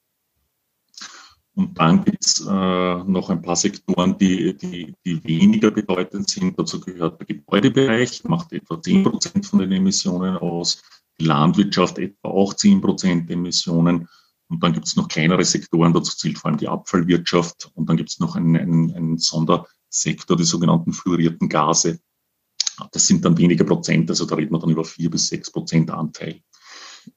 Und 1.54 1.78
dann 1.78 2.02
gibt 2.04 2.24
es 2.24 2.40
äh, 2.40 3.04
noch 3.04 3.28
ein 3.28 3.42
paar 3.42 3.56
Sektoren, 3.56 4.16
die, 4.16 4.56
die, 4.56 4.94
die 5.04 5.22
weniger 5.24 5.70
bedeutend 5.70 6.30
sind. 6.30 6.58
Dazu 6.58 6.80
gehört 6.80 7.20
der 7.20 7.26
Gebäudebereich, 7.26 8.24
macht 8.24 8.52
etwa 8.52 8.80
10 8.80 9.04
Prozent 9.04 9.46
von 9.46 9.58
den 9.58 9.72
Emissionen 9.72 10.36
aus. 10.38 10.82
Die 11.20 11.24
Landwirtschaft 11.24 11.98
etwa 11.98 12.28
auch 12.28 12.54
10 12.54 12.80
Prozent 12.80 13.30
Emissionen. 13.30 14.08
Und 14.48 14.62
dann 14.62 14.72
gibt 14.72 14.86
es 14.86 14.96
noch 14.96 15.08
kleinere 15.08 15.44
Sektoren, 15.44 15.92
dazu 15.92 16.16
zählt 16.16 16.38
vor 16.38 16.50
allem 16.50 16.58
die 16.58 16.68
Abfallwirtschaft. 16.68 17.70
Und 17.74 17.88
dann 17.88 17.98
gibt 17.98 18.10
es 18.10 18.18
noch 18.18 18.34
einen, 18.34 18.56
einen, 18.56 18.94
einen 18.94 19.18
Sondersektor, 19.18 20.36
die 20.36 20.44
sogenannten 20.44 20.92
fluorierten 20.94 21.50
Gase. 21.50 22.00
Das 22.92 23.06
sind 23.06 23.24
dann 23.24 23.36
weniger 23.36 23.64
Prozent, 23.64 24.08
also 24.08 24.24
da 24.24 24.34
reden 24.34 24.52
wir 24.52 24.58
dann 24.58 24.70
über 24.70 24.84
4 24.84 25.10
bis 25.10 25.28
6 25.28 25.52
Prozent 25.52 25.90
Anteil. 25.90 26.40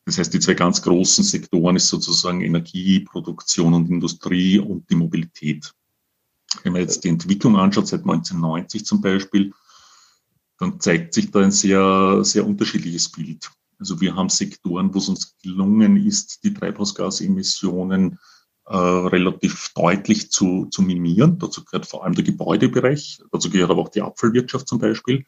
Das 0.06 0.18
heißt, 0.18 0.34
die 0.34 0.40
zwei 0.40 0.54
ganz 0.54 0.82
großen 0.82 1.24
Sektoren 1.24 1.76
ist 1.76 1.90
sozusagen 1.90 2.42
Energieproduktion 2.42 3.74
und 3.74 3.90
Industrie 3.90 4.60
und 4.60 4.90
die 4.90 4.96
Mobilität. 4.96 5.74
Wenn 6.64 6.74
man 6.74 6.82
jetzt 6.82 7.04
die 7.04 7.10
Entwicklung 7.10 7.58
anschaut, 7.58 7.88
seit 7.88 8.02
1990 8.02 8.86
zum 8.86 9.02
Beispiel, 9.02 9.54
dann 10.58 10.80
zeigt 10.80 11.14
sich 11.14 11.32
da 11.32 11.42
ein 11.42 11.52
sehr, 11.52 12.24
sehr 12.24 12.46
unterschiedliches 12.46 13.12
Bild. 13.12 13.52
Also 13.78 14.00
wir 14.00 14.16
haben 14.16 14.30
Sektoren, 14.30 14.94
wo 14.94 15.00
es 15.00 15.10
uns 15.10 15.36
gelungen 15.44 15.98
ist, 15.98 16.44
die 16.44 16.54
Treibhausgasemissionen 16.54 18.20
äh, 18.68 18.78
relativ 18.78 19.74
deutlich 19.76 20.32
zu, 20.32 20.68
zu 20.68 20.82
minimieren. 20.82 21.38
Dazu 21.40 21.64
gehört 21.66 21.86
vor 21.86 22.04
allem 22.04 22.16
der 22.16 22.24
Gebäudebereich, 22.24 23.20
dazu 23.32 23.50
gehört 23.50 23.72
aber 23.72 23.82
auch 23.82 23.90
die 23.90 24.02
Abfallwirtschaft 24.02 24.68
zum 24.68 24.80
Beispiel 24.80 25.26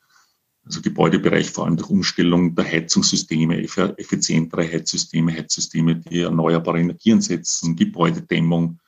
also 0.67 0.81
Gebäudebereich 0.81 1.49
vor 1.49 1.65
allem 1.65 1.77
durch 1.77 1.89
Umstellung 1.89 2.55
der 2.55 2.65
Heizungssysteme, 2.65 3.63
effizientere 3.63 4.63
Heizsysteme, 4.63 5.33
Heizsysteme, 5.33 5.95
die 5.95 6.21
erneuerbare 6.21 6.79
Energien 6.79 7.21
setzen, 7.21 7.75
Gebäudedämmung. 7.75 8.79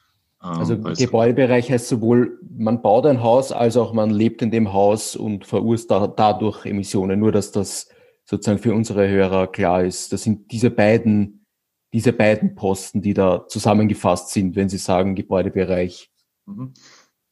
Ähm, 0.43 0.49
also 0.49 0.77
Gebäudebereich 0.77 1.71
heißt 1.71 1.87
sowohl, 1.87 2.39
man 2.57 2.81
baut 2.81 3.05
ein 3.05 3.23
Haus, 3.23 3.51
als 3.51 3.77
auch 3.77 3.93
man 3.93 4.09
lebt 4.09 4.41
in 4.41 4.51
dem 4.51 4.73
Haus 4.73 5.15
und 5.15 5.45
verursacht 5.45 6.13
dadurch 6.17 6.65
Emissionen. 6.65 7.19
Nur 7.19 7.31
dass 7.31 7.51
das 7.51 7.87
sozusagen 8.25 8.59
für 8.59 8.75
unsere 8.75 9.07
Hörer 9.07 9.47
klar 9.47 9.83
ist. 9.83 10.13
Das 10.13 10.23
sind 10.23 10.51
diese 10.51 10.69
beiden, 10.69 11.45
diese 11.93 12.13
beiden 12.13 12.55
Posten, 12.55 13.01
die 13.01 13.15
da 13.15 13.47
zusammengefasst 13.47 14.29
sind, 14.29 14.55
wenn 14.55 14.69
Sie 14.69 14.77
sagen 14.77 15.15
Gebäudebereich. 15.15 16.11
Mhm. 16.45 16.73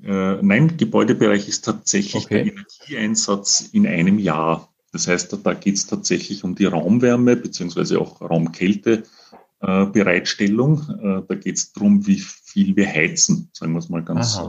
Äh, 0.04 0.42
nein, 0.42 0.76
Gebäudebereich 0.78 1.48
ist 1.48 1.64
tatsächlich 1.66 2.26
okay. 2.26 2.44
der 2.44 2.54
Energieeinsatz 2.54 3.70
in 3.72 3.88
einem 3.88 4.20
Jahr. 4.20 4.72
Das 4.92 5.08
heißt, 5.08 5.36
da 5.44 5.54
geht 5.54 5.76
es 5.76 5.88
tatsächlich 5.88 6.44
um 6.44 6.56
die 6.56 6.66
Raumwärme 6.66 7.36
beziehungsweise 7.36 8.00
auch 8.00 8.22
Raumkältebereitstellung. 8.22 10.82
Äh, 11.02 11.24
da 11.28 11.36
geht 11.36 11.58
es 11.58 11.74
darum, 11.74 12.08
wie 12.08 12.20
viel 12.20 12.76
wir 12.76 12.88
heizen, 12.88 13.50
sagen 13.54 13.74
wir 13.74 13.80
es 13.80 13.90
mal 13.90 14.04
ganz, 14.04 14.40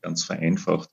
ganz 0.00 0.24
vereinfacht. 0.24 0.88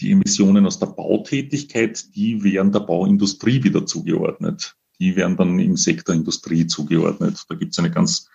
Die 0.00 0.12
Emissionen 0.12 0.66
aus 0.66 0.78
der 0.78 0.86
Bautätigkeit, 0.86 2.14
die 2.14 2.44
werden 2.44 2.70
der 2.70 2.78
Bauindustrie 2.80 3.64
wieder 3.64 3.86
zugeordnet. 3.86 4.76
Die 5.00 5.16
werden 5.16 5.36
dann 5.36 5.58
im 5.58 5.76
Sektor 5.76 6.14
Industrie 6.14 6.66
zugeordnet. 6.66 7.44
Da 7.48 7.54
gibt 7.54 7.72
es 7.72 7.78
eine 7.78 7.90
ganz 7.90 8.28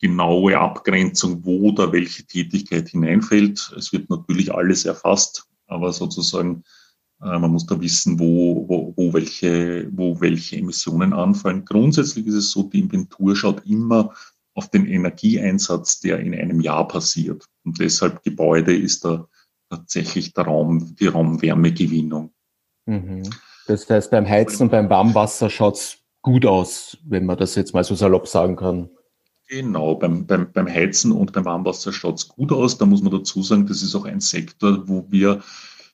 genaue 0.00 0.58
Abgrenzung, 0.58 1.44
wo 1.44 1.72
da 1.72 1.92
welche 1.92 2.24
Tätigkeit 2.24 2.88
hineinfällt. 2.88 3.72
Es 3.76 3.92
wird 3.92 4.10
natürlich 4.10 4.52
alles 4.52 4.84
erfasst, 4.84 5.46
aber 5.66 5.92
sozusagen 5.92 6.64
äh, 7.22 7.38
man 7.38 7.50
muss 7.50 7.66
da 7.66 7.80
wissen, 7.80 8.18
wo, 8.18 8.68
wo, 8.68 8.92
wo, 8.96 9.12
welche, 9.12 9.88
wo 9.92 10.20
welche 10.20 10.56
Emissionen 10.56 11.12
anfallen. 11.12 11.64
Grundsätzlich 11.64 12.26
ist 12.26 12.34
es 12.34 12.50
so, 12.50 12.64
die 12.64 12.80
Inventur 12.80 13.34
schaut 13.36 13.64
immer 13.66 14.12
auf 14.54 14.70
den 14.70 14.86
Energieeinsatz, 14.86 16.00
der 16.00 16.20
in 16.20 16.34
einem 16.34 16.60
Jahr 16.60 16.88
passiert. 16.88 17.44
Und 17.64 17.78
deshalb 17.78 18.22
Gebäude 18.22 18.74
ist 18.74 19.04
da 19.04 19.28
tatsächlich 19.70 20.32
der 20.32 20.44
Raum, 20.44 20.94
die 20.96 21.06
Raumwärmegewinnung. 21.06 22.32
Mhm. 22.86 23.22
Das 23.66 23.88
heißt, 23.88 24.10
beim 24.10 24.28
Heizen 24.28 24.64
und 24.64 24.70
beim 24.70 24.88
Warmwasser 24.88 25.50
schaut's 25.50 25.98
gut 26.22 26.46
aus, 26.46 26.96
wenn 27.04 27.26
man 27.26 27.36
das 27.36 27.54
jetzt 27.54 27.74
mal 27.74 27.84
so 27.84 27.94
salopp 27.94 28.28
sagen 28.28 28.56
kann. 28.56 28.90
Genau, 29.48 29.94
beim, 29.94 30.26
beim, 30.26 30.50
beim 30.52 30.68
Heizen 30.68 31.12
und 31.12 31.32
beim 31.32 31.44
Warmwasser 31.44 31.92
schaut's 31.92 32.26
gut 32.26 32.50
aus. 32.50 32.78
Da 32.78 32.86
muss 32.86 33.02
man 33.02 33.12
dazu 33.12 33.42
sagen, 33.42 33.66
das 33.66 33.82
ist 33.82 33.94
auch 33.94 34.04
ein 34.04 34.20
Sektor, 34.20 34.88
wo 34.88 35.06
wir 35.08 35.42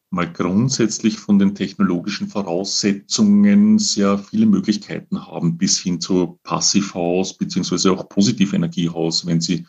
mal 0.09 0.31
grundsätzlich 0.31 1.19
von 1.19 1.39
den 1.39 1.55
technologischen 1.55 2.29
Voraussetzungen 2.29 3.79
sehr 3.79 4.19
viele 4.19 4.47
Möglichkeiten 4.47 5.27
haben, 5.27 5.59
bis 5.59 5.79
hin 5.79 6.01
zu 6.01 6.39
Passivhaus 6.43 7.37
beziehungsweise 7.37 7.93
auch 7.93 8.09
Positivenergiehaus, 8.09 9.27
wenn 9.27 9.41
Sie 9.41 9.67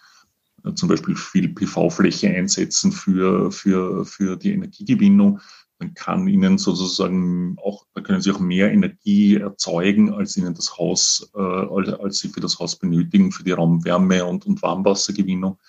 äh, 0.64 0.74
zum 0.74 0.88
Beispiel 0.90 1.16
viel 1.16 1.50
PV-Fläche 1.50 2.30
einsetzen 2.30 2.92
für, 2.92 3.52
für, 3.52 4.06
für 4.06 4.38
die 4.38 4.52
Energiegewinnung, 4.52 5.40
dann 5.84 5.94
kann 5.94 6.28
Ihnen 6.28 6.58
sozusagen 6.58 7.58
auch, 7.62 7.86
da 7.94 8.02
können 8.02 8.22
Sie 8.22 8.32
auch 8.32 8.40
mehr 8.40 8.72
Energie 8.72 9.36
erzeugen, 9.36 10.14
als 10.14 10.38
Ihnen 10.38 10.54
das 10.54 10.78
Haus, 10.78 11.30
äh, 11.36 11.40
als, 11.40 12.20
Sie 12.20 12.30
für 12.30 12.40
das 12.40 12.60
Haus 12.60 12.78
benötigen, 12.78 13.32
für 13.32 13.44
die 13.44 13.52
Raumwärme 13.52 14.26
und, 14.26 14.46
und 14.46 14.62
Warmwassergewinnung 14.62 15.60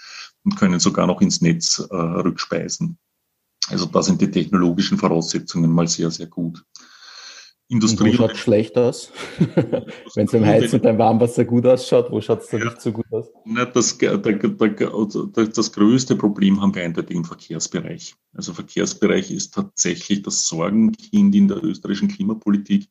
und 0.44 0.56
können 0.56 0.78
sogar 0.78 1.06
noch 1.06 1.20
ins 1.20 1.40
Netz 1.40 1.84
äh, 1.90 1.96
rückspeisen. 1.96 2.98
Also 3.68 3.86
da 3.86 4.02
sind 4.02 4.20
die 4.20 4.30
technologischen 4.30 4.98
Voraussetzungen 4.98 5.70
mal 5.70 5.88
sehr, 5.88 6.10
sehr 6.10 6.26
gut. 6.26 6.64
Industrie. 7.68 8.10
Und 8.10 8.12
wo 8.12 8.16
schaut 8.16 8.36
schlecht 8.36 8.76
aus? 8.76 9.10
Wenn 10.14 10.26
es 10.26 10.32
im 10.34 10.44
Heizen 10.44 10.76
und 10.76 10.82
beim 10.82 10.98
Warmwasser 10.98 11.44
gut 11.44 11.66
ausschaut, 11.66 12.10
wo 12.10 12.20
schaut 12.20 12.42
es 12.42 12.48
da 12.48 12.58
ja, 12.58 12.64
nicht 12.64 12.80
so 12.80 12.92
gut 12.92 13.06
aus? 13.10 13.26
Na, 13.46 13.64
das, 13.64 13.96
das, 13.98 15.50
das 15.50 15.72
größte 15.72 16.16
Problem 16.16 16.60
haben 16.60 16.74
wir 16.74 16.82
eindeutig 16.84 17.16
im 17.16 17.24
Verkehrsbereich. 17.24 18.14
Also 18.34 18.52
Verkehrsbereich 18.52 19.30
ist 19.30 19.54
tatsächlich 19.54 20.22
das 20.22 20.46
Sorgenkind 20.46 21.34
in 21.34 21.48
der 21.48 21.64
österreichischen 21.64 22.08
Klimapolitik. 22.08 22.88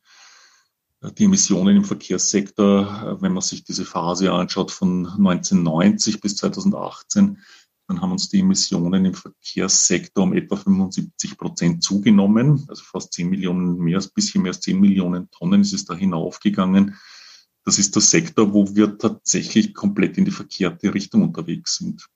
Die 1.17 1.25
Emissionen 1.25 1.75
im 1.75 1.83
Verkehrssektor, 1.83 3.17
wenn 3.19 3.33
man 3.33 3.41
sich 3.41 3.65
diese 3.65 3.83
Phase 3.83 4.31
anschaut 4.31 4.71
von 4.71 5.05
1990 5.05 6.21
bis 6.21 6.37
2018, 6.37 7.39
dann 7.87 8.01
haben 8.01 8.11
uns 8.13 8.29
die 8.29 8.39
Emissionen 8.39 9.05
im 9.05 9.13
Verkehrssektor 9.13 10.23
um 10.23 10.33
etwa 10.33 10.55
75 10.55 11.37
Prozent 11.37 11.83
zugenommen, 11.83 12.65
also 12.67 12.83
fast 12.83 13.13
10 13.13 13.29
Millionen 13.29 13.77
mehr, 13.77 13.99
ein 13.99 14.07
bisschen 14.15 14.43
mehr 14.43 14.51
als 14.51 14.61
10 14.61 14.79
Millionen 14.79 15.29
Tonnen 15.31 15.61
ist 15.61 15.73
es 15.73 15.85
da 15.85 15.93
hinaufgegangen. 15.93 16.95
Das 17.65 17.79
ist 17.79 17.95
der 17.95 18.01
Sektor, 18.01 18.53
wo 18.53 18.75
wir 18.75 18.97
tatsächlich 18.97 19.73
komplett 19.73 20.17
in 20.17 20.25
die 20.25 20.31
verkehrte 20.31 20.93
Richtung 20.93 21.23
unterwegs 21.23 21.77
sind. 21.77 22.07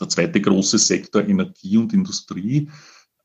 Der 0.00 0.08
zweite 0.08 0.40
große 0.40 0.78
Sektor 0.78 1.22
Energie 1.22 1.76
und 1.76 1.92
Industrie. 1.92 2.70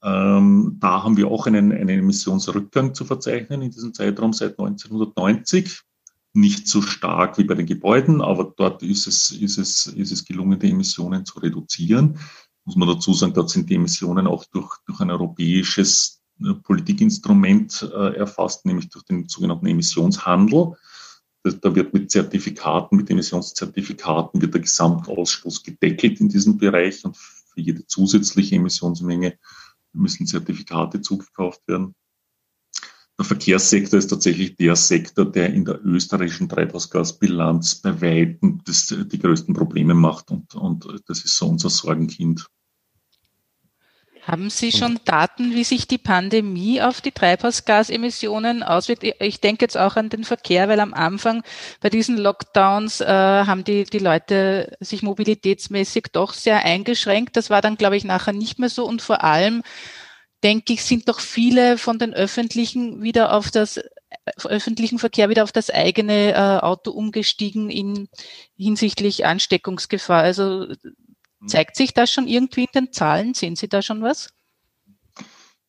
Ähm, 0.04 0.78
da 0.80 1.04
haben 1.04 1.18
wir 1.18 1.28
auch 1.28 1.48
einen, 1.48 1.72
einen 1.72 2.00
Emissionsrückgang 2.00 2.94
zu 2.94 3.04
verzeichnen 3.04 3.64
in 3.64 3.72
diesem 3.72 3.94
Zeitraum 3.94 4.34
seit 4.34 4.60
1990 4.60 5.87
nicht 6.34 6.68
so 6.68 6.82
stark 6.82 7.38
wie 7.38 7.44
bei 7.44 7.56
den 7.56 7.66
Gebäuden, 7.66 8.22
aber 8.22 8.54
dort 8.56 8.84
ist 8.84 9.08
es, 9.08 9.32
ist 9.32 9.58
es, 9.58 9.88
ist 9.88 10.12
es 10.12 10.26
gelungen, 10.26 10.60
die 10.60 10.72
Emissionen 10.72 11.26
zu 11.26 11.40
reduzieren. 11.40 12.20
Muss 12.66 12.76
man 12.76 12.88
dazu 12.88 13.14
sagen, 13.14 13.34
dort 13.34 13.50
sind 13.50 13.70
die 13.70 13.76
Emissionen 13.76 14.28
auch 14.28 14.46
durch, 14.46 14.70
durch 14.86 15.00
ein 15.00 15.10
europäisches 15.10 16.22
äh, 16.42 16.54
Politikinstrument 16.54 17.90
äh, 17.94 18.18
erfasst, 18.18 18.66
nämlich 18.66 18.90
durch 18.90 19.06
den 19.06 19.28
sogenannten 19.28 19.68
Emissionshandel. 19.68 20.76
Das, 21.44 21.60
da 21.60 21.74
wird 21.74 21.94
mit 21.94 22.12
Zertifikaten, 22.12 22.98
mit 22.98 23.10
Emissionszertifikaten 23.10 24.42
wird 24.42 24.54
der 24.54 24.62
Gesamtausstoß 24.62 25.64
gedeckelt 25.64 26.20
in 26.20 26.30
diesem 26.30 26.58
Bereich 26.58 27.04
und 27.06 27.18
für 27.18 27.62
jede 27.62 27.86
zusätzliche 27.88 28.56
Emissionsmenge 28.56 29.38
müssen 29.94 30.28
Zertifikate 30.28 31.02
zugekauft 31.02 31.62
werden. 31.68 31.96
Der 33.18 33.26
Verkehrssektor 33.26 33.98
ist 33.98 34.10
tatsächlich 34.10 34.56
der 34.56 34.76
Sektor, 34.76 35.26
der 35.26 35.52
in 35.52 35.66
der 35.66 35.84
österreichischen 35.84 36.50
Treibhausgasbilanz 36.50 37.76
bei 37.76 38.00
Weitem 38.02 38.62
das, 38.64 38.94
die 38.96 39.20
größten 39.20 39.56
Probleme 39.56 39.96
macht 39.96 40.30
und, 40.30 40.54
und 40.54 40.88
das 41.08 41.26
ist 41.26 41.36
so 41.36 41.48
unser 41.48 41.72
Sorgenkind. 41.72 42.48
Haben 44.28 44.50
Sie 44.50 44.74
schon 44.74 45.00
Daten, 45.06 45.56
wie 45.56 45.64
sich 45.64 45.88
die 45.88 45.98
Pandemie 45.98 46.82
auf 46.82 47.00
die 47.00 47.14
Treibhausgasemissionen 47.14 48.62
auswirkt? 48.62 49.06
Ich 49.22 49.40
denke 49.40 49.64
jetzt 49.64 49.78
auch 49.78 49.96
an 49.96 50.10
den 50.10 50.26
Verkehr, 50.26 50.68
weil 50.68 50.82
am 50.82 50.94
Anfang 50.94 51.44
bei 51.80 51.90
diesen 51.90 52.18
Lockdowns 52.18 53.00
äh, 53.00 53.08
haben 53.08 53.64
die, 53.64 53.86
die 53.86 54.00
Leute 54.00 54.76
sich 54.82 55.02
mobilitätsmäßig 55.02 56.08
doch 56.12 56.34
sehr 56.34 56.66
eingeschränkt. 56.66 57.38
Das 57.38 57.50
war 57.50 57.62
dann, 57.62 57.78
glaube 57.78 57.96
ich, 57.96 58.04
nachher 58.04 58.34
nicht 58.34 58.60
mehr 58.60 58.68
so 58.68 58.86
und 58.86 59.02
vor 59.02 59.24
allem 59.24 59.64
denke 60.44 60.74
ich, 60.74 60.84
sind 60.84 61.10
doch 61.10 61.20
viele 61.20 61.78
von 61.78 62.00
den 62.00 62.14
öffentlichen 62.14 63.02
wieder 63.02 63.34
auf 63.34 63.52
das 63.52 63.80
öffentlichen 64.44 65.00
Verkehr 65.00 65.30
wieder 65.30 65.44
auf 65.44 65.52
das 65.52 65.70
eigene 65.70 66.34
äh, 66.34 66.60
Auto 66.60 66.92
umgestiegen 66.92 67.70
in 67.70 68.08
hinsichtlich 68.56 69.26
Ansteckungsgefahr. 69.26 70.22
Also 70.22 70.68
hm. 70.68 71.48
zeigt 71.48 71.76
sich 71.76 71.94
das 71.94 72.12
schon 72.12 72.28
irgendwie 72.28 72.66
in 72.66 72.72
den 72.74 72.94
Zahlen? 72.94 73.34
Sehen 73.34 73.56
Sie 73.56 73.68
da 73.68 73.82
schon 73.82 74.02
was? 74.02 74.30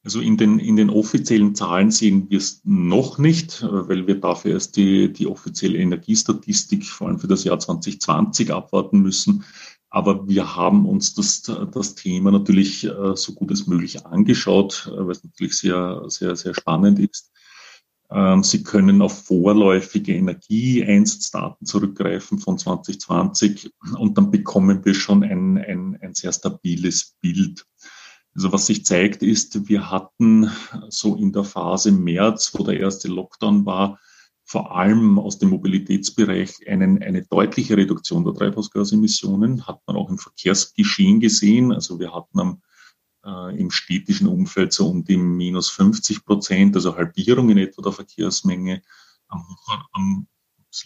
Also 0.04 0.20
in 0.20 0.36
den, 0.36 0.58
in 0.58 0.76
den 0.76 0.90
offiziellen 0.90 1.54
Zahlen 1.54 1.90
sehen 1.90 2.30
wir 2.30 2.38
es 2.38 2.62
noch 2.64 3.18
nicht, 3.18 3.62
äh, 3.62 3.88
weil 3.88 4.06
wir 4.06 4.20
dafür 4.20 4.52
erst 4.52 4.76
die, 4.76 5.12
die 5.12 5.26
offizielle 5.26 5.78
Energiestatistik 5.78 6.86
vor 6.86 7.08
allem 7.08 7.18
für 7.18 7.28
das 7.28 7.44
Jahr 7.44 7.58
2020 7.58 8.52
abwarten 8.52 9.00
müssen. 9.00 9.44
Aber 9.90 10.28
wir 10.28 10.54
haben 10.54 10.86
uns 10.86 11.14
das, 11.14 11.42
das 11.42 11.94
Thema 11.94 12.30
natürlich 12.30 12.84
äh, 12.84 13.16
so 13.16 13.32
gut 13.32 13.50
als 13.50 13.66
möglich 13.66 14.04
angeschaut, 14.04 14.90
äh, 14.92 14.98
weil 14.98 15.12
es 15.12 15.24
natürlich 15.24 15.56
sehr, 15.56 16.02
sehr, 16.08 16.36
sehr 16.36 16.54
spannend 16.54 16.98
ist. 16.98 17.32
Ähm, 18.10 18.42
Sie 18.42 18.62
können 18.62 19.02
auf 19.02 19.24
vorläufige 19.26 20.14
Energieeinsatzdaten 20.14 21.66
zurückgreifen 21.66 22.38
von 22.38 22.58
2020 22.58 23.70
und 23.98 24.16
dann 24.18 24.30
bekommen 24.30 24.84
wir 24.84 24.94
schon 24.94 25.22
ein, 25.22 25.58
ein, 25.58 25.98
ein 26.00 26.14
sehr 26.14 26.32
stabiles 26.32 27.16
Bild. 27.20 27.66
Also 28.34 28.52
was 28.52 28.66
sich 28.66 28.84
zeigt, 28.84 29.22
ist, 29.22 29.68
wir 29.68 29.90
hatten 29.90 30.50
so 30.90 31.16
in 31.16 31.32
der 31.32 31.44
Phase 31.44 31.92
März, 31.92 32.52
wo 32.54 32.62
der 32.62 32.78
erste 32.78 33.08
Lockdown 33.08 33.66
war, 33.66 33.98
vor 34.48 34.74
allem 34.74 35.18
aus 35.18 35.38
dem 35.38 35.50
Mobilitätsbereich 35.50 36.66
einen, 36.66 37.02
eine 37.02 37.22
deutliche 37.22 37.76
Reduktion 37.76 38.24
der 38.24 38.32
Treibhausgasemissionen, 38.32 39.66
hat 39.66 39.82
man 39.86 39.96
auch 39.96 40.08
im 40.08 40.16
Verkehrsgeschehen 40.16 41.20
gesehen. 41.20 41.70
Also 41.70 42.00
wir 42.00 42.14
hatten 42.14 42.40
am, 42.40 42.62
äh, 43.26 43.60
im 43.60 43.70
städtischen 43.70 44.26
Umfeld 44.26 44.72
so 44.72 44.88
um 44.88 45.04
die 45.04 45.18
minus 45.18 45.68
50 45.68 46.24
Prozent, 46.24 46.74
also 46.76 46.96
Halbierung 46.96 47.50
in 47.50 47.58
etwa 47.58 47.82
der 47.82 47.92
Verkehrsmenge 47.92 48.82
am, 49.28 49.44
am, 49.92 50.26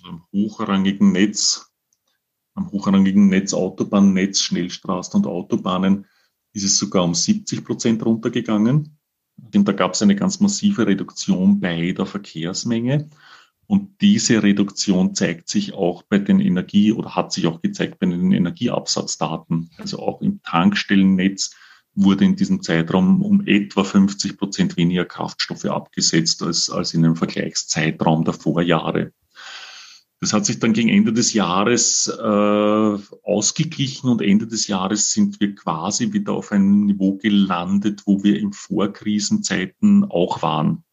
am 0.03 0.27
hochrangigen 0.33 1.13
Netz, 1.13 1.71
am 2.55 2.69
hochrangigen 2.73 3.29
Netz 3.29 3.55
Autobahnnetz, 3.55 4.41
Schnellstraßen 4.41 5.19
und 5.19 5.29
Autobahnen 5.29 6.07
ist 6.53 6.65
es 6.65 6.79
sogar 6.79 7.05
um 7.05 7.15
70 7.15 7.65
Prozent 7.65 8.05
runtergegangen. 8.05 8.99
Denn 9.37 9.65
da 9.65 9.71
gab 9.71 9.95
es 9.95 10.03
eine 10.03 10.17
ganz 10.17 10.41
massive 10.41 10.85
Reduktion 10.85 11.61
bei 11.61 11.93
der 11.93 12.07
Verkehrsmenge. 12.07 13.09
Und 13.73 14.03
diese 14.03 14.43
Reduktion 14.43 15.15
zeigt 15.15 15.49
sich 15.49 15.73
auch 15.73 16.03
bei 16.03 16.19
den 16.19 16.41
Energie- 16.41 16.93
oder 16.93 17.17
hat 17.17 17.33
sich 17.33 17.47
auch 17.47 17.63
gezeigt 17.63 18.01
bei 18.01 18.05
den 18.05 18.31
Energieabsatzdaten. 18.31 19.71
Also 19.79 19.99
auch 19.99 20.21
im 20.21 20.43
Tankstellennetz 20.43 21.57
wurde 21.95 22.27
in 22.27 22.37
diesem 22.37 22.63
Zeitraum 22.63 23.23
um 23.23 23.47
etwa 23.47 23.83
50 23.83 24.37
Prozent 24.37 24.77
weniger 24.77 25.07
Kraftstoffe 25.07 25.65
abgesetzt 25.65 26.43
als, 26.43 26.69
als 26.69 26.93
in 26.93 27.03
einem 27.03 27.17
Vergleichszeitraum 27.17 28.27
der 28.27 28.35
Vorjahre. 28.35 29.15
Das 30.21 30.35
hat 30.35 30.45
sich 30.45 30.59
dann 30.59 30.75
gegen 30.75 30.91
Ende 30.91 31.15
des 31.15 31.33
Jahres 31.33 32.09
äh, 32.09 32.99
ausgeglichen 33.23 34.11
und 34.11 34.21
Ende 34.21 34.49
des 34.49 34.67
Jahres 34.67 35.15
sind 35.15 35.41
wir 35.41 35.55
quasi 35.55 36.13
wieder 36.13 36.35
auf 36.35 36.53
ein 36.53 36.85
Niveau 36.85 37.17
gelandet, 37.17 38.03
wo 38.05 38.23
wir 38.23 38.39
in 38.39 38.53
Vorkrisenzeiten 38.53 40.05
auch 40.05 40.43
waren. 40.43 40.85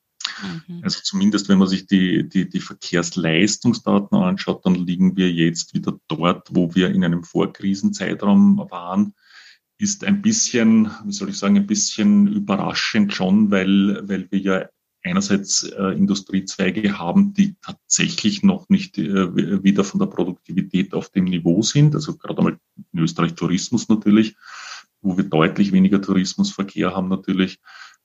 Mhm. 0.68 0.82
Also 0.84 1.00
zumindest, 1.04 1.50
wenn 1.50 1.60
man 1.60 1.68
sich 1.68 1.88
die, 1.88 2.28
die, 2.28 2.50
die 2.50 2.60
Verkehrsleistungsdaten 2.60 4.18
anschaut, 4.18 4.66
dann 4.66 4.76
liegen 4.76 5.18
wir 5.18 5.32
jetzt 5.32 5.74
wieder 5.74 6.00
dort, 6.08 6.50
wo 6.52 6.74
wir 6.76 6.90
in 6.90 7.04
einem 7.04 7.24
Vorkrisenzeitraum 7.24 8.66
waren 8.70 9.14
ist 9.80 10.04
ein 10.04 10.22
bisschen, 10.22 10.92
wie 11.06 11.14
soll 11.14 11.30
ich 11.30 11.38
sagen, 11.38 11.56
ein 11.56 11.66
bisschen 11.66 12.28
überraschend 12.28 13.14
schon, 13.14 13.50
weil, 13.50 14.08
weil 14.08 14.28
wir 14.30 14.40
ja 14.40 14.70
einerseits 15.04 15.64
äh, 15.64 15.98
Industriezweige 15.98 17.00
haben, 17.00 17.34
die 17.34 17.56
tatsächlich 17.62 18.44
noch 18.44 18.68
nicht 18.68 18.98
äh, 18.98 19.64
wieder 19.64 19.86
von 19.86 20.00
der 20.00 20.08
Produktivität 20.08 20.94
auf 20.94 21.10
dem 21.10 21.24
Niveau 21.24 21.62
sind. 21.62 21.96
Also 21.96 22.18
gerade 22.18 22.40
einmal 22.40 22.60
in 22.92 23.00
Österreich 23.00 23.36
Tourismus 23.36 23.88
natürlich, 23.88 24.36
wo 25.02 25.16
wir 25.16 25.24
deutlich 25.24 25.72
weniger 25.72 26.02
Tourismusverkehr 26.02 26.94
haben 26.94 27.08
natürlich. 27.08 27.60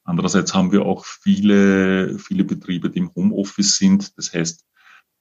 Andererseits 0.04 0.54
haben 0.54 0.70
wir 0.70 0.84
auch 0.84 1.04
viele, 1.04 2.18
viele 2.18 2.44
Betriebe, 2.44 2.90
die 2.90 2.98
im 2.98 3.14
Homeoffice 3.14 3.78
sind. 3.78 4.16
Das 4.18 4.32
heißt, 4.32 4.64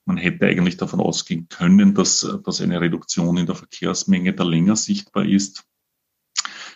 man 0.06 0.18
hätte 0.18 0.46
eigentlich 0.46 0.78
davon 0.78 1.00
ausgehen 1.00 1.48
können, 1.48 1.96
dass, 1.96 2.28
dass 2.44 2.62
eine 2.62 2.82
Reduktion 2.82 3.38
in 3.38 3.46
der 3.46 3.56
Verkehrsmenge 3.56 4.34
da 4.34 4.44
länger 4.44 4.76
sichtbar 4.76 5.26
ist. 5.26 5.66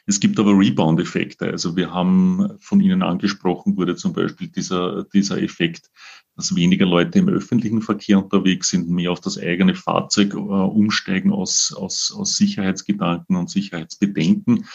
Es 0.10 0.22
gibt 0.22 0.40
aber 0.40 0.58
Rebound-Effekte. 0.58 1.48
Also 1.48 1.76
wir 1.76 1.92
haben 1.92 2.58
von 2.60 2.80
Ihnen 2.80 3.04
angesprochen, 3.04 3.76
wurde 3.76 3.98
zum 3.98 4.14
Beispiel 4.14 4.48
dieser, 4.48 5.04
dieser 5.04 5.42
Effekt, 5.42 5.92
dass 6.38 6.56
weniger 6.56 6.86
Leute 6.86 7.20
im 7.20 7.28
öffentlichen 7.28 7.82
Verkehr 7.82 8.24
unterwegs 8.24 8.70
sind, 8.70 8.88
mehr 8.88 9.12
auf 9.12 9.20
das 9.20 9.38
eigene 9.38 9.76
Fahrzeug 9.76 10.34
äh, 10.34 10.38
umsteigen 10.38 11.34
aus, 11.34 11.74
aus, 11.76 12.14
aus 12.16 12.38
Sicherheitsgedanken 12.38 13.36
und 13.36 13.50
Sicherheitsbedenken. 13.50 14.66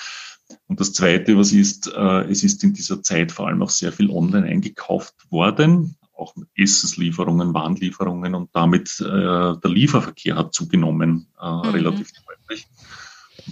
Und 0.66 0.80
das 0.80 0.92
Zweite, 0.92 1.36
was 1.36 1.52
ist, 1.52 1.88
äh, 1.88 2.30
es 2.30 2.42
ist 2.42 2.64
in 2.64 2.72
dieser 2.72 3.02
Zeit 3.02 3.32
vor 3.32 3.48
allem 3.48 3.62
auch 3.62 3.70
sehr 3.70 3.92
viel 3.92 4.10
online 4.10 4.46
eingekauft 4.46 5.14
worden, 5.30 5.96
auch 6.22 6.34
Essenslieferungen, 6.54 7.54
Warenlieferungen 7.54 8.34
und 8.34 8.50
damit 8.52 9.00
äh, 9.00 9.04
der 9.04 9.70
Lieferverkehr 9.70 10.36
hat 10.36 10.54
zugenommen, 10.54 11.26
äh, 11.40 11.50
mhm. 11.50 11.60
relativ 11.70 12.10
deutlich. 12.26 12.66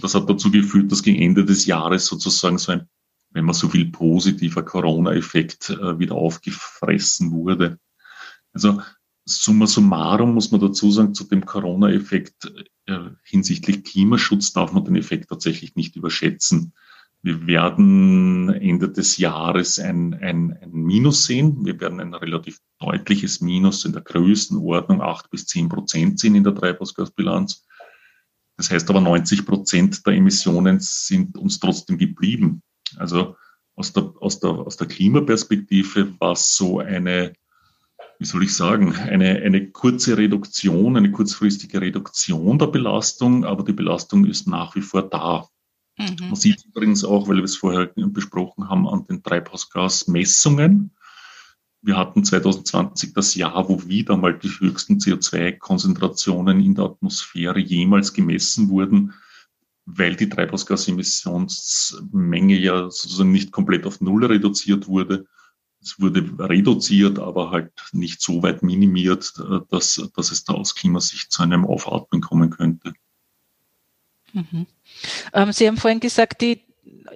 Das 0.01 0.15
hat 0.15 0.29
dazu 0.29 0.51
geführt, 0.51 0.91
dass 0.91 1.03
gegen 1.03 1.21
Ende 1.21 1.43
des 1.43 1.65
Jahres 1.65 2.05
sozusagen 2.05 2.57
so 2.57 2.71
ein, 2.71 2.87
wenn 3.31 3.45
man 3.45 3.53
so 3.53 3.73
will, 3.73 3.91
positiver 3.91 4.63
Corona-Effekt 4.63 5.69
äh, 5.69 5.99
wieder 5.99 6.15
aufgefressen 6.15 7.31
wurde. 7.31 7.77
Also 8.53 8.81
summa 9.25 9.67
summarum 9.67 10.33
muss 10.33 10.51
man 10.51 10.61
dazu 10.61 10.91
sagen, 10.91 11.13
zu 11.13 11.25
dem 11.25 11.45
Corona-Effekt 11.45 12.51
hinsichtlich 13.23 13.85
Klimaschutz 13.85 14.51
darf 14.51 14.73
man 14.73 14.83
den 14.83 14.97
Effekt 14.97 15.29
tatsächlich 15.29 15.75
nicht 15.75 15.95
überschätzen. 15.95 16.73
Wir 17.23 17.45
werden 17.45 18.49
Ende 18.49 18.89
des 18.89 19.17
Jahres 19.17 19.79
ein, 19.79 20.15
ein, 20.15 20.57
ein 20.59 20.71
Minus 20.71 21.25
sehen. 21.25 21.63
Wir 21.63 21.79
werden 21.79 21.99
ein 21.99 22.15
relativ 22.15 22.57
deutliches 22.79 23.41
Minus 23.41 23.85
in 23.85 23.93
der 23.93 24.01
Größenordnung 24.01 25.01
acht 25.01 25.29
bis 25.29 25.45
zehn 25.45 25.69
Prozent 25.69 26.19
sehen 26.19 26.33
in 26.33 26.43
der 26.43 26.55
Treibhausgasbilanz. 26.55 27.67
Das 28.57 28.71
heißt 28.71 28.89
aber 28.89 29.01
90 29.01 29.45
Prozent 29.45 30.05
der 30.05 30.13
Emissionen 30.13 30.79
sind 30.79 31.37
uns 31.37 31.59
trotzdem 31.59 31.97
geblieben. 31.97 32.63
Also 32.97 33.35
aus 33.75 33.93
der, 33.93 34.13
aus 34.19 34.39
der, 34.39 34.49
aus 34.51 34.77
der 34.77 34.87
Klimaperspektive 34.87 36.19
war 36.19 36.33
es 36.33 36.55
so 36.55 36.79
eine, 36.79 37.33
wie 38.17 38.25
soll 38.25 38.43
ich 38.43 38.55
sagen, 38.55 38.95
eine, 38.95 39.41
eine 39.41 39.71
kurze 39.71 40.17
Reduktion, 40.17 40.97
eine 40.97 41.11
kurzfristige 41.11 41.81
Reduktion 41.81 42.57
der 42.57 42.67
Belastung, 42.67 43.45
aber 43.45 43.63
die 43.63 43.73
Belastung 43.73 44.25
ist 44.25 44.47
nach 44.47 44.75
wie 44.75 44.81
vor 44.81 45.03
da. 45.03 45.47
Mhm. 45.97 46.15
Man 46.19 46.35
sieht 46.35 46.63
übrigens 46.65 47.03
auch, 47.03 47.27
weil 47.27 47.37
wir 47.37 47.43
es 47.43 47.57
vorher 47.57 47.87
besprochen 47.95 48.69
haben, 48.69 48.87
an 48.87 49.07
den 49.07 49.23
Treibhausgasmessungen. 49.23 50.91
Wir 51.83 51.97
hatten 51.97 52.23
2020 52.23 53.13
das 53.13 53.33
Jahr, 53.35 53.67
wo 53.67 53.87
wieder 53.87 54.15
mal 54.15 54.37
die 54.37 54.49
höchsten 54.49 54.99
CO2-Konzentrationen 54.99 56.63
in 56.63 56.75
der 56.75 56.85
Atmosphäre 56.85 57.59
jemals 57.59 58.13
gemessen 58.13 58.69
wurden, 58.69 59.15
weil 59.85 60.15
die 60.15 60.29
Treibhausgasemissionsmenge 60.29 62.59
ja 62.59 62.91
sozusagen 62.91 63.31
nicht 63.31 63.51
komplett 63.51 63.87
auf 63.87 63.99
Null 63.99 64.25
reduziert 64.25 64.87
wurde. 64.87 65.25
Es 65.81 65.99
wurde 65.99 66.23
reduziert, 66.37 67.17
aber 67.17 67.49
halt 67.49 67.71
nicht 67.91 68.21
so 68.21 68.43
weit 68.43 68.61
minimiert, 68.61 69.33
dass, 69.69 70.07
dass 70.15 70.31
es 70.31 70.43
da 70.43 70.53
aus 70.53 70.75
Klimasicht 70.75 71.31
zu 71.31 71.41
einem 71.41 71.65
Aufatmen 71.65 72.21
kommen 72.21 72.51
könnte. 72.51 72.93
Mhm. 74.33 74.67
Ähm, 75.33 75.51
Sie 75.51 75.67
haben 75.67 75.77
vorhin 75.77 75.99
gesagt, 75.99 76.41
die 76.41 76.61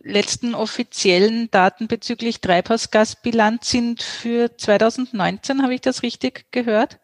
letzten 0.03 0.55
offiziellen 0.55 1.49
Daten 1.51 1.87
bezüglich 1.87 2.41
Treibhausgasbilanz 2.41 3.69
sind 3.69 4.03
für 4.03 4.55
2019, 4.57 5.63
habe 5.63 5.73
ich 5.73 5.81
das 5.81 6.03
richtig 6.03 6.51
gehört? 6.51 6.99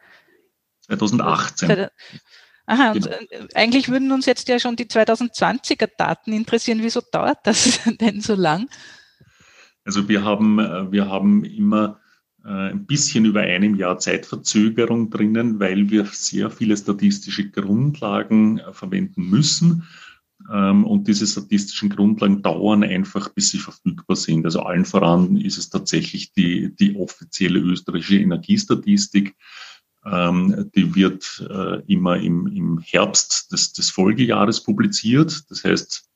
2018. 0.81 1.87
Aha, 2.65 2.91
und 2.91 3.03
genau. 3.03 3.15
Äh, 3.29 3.47
eigentlich 3.55 3.89
würden 3.89 4.11
uns 4.11 4.25
jetzt 4.25 4.47
ja 4.47 4.59
schon 4.59 4.75
die 4.75 4.85
2020er 4.85 5.89
Daten 5.97 6.31
interessieren. 6.31 6.79
Wieso 6.81 7.01
dauert 7.01 7.39
das 7.43 7.79
denn 8.01 8.21
so 8.21 8.35
lang? 8.35 8.69
Also 9.83 10.07
wir 10.07 10.23
haben, 10.23 10.59
äh, 10.59 10.91
wir 10.91 11.09
haben 11.09 11.43
immer 11.43 12.00
ein 12.43 12.85
bisschen 12.85 13.25
über 13.25 13.41
einem 13.41 13.75
Jahr 13.75 13.99
Zeitverzögerung 13.99 15.09
drinnen, 15.11 15.59
weil 15.59 15.89
wir 15.91 16.05
sehr 16.05 16.49
viele 16.49 16.75
statistische 16.75 17.49
Grundlagen 17.49 18.61
verwenden 18.71 19.29
müssen. 19.29 19.83
Ähm, 20.49 20.85
und 20.85 21.07
diese 21.07 21.27
statistischen 21.27 21.89
Grundlagen 21.89 22.41
dauern 22.41 22.83
einfach, 22.83 23.29
bis 23.29 23.49
sie 23.49 23.59
verfügbar 23.59 24.15
sind. 24.15 24.45
Also 24.45 24.61
allen 24.61 24.85
voran 24.85 25.37
ist 25.37 25.57
es 25.57 25.69
tatsächlich 25.69 26.33
die, 26.33 26.73
die 26.75 26.95
offizielle 26.95 27.59
österreichische 27.59 28.19
Energiestatistik. 28.19 29.35
Ähm, 30.05 30.71
die 30.75 30.95
wird 30.95 31.45
äh, 31.47 31.81
immer 31.91 32.17
im, 32.17 32.47
im 32.47 32.79
Herbst 32.79 33.51
des, 33.51 33.73
des 33.73 33.91
Folgejahres 33.91 34.63
publiziert. 34.63 35.43
Das 35.49 35.63
heißt, 35.63 36.09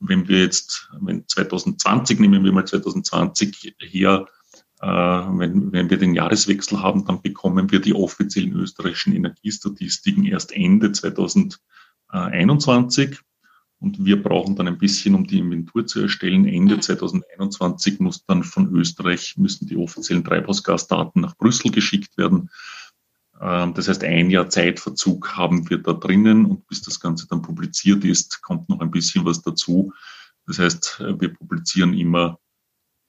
wenn 0.00 0.28
wir 0.28 0.40
jetzt, 0.40 0.90
wenn 1.00 1.26
2020, 1.26 2.18
nehmen 2.18 2.44
wir 2.44 2.52
mal 2.52 2.66
2020 2.66 3.76
her, 3.80 4.26
äh, 4.26 4.41
wenn, 4.82 5.72
wenn 5.72 5.90
wir 5.90 5.96
den 5.96 6.14
Jahreswechsel 6.14 6.82
haben, 6.82 7.04
dann 7.04 7.22
bekommen 7.22 7.70
wir 7.70 7.80
die 7.80 7.94
offiziellen 7.94 8.54
österreichischen 8.54 9.14
Energiestatistiken 9.14 10.24
erst 10.24 10.50
Ende 10.52 10.90
2021. 10.90 13.20
Und 13.82 14.04
wir 14.04 14.22
brauchen 14.22 14.54
dann 14.54 14.68
ein 14.68 14.78
bisschen, 14.78 15.16
um 15.16 15.26
die 15.26 15.40
Inventur 15.40 15.86
zu 15.86 16.00
erstellen. 16.00 16.46
Ende 16.46 16.78
2021 16.78 17.98
mhm. 17.98 18.06
muss 18.06 18.24
dann 18.24 18.44
von 18.44 18.72
Österreich, 18.76 19.36
müssen 19.36 19.66
die 19.66 19.76
offiziellen 19.76 20.22
Treibhausgasdaten 20.22 21.20
nach 21.20 21.36
Brüssel 21.36 21.72
geschickt 21.72 22.16
werden. 22.16 22.48
Ähm, 23.40 23.74
das 23.74 23.88
heißt, 23.88 24.04
ein 24.04 24.30
Jahr 24.30 24.48
Zeitverzug 24.48 25.36
haben 25.36 25.68
wir 25.68 25.78
da 25.78 25.94
drinnen 25.94 26.44
und 26.44 26.68
bis 26.68 26.82
das 26.82 27.00
Ganze 27.00 27.26
dann 27.26 27.42
publiziert 27.42 28.04
ist, 28.04 28.40
kommt 28.42 28.68
noch 28.68 28.80
ein 28.80 28.92
bisschen 28.92 29.24
was 29.24 29.42
dazu. 29.42 29.92
Das 30.46 30.60
heißt, 30.60 31.02
wir 31.18 31.34
publizieren 31.34 31.94
immer 31.94 32.38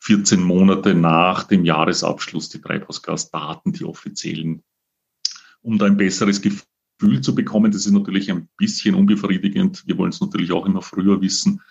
14 0.03 0.41
Monate 0.41 0.95
nach 0.95 1.43
dem 1.43 1.63
Jahresabschluss 1.63 2.49
die 2.49 2.59
Treibhausgasdaten, 2.59 3.71
die 3.71 3.85
offiziellen, 3.85 4.61
um 5.61 5.77
da 5.77 5.85
ein 5.85 5.95
besseres 5.95 6.41
Gefühl 6.41 7.21
zu 7.21 7.33
bekommen. 7.33 7.71
Das 7.71 7.85
ist 7.85 7.93
natürlich 7.93 8.29
ein 8.29 8.49
bisschen 8.57 8.95
unbefriedigend. 8.95 9.87
Wir 9.87 9.97
wollen 9.97 10.09
es 10.09 10.19
natürlich 10.19 10.51
auch 10.51 10.65
immer 10.65 10.81
früher 10.81 11.21
wissen. 11.21 11.61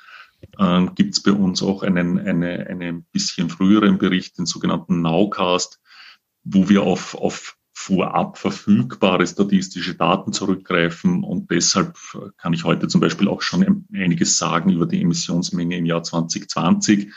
Äh, 0.59 0.87
Gibt 0.95 1.13
es 1.13 1.23
bei 1.23 1.33
uns 1.33 1.63
auch 1.63 1.83
einen, 1.83 2.19
eine, 2.19 2.67
einen 2.69 3.05
bisschen 3.13 3.51
früheren 3.51 3.99
Bericht, 3.99 4.39
den 4.39 4.47
sogenannten 4.47 5.03
Nowcast, 5.03 5.79
wo 6.43 6.71
wir 6.71 6.85
auf, 6.85 7.15
auf 7.15 7.59
vorab 7.75 8.39
verfügbare 8.39 9.27
statistische 9.27 9.95
Daten 9.95 10.33
zurückgreifen. 10.33 11.23
Und 11.23 11.51
deshalb 11.51 11.99
kann 12.39 12.55
ich 12.55 12.65
heute 12.65 12.89
zum 12.89 13.03
Beispiel 13.03 13.29
auch 13.29 13.43
schon 13.43 13.85
einiges 13.93 14.39
sagen 14.39 14.71
über 14.71 14.87
die 14.87 15.03
Emissionsmenge 15.03 15.77
im 15.77 15.85
Jahr 15.85 16.03
2020. 16.03 17.13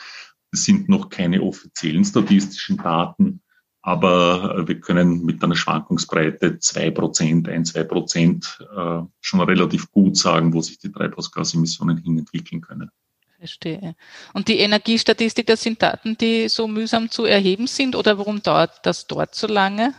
Es 0.56 0.64
sind 0.64 0.88
noch 0.88 1.10
keine 1.10 1.42
offiziellen 1.42 2.06
statistischen 2.06 2.78
Daten. 2.78 3.42
Aber 3.82 4.58
äh, 4.58 4.68
wir 4.68 4.80
können 4.80 5.26
mit 5.26 5.44
einer 5.44 5.56
Schwankungsbreite 5.56 6.60
zwei 6.60 6.92
Prozent, 6.92 7.50
ein, 7.50 7.66
zwei 7.66 7.84
Prozent 7.84 8.58
äh, 8.76 9.02
schon 9.20 9.42
relativ 9.42 9.92
gut 9.92 10.18
sagen, 10.18 10.54
wo 10.54 10.62
sich 10.62 10.80
die 10.80 10.92
Treibhausgasemissionen 10.92 11.98
hin 11.98 12.18
entwickeln 12.18 12.62
können. 12.62 12.90
Verstehe. 13.38 13.96
Und 14.34 14.48
die 14.48 14.60
Energiestatistik, 14.60 15.46
das 15.46 15.62
sind 15.62 15.84
Daten, 15.84 16.18
die 16.18 16.48
so 16.48 16.70
mühsam 16.70 17.12
zu 17.12 17.26
erheben 17.26 17.68
sind 17.68 17.98
oder 17.98 18.18
warum 18.18 18.42
dauert 18.42 18.80
das 18.84 19.08
dort 19.08 19.36
so 19.36 19.46
lange? 19.46 19.94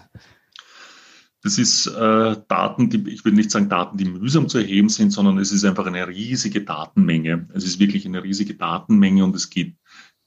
das 1.46 1.59
ist 1.59 1.86
äh, 1.86 2.36
Daten, 2.48 2.90
die, 2.90 3.09
ich 3.09 3.24
würde 3.24 3.36
nicht 3.36 3.52
sagen 3.52 3.68
Daten, 3.68 3.96
die 3.96 4.04
mühsam 4.04 4.48
zu 4.48 4.59
erheben 4.59 4.88
sind, 4.88 5.12
sondern 5.12 5.38
es 5.38 5.52
ist 5.52 5.64
einfach 5.64 5.86
eine 5.86 6.09
riesige 6.09 6.62
Datenmenge. 6.62 7.48
Es 7.54 7.62
ist 7.64 7.78
wirklich 7.78 8.04
eine 8.04 8.24
riesige 8.24 8.54
Datenmenge 8.54 9.22
und 9.22 9.36
es 9.36 9.48
geht 9.48 9.76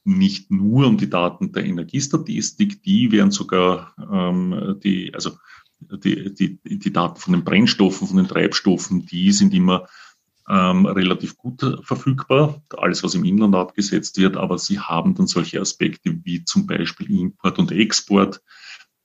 nicht 0.04 0.50
nur 0.50 0.86
um 0.86 0.96
die 0.96 1.10
Daten 1.10 1.52
der 1.52 1.64
Energiestatistik, 1.64 2.82
die 2.82 3.12
werden 3.12 3.30
sogar 3.30 3.94
ähm, 3.98 4.78
die, 4.82 5.14
also 5.14 5.32
die, 5.80 6.34
die, 6.34 6.78
die 6.78 6.92
Daten 6.92 7.20
von 7.20 7.32
den 7.32 7.44
Brennstoffen, 7.44 8.08
von 8.08 8.16
den 8.16 8.28
Treibstoffen, 8.28 9.06
die 9.06 9.32
sind 9.32 9.54
immer 9.54 9.86
ähm, 10.48 10.86
relativ 10.86 11.36
gut 11.36 11.60
verfügbar, 11.82 12.62
alles 12.76 13.02
was 13.04 13.14
im 13.14 13.24
Inland 13.24 13.54
abgesetzt 13.54 14.18
wird, 14.18 14.36
aber 14.36 14.58
sie 14.58 14.80
haben 14.80 15.14
dann 15.14 15.26
solche 15.26 15.60
Aspekte 15.60 16.18
wie 16.24 16.44
zum 16.44 16.66
Beispiel 16.66 17.10
Import 17.10 17.58
und 17.58 17.72
Export, 17.72 18.42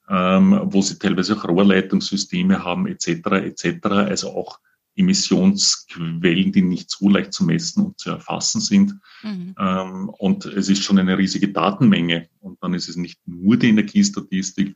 ähm, 0.10 0.60
wo 0.64 0.82
sie 0.82 0.98
teilweise 0.98 1.36
auch 1.36 1.48
Rohrleitungssysteme 1.48 2.64
haben 2.64 2.88
etc. 2.88 3.08
etc. 3.08 3.86
Also 3.86 4.30
auch 4.30 4.60
Emissionsquellen, 4.96 6.52
die 6.52 6.62
nicht 6.62 6.90
so 6.90 7.10
leicht 7.10 7.34
zu 7.34 7.44
messen 7.46 7.86
und 7.86 8.00
zu 8.00 8.12
erfassen 8.12 8.62
sind. 8.62 8.96
Mhm. 9.24 9.56
Ähm, 9.60 10.10
und 10.10 10.46
es 10.46 10.70
ist 10.70 10.84
schon 10.84 11.00
eine 11.00 11.18
riesige 11.18 11.50
Datenmenge. 11.50 12.30
Und 12.40 12.62
dann 12.64 12.74
ist 12.74 12.90
es 12.90 12.96
nicht 12.96 13.20
nur 13.26 13.58
die 13.58 13.70
Energiestatistik, 13.70 14.76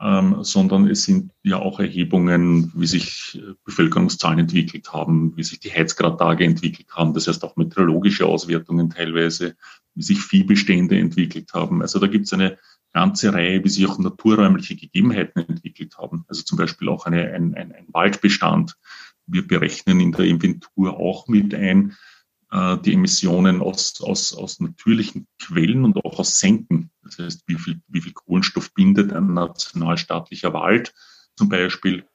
ähm, 0.00 0.36
sondern 0.42 0.88
es 0.88 1.04
sind 1.04 1.32
ja 1.42 1.58
auch 1.58 1.80
Erhebungen, 1.80 2.70
wie 2.74 2.86
sich 2.86 3.42
Bevölkerungszahlen 3.64 4.38
entwickelt 4.38 4.92
haben, 4.92 5.36
wie 5.36 5.42
sich 5.42 5.58
die 5.58 5.72
Heizgradtage 5.72 6.44
entwickelt 6.44 6.88
haben, 6.92 7.14
das 7.14 7.26
heißt 7.26 7.42
auch 7.42 7.56
meteorologische 7.56 8.26
Auswertungen 8.26 8.90
teilweise, 8.90 9.56
wie 9.94 10.02
sich 10.02 10.20
Viehbestände 10.20 10.96
entwickelt 10.96 11.52
haben. 11.52 11.82
Also 11.82 11.98
da 11.98 12.06
gibt 12.06 12.26
es 12.26 12.32
eine 12.32 12.58
ganze 12.92 13.32
Reihe, 13.32 13.62
wie 13.64 13.68
sich 13.68 13.86
auch 13.86 13.98
naturräumliche 13.98 14.76
Gegebenheiten 14.76 15.40
entwickelt 15.48 15.98
haben. 15.98 16.24
Also 16.28 16.42
zum 16.42 16.58
Beispiel 16.58 16.88
auch 16.88 17.06
eine, 17.06 17.32
ein, 17.32 17.54
ein, 17.54 17.72
ein 17.72 17.86
Waldbestand. 17.88 18.76
Wir 19.28 19.46
berechnen 19.46 20.00
in 20.00 20.12
der 20.12 20.26
Inventur 20.26 20.98
auch 20.98 21.28
mit 21.28 21.54
ein 21.54 21.96
äh, 22.50 22.78
die 22.78 22.94
Emissionen 22.94 23.60
aus, 23.60 24.00
aus, 24.00 24.34
aus 24.34 24.60
natürlichen 24.60 25.26
Quellen 25.40 25.84
und 25.84 25.96
auch 26.04 26.18
aus 26.18 26.40
Senken. 26.40 26.90
Das 27.02 27.18
heißt, 27.18 27.42
wie 27.46 27.56
viel, 27.56 27.80
wie 27.88 28.00
viel 28.00 28.12
Kohlenstoff 28.12 28.72
bindet 28.74 29.12
ein 29.12 29.34
nationalstaatlicher 29.34 30.52
Wald 30.52 30.94
zum 31.36 31.48
Beispiel. 31.48 32.06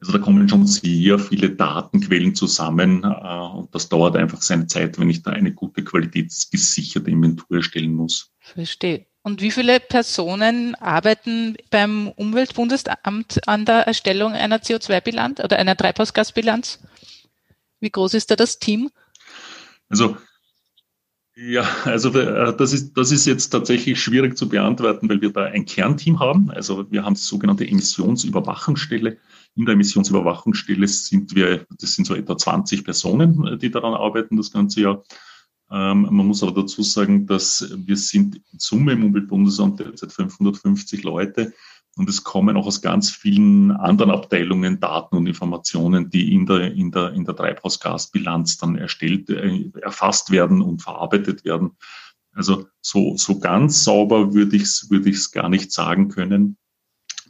Also 0.00 0.12
da 0.12 0.18
kommen 0.18 0.48
schon 0.48 0.66
sehr 0.66 1.18
viele 1.18 1.50
Datenquellen 1.50 2.34
zusammen 2.34 3.04
äh, 3.04 3.06
und 3.06 3.74
das 3.74 3.88
dauert 3.88 4.16
einfach 4.16 4.42
seine 4.42 4.66
Zeit, 4.66 4.98
wenn 4.98 5.10
ich 5.10 5.22
da 5.22 5.30
eine 5.30 5.52
gute 5.52 5.84
qualitätsgesicherte 5.84 7.10
Inventur 7.10 7.58
erstellen 7.58 7.94
muss. 7.94 8.32
Verstehe. 8.40 9.06
Und 9.22 9.40
wie 9.40 9.52
viele 9.52 9.78
Personen 9.78 10.74
arbeiten 10.74 11.56
beim 11.70 12.08
Umweltbundesamt 12.08 13.46
an 13.46 13.64
der 13.64 13.86
Erstellung 13.86 14.32
einer 14.32 14.58
CO2-Bilanz 14.58 15.40
oder 15.40 15.58
einer 15.58 15.76
Treibhausgasbilanz? 15.76 16.80
Wie 17.78 17.90
groß 17.90 18.14
ist 18.14 18.30
da 18.30 18.36
das 18.36 18.58
Team? 18.58 18.90
Also 19.88 20.16
ja, 21.34 21.66
also 21.84 22.10
äh, 22.18 22.54
das 22.56 22.72
ist, 22.74 22.92
das 22.94 23.10
ist 23.10 23.26
jetzt 23.26 23.48
tatsächlich 23.48 24.02
schwierig 24.02 24.36
zu 24.36 24.48
beantworten, 24.48 25.08
weil 25.08 25.22
wir 25.22 25.32
da 25.32 25.44
ein 25.44 25.64
Kernteam 25.64 26.20
haben. 26.20 26.50
Also 26.50 26.90
wir 26.90 27.04
haben 27.04 27.14
die 27.14 27.20
sogenannte 27.20 27.66
Emissionsüberwachungsstelle. 27.66 29.16
In 29.54 29.64
der 29.64 29.74
Emissionsüberwachungsstelle 29.74 30.86
sind 30.86 31.34
wir, 31.34 31.66
das 31.80 31.94
sind 31.94 32.06
so 32.06 32.14
etwa 32.14 32.36
20 32.36 32.84
Personen, 32.84 33.58
die 33.58 33.70
daran 33.70 33.94
arbeiten 33.94 34.36
das 34.36 34.50
ganze 34.50 34.82
Jahr. 34.82 35.02
Ähm, 35.72 36.02
man 36.10 36.26
muss 36.26 36.42
aber 36.42 36.52
dazu 36.52 36.82
sagen, 36.82 37.26
dass 37.26 37.72
wir 37.74 37.96
sind 37.96 38.36
in 38.36 38.58
Summe 38.58 38.92
im 38.92 39.04
Umweltbundesamt 39.06 39.80
derzeit 39.80 40.12
550 40.12 41.02
Leute 41.02 41.54
und 41.96 42.08
es 42.08 42.24
kommen 42.24 42.56
auch 42.56 42.66
aus 42.66 42.82
ganz 42.82 43.10
vielen 43.10 43.70
anderen 43.70 44.10
Abteilungen 44.10 44.80
Daten 44.80 45.16
und 45.16 45.26
Informationen, 45.26 46.10
die 46.10 46.34
in 46.34 46.46
der, 46.46 46.72
in 46.72 46.90
der, 46.90 47.12
in 47.12 47.24
der 47.24 47.36
Treibhausgasbilanz 47.36 48.58
dann 48.58 48.76
erstellt, 48.76 49.30
äh, 49.30 49.70
erfasst 49.80 50.30
werden 50.30 50.60
und 50.60 50.82
verarbeitet 50.82 51.44
werden. 51.44 51.72
Also 52.34 52.66
so, 52.80 53.16
so 53.16 53.38
ganz 53.40 53.84
sauber 53.84 54.34
würde 54.34 54.56
ich 54.56 54.62
es 54.62 54.90
würde 54.90 55.12
gar 55.32 55.48
nicht 55.48 55.72
sagen 55.72 56.08
können. 56.08 56.56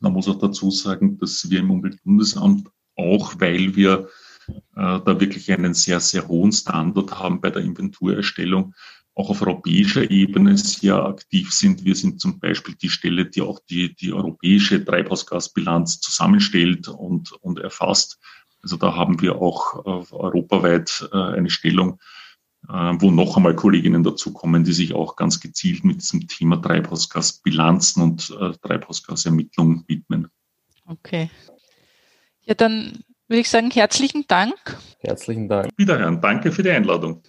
Man 0.01 0.13
muss 0.13 0.29
auch 0.29 0.39
dazu 0.39 0.71
sagen, 0.71 1.19
dass 1.19 1.49
wir 1.49 1.61
im 1.61 1.71
Umweltbundesamt 1.71 2.69
auch, 2.97 3.35
weil 3.39 3.77
wir 3.77 4.09
da 4.75 5.21
wirklich 5.21 5.53
einen 5.53 5.75
sehr, 5.75 6.01
sehr 6.01 6.29
hohen 6.29 6.53
Standard 6.53 7.19
haben 7.19 7.41
bei 7.41 7.51
der 7.51 7.63
Inventurerstellung, 7.63 8.75
auch 9.15 9.31
auf 9.31 9.43
europäischer 9.43 10.11
Ebene 10.11 10.57
sehr 10.57 11.05
aktiv 11.05 11.53
sind. 11.53 11.85
Wir 11.85 11.95
sind 11.95 12.21
zum 12.21 12.41
Beispiel 12.41 12.75
die 12.75 12.89
Stelle, 12.89 13.27
die 13.27 13.43
auch 13.43 13.61
die, 13.69 13.95
die 13.95 14.13
europäische 14.13 14.85
Treibhausgasbilanz 14.85 16.01
zusammenstellt 16.01 16.89
und, 16.89 17.33
und 17.33 17.59
erfasst. 17.59 18.19
Also 18.63 18.77
da 18.77 18.95
haben 18.95 19.21
wir 19.21 19.37
auch 19.37 19.85
äh, 19.85 20.15
europaweit 20.15 21.09
äh, 21.13 21.17
eine 21.17 21.51
Stellung, 21.51 22.01
äh, 22.69 22.73
wo 22.73 23.11
noch 23.11 23.37
einmal 23.37 23.57
Kolleginnen 23.57 24.03
dazukommen, 24.05 24.65
die 24.65 24.73
sich 24.73 24.95
auch 24.95 25.17
ganz 25.17 25.41
gezielt 25.41 25.85
mit 25.85 26.01
diesem 26.01 26.27
Thema 26.29 26.57
Treibhausgasbilanzen 26.63 28.03
und 28.03 28.31
äh, 28.41 28.53
Treibhausgasermittlung 28.63 29.85
widmen. 29.89 30.29
Okay. 30.87 31.29
Ja, 32.45 32.55
dann 32.55 33.05
würde 33.33 33.41
ich 33.41 33.49
sagen, 33.49 33.71
herzlichen 33.71 34.27
Dank. 34.29 34.55
Herzlichen 35.01 35.49
Dank. 35.49 35.71
Wiederhören. 35.79 36.21
Danke 36.21 36.53
für 36.53 36.63
die 36.63 36.71
Einladung. 36.71 37.23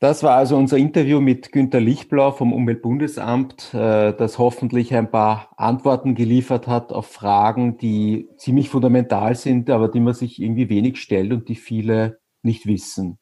Das 0.00 0.24
war 0.24 0.34
also 0.34 0.56
unser 0.56 0.78
Interview 0.78 1.20
mit 1.20 1.52
Günter 1.52 1.78
Lichtblau 1.78 2.32
vom 2.32 2.52
Umweltbundesamt, 2.52 3.72
äh, 3.72 4.12
das 4.12 4.38
hoffentlich 4.38 4.92
ein 4.96 5.12
paar 5.12 5.52
Antworten 5.56 6.16
geliefert 6.16 6.66
hat 6.66 6.92
auf 6.92 7.06
Fragen, 7.06 7.78
die 7.78 8.28
ziemlich 8.36 8.68
fundamental 8.68 9.36
sind, 9.36 9.70
aber 9.70 9.86
die 9.86 10.00
man 10.00 10.14
sich 10.14 10.42
irgendwie 10.42 10.68
wenig 10.68 11.00
stellt 11.00 11.32
und 11.32 11.48
die 11.48 11.54
viele 11.54 12.18
nicht 12.42 12.66
wissen. 12.66 13.20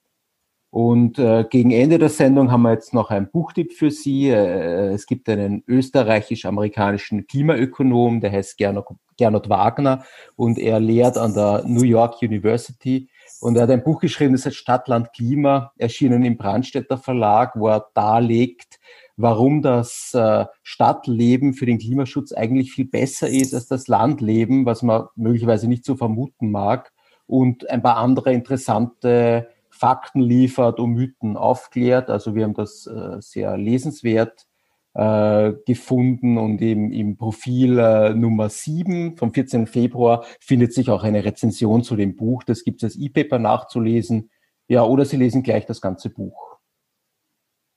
Und 0.71 1.18
äh, 1.18 1.45
gegen 1.51 1.73
Ende 1.73 1.99
der 1.99 2.11
Sendung 2.11 2.53
haben 2.53 2.62
wir 2.62 2.73
jetzt 2.73 2.95
noch 2.95 3.11
einen 3.11 3.29
Buchtipp 3.29 3.73
für 3.73 3.91
Sie. 3.91 4.29
Äh, 4.29 4.93
es 4.93 5.07
gibt 5.07 5.29
einen 5.29 5.64
österreichisch-amerikanischen 5.66 7.27
Klimaökonom, 7.27 8.21
der 8.21 8.31
heißt 8.31 8.57
Gernot, 8.57 8.87
Gernot 9.16 9.49
Wagner 9.49 10.05
und 10.37 10.59
er 10.59 10.79
lehrt 10.79 11.18
an 11.18 11.35
der 11.35 11.64
New 11.66 11.83
York 11.83 12.23
University. 12.23 13.09
Und 13.41 13.57
er 13.57 13.62
hat 13.62 13.71
ein 13.71 13.83
Buch 13.83 14.01
geschrieben, 14.01 14.35
das 14.35 14.47
heißt 14.47 14.57
Stadtland 14.57 15.12
Klima, 15.12 15.73
erschienen 15.77 16.25
im 16.25 16.37
Brandstätter 16.37 16.99
Verlag, 16.99 17.53
wo 17.57 17.68
er 17.68 17.87
darlegt, 17.95 18.79
warum 19.16 19.62
das 19.62 20.14
äh, 20.14 20.47
Stadtleben 20.62 21.53
für 21.53 21.66
den 21.66 21.79
Klimaschutz 21.79 22.33
eigentlich 22.33 22.71
viel 22.73 22.87
besser 22.87 23.29
ist 23.29 23.55
als 23.55 23.66
das 23.66 23.89
Landleben, 23.89 24.66
was 24.66 24.83
man 24.83 25.07
möglicherweise 25.16 25.66
nicht 25.68 25.85
so 25.85 25.97
vermuten 25.97 26.53
mag. 26.53 26.93
Und 27.27 27.68
ein 27.71 27.83
paar 27.83 27.97
andere 27.97 28.33
interessante 28.33 29.49
Fakten 29.81 30.20
liefert 30.20 30.78
und 30.78 30.93
Mythen 30.93 31.39
aufklärt. 31.39 32.11
Also 32.11 32.35
wir 32.35 32.45
haben 32.45 32.53
das 32.53 32.87
äh, 32.87 33.16
sehr 33.20 33.57
lesenswert 33.57 34.47
äh, 34.93 35.55
gefunden 35.64 36.37
und 36.37 36.61
im, 36.61 36.93
im 36.93 37.16
Profil 37.16 37.78
äh, 37.78 38.12
Nummer 38.12 38.51
7 38.51 39.16
vom 39.16 39.33
14. 39.33 39.66
Februar 39.66 40.26
findet 40.39 40.74
sich 40.74 40.91
auch 40.91 41.03
eine 41.03 41.24
Rezension 41.24 41.83
zu 41.83 41.97
dem 41.97 42.14
Buch. 42.14 42.43
Das 42.43 42.62
gibt 42.62 42.83
es 42.83 42.93
als 42.93 43.03
E-Paper 43.03 43.39
nachzulesen. 43.39 44.31
Ja, 44.68 44.85
oder 44.85 45.07
Sie 45.07 45.16
lesen 45.16 45.43
gleich 45.43 45.64
das 45.64 45.81
ganze 45.81 46.11
Buch. 46.11 46.59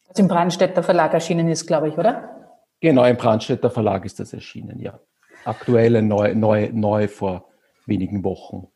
Das 0.09 0.19
im 0.19 0.27
Brandstätter 0.27 0.83
Verlag 0.83 1.13
erschienen 1.13 1.47
ist, 1.47 1.67
glaube 1.67 1.87
ich, 1.87 1.97
oder? 1.97 2.57
Genau, 2.81 3.05
im 3.05 3.15
Brandstätter 3.15 3.69
Verlag 3.69 4.03
ist 4.03 4.19
das 4.19 4.33
erschienen, 4.33 4.81
ja. 4.81 4.99
Aktuelle, 5.45 6.01
neu, 6.01 6.35
neu, 6.35 6.69
neu 6.73 7.07
vor 7.07 7.45
wenigen 7.85 8.25
Wochen. 8.25 8.67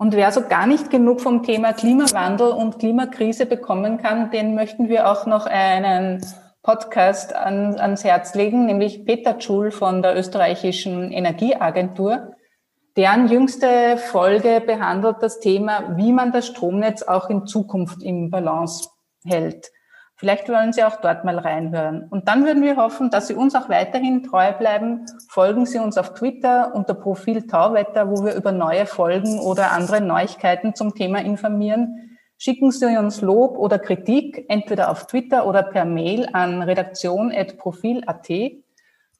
Und 0.00 0.14
wer 0.14 0.30
so 0.30 0.42
gar 0.42 0.68
nicht 0.68 0.90
genug 0.90 1.20
vom 1.20 1.42
Thema 1.42 1.72
Klimawandel 1.72 2.50
und 2.50 2.78
Klimakrise 2.78 3.46
bekommen 3.46 3.98
kann, 3.98 4.30
den 4.30 4.54
möchten 4.54 4.88
wir 4.88 5.10
auch 5.10 5.26
noch 5.26 5.46
einen 5.46 6.24
Podcast 6.62 7.34
an, 7.34 7.78
ans 7.80 8.04
Herz 8.04 8.34
legen, 8.34 8.66
nämlich 8.66 9.04
Peter 9.04 9.40
Schul 9.40 9.72
von 9.72 10.00
der 10.00 10.16
österreichischen 10.16 11.10
Energieagentur. 11.10 12.32
Deren 12.96 13.28
jüngste 13.28 13.96
Folge 13.96 14.62
behandelt 14.64 15.16
das 15.20 15.40
Thema, 15.40 15.96
wie 15.96 16.12
man 16.12 16.30
das 16.30 16.46
Stromnetz 16.46 17.02
auch 17.02 17.28
in 17.28 17.46
Zukunft 17.46 18.00
im 18.02 18.30
Balance 18.30 18.90
hält. 19.24 19.72
Vielleicht 20.18 20.48
wollen 20.48 20.72
Sie 20.72 20.82
auch 20.82 20.96
dort 20.96 21.24
mal 21.24 21.38
reinhören. 21.38 22.08
Und 22.10 22.26
dann 22.26 22.44
würden 22.44 22.64
wir 22.64 22.74
hoffen, 22.76 23.08
dass 23.08 23.28
Sie 23.28 23.34
uns 23.34 23.54
auch 23.54 23.68
weiterhin 23.68 24.24
treu 24.24 24.50
bleiben. 24.52 25.06
Folgen 25.28 25.64
Sie 25.64 25.78
uns 25.78 25.96
auf 25.96 26.14
Twitter 26.14 26.74
unter 26.74 26.94
Profil 26.94 27.46
Tauwetter, 27.46 28.10
wo 28.10 28.24
wir 28.24 28.34
über 28.34 28.50
neue 28.50 28.86
Folgen 28.86 29.38
oder 29.38 29.70
andere 29.70 30.00
Neuigkeiten 30.00 30.74
zum 30.74 30.92
Thema 30.96 31.20
informieren. 31.20 32.18
Schicken 32.36 32.72
Sie 32.72 32.96
uns 32.96 33.20
Lob 33.20 33.56
oder 33.56 33.78
Kritik 33.78 34.44
entweder 34.48 34.90
auf 34.90 35.06
Twitter 35.06 35.46
oder 35.46 35.62
per 35.62 35.84
Mail 35.84 36.28
an 36.32 36.62
redaktion.profil.at. 36.62 38.28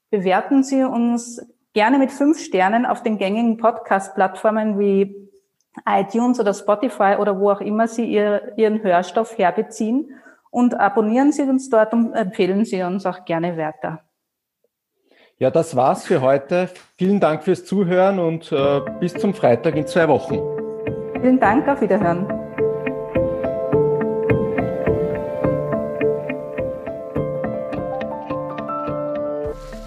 Bewerten 0.09 0.63
Sie 0.63 0.83
uns 0.83 1.41
gerne 1.71 1.97
mit 1.97 2.11
fünf 2.11 2.39
Sternen 2.39 2.85
auf 2.85 3.03
den 3.03 3.17
gängigen 3.17 3.55
Podcast-Plattformen 3.55 4.77
wie 4.77 5.15
iTunes 5.87 6.41
oder 6.41 6.53
Spotify 6.53 7.15
oder 7.17 7.39
wo 7.39 7.51
auch 7.51 7.61
immer 7.61 7.87
Sie 7.87 8.05
Ihren 8.05 8.83
Hörstoff 8.83 9.37
herbeziehen 9.37 10.11
und 10.49 10.79
abonnieren 10.79 11.31
Sie 11.31 11.43
uns 11.43 11.69
dort 11.69 11.93
und 11.93 12.13
empfehlen 12.13 12.65
Sie 12.65 12.81
uns 12.83 13.05
auch 13.05 13.25
gerne 13.25 13.57
weiter. 13.57 14.03
Ja, 15.37 15.49
das 15.49 15.75
war's 15.75 16.05
für 16.05 16.21
heute. 16.21 16.69
Vielen 16.97 17.21
Dank 17.21 17.43
fürs 17.43 17.63
Zuhören 17.63 18.19
und 18.19 18.51
äh, 18.51 18.81
bis 18.99 19.13
zum 19.13 19.33
Freitag 19.33 19.75
in 19.75 19.87
zwei 19.87 20.07
Wochen. 20.09 20.37
Vielen 21.21 21.39
Dank, 21.39 21.67
auf 21.67 21.79
Wiederhören. 21.79 22.27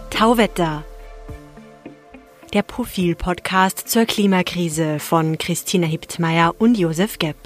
Tauwetter. 0.08 0.84
Der 2.54 2.62
Profil-Podcast 2.62 3.88
zur 3.88 4.04
Klimakrise 4.04 5.00
von 5.00 5.36
Christina 5.36 5.86
Hiptmeier 5.86 6.54
und 6.58 6.78
Josef 6.78 7.18
Gepp. 7.18 7.41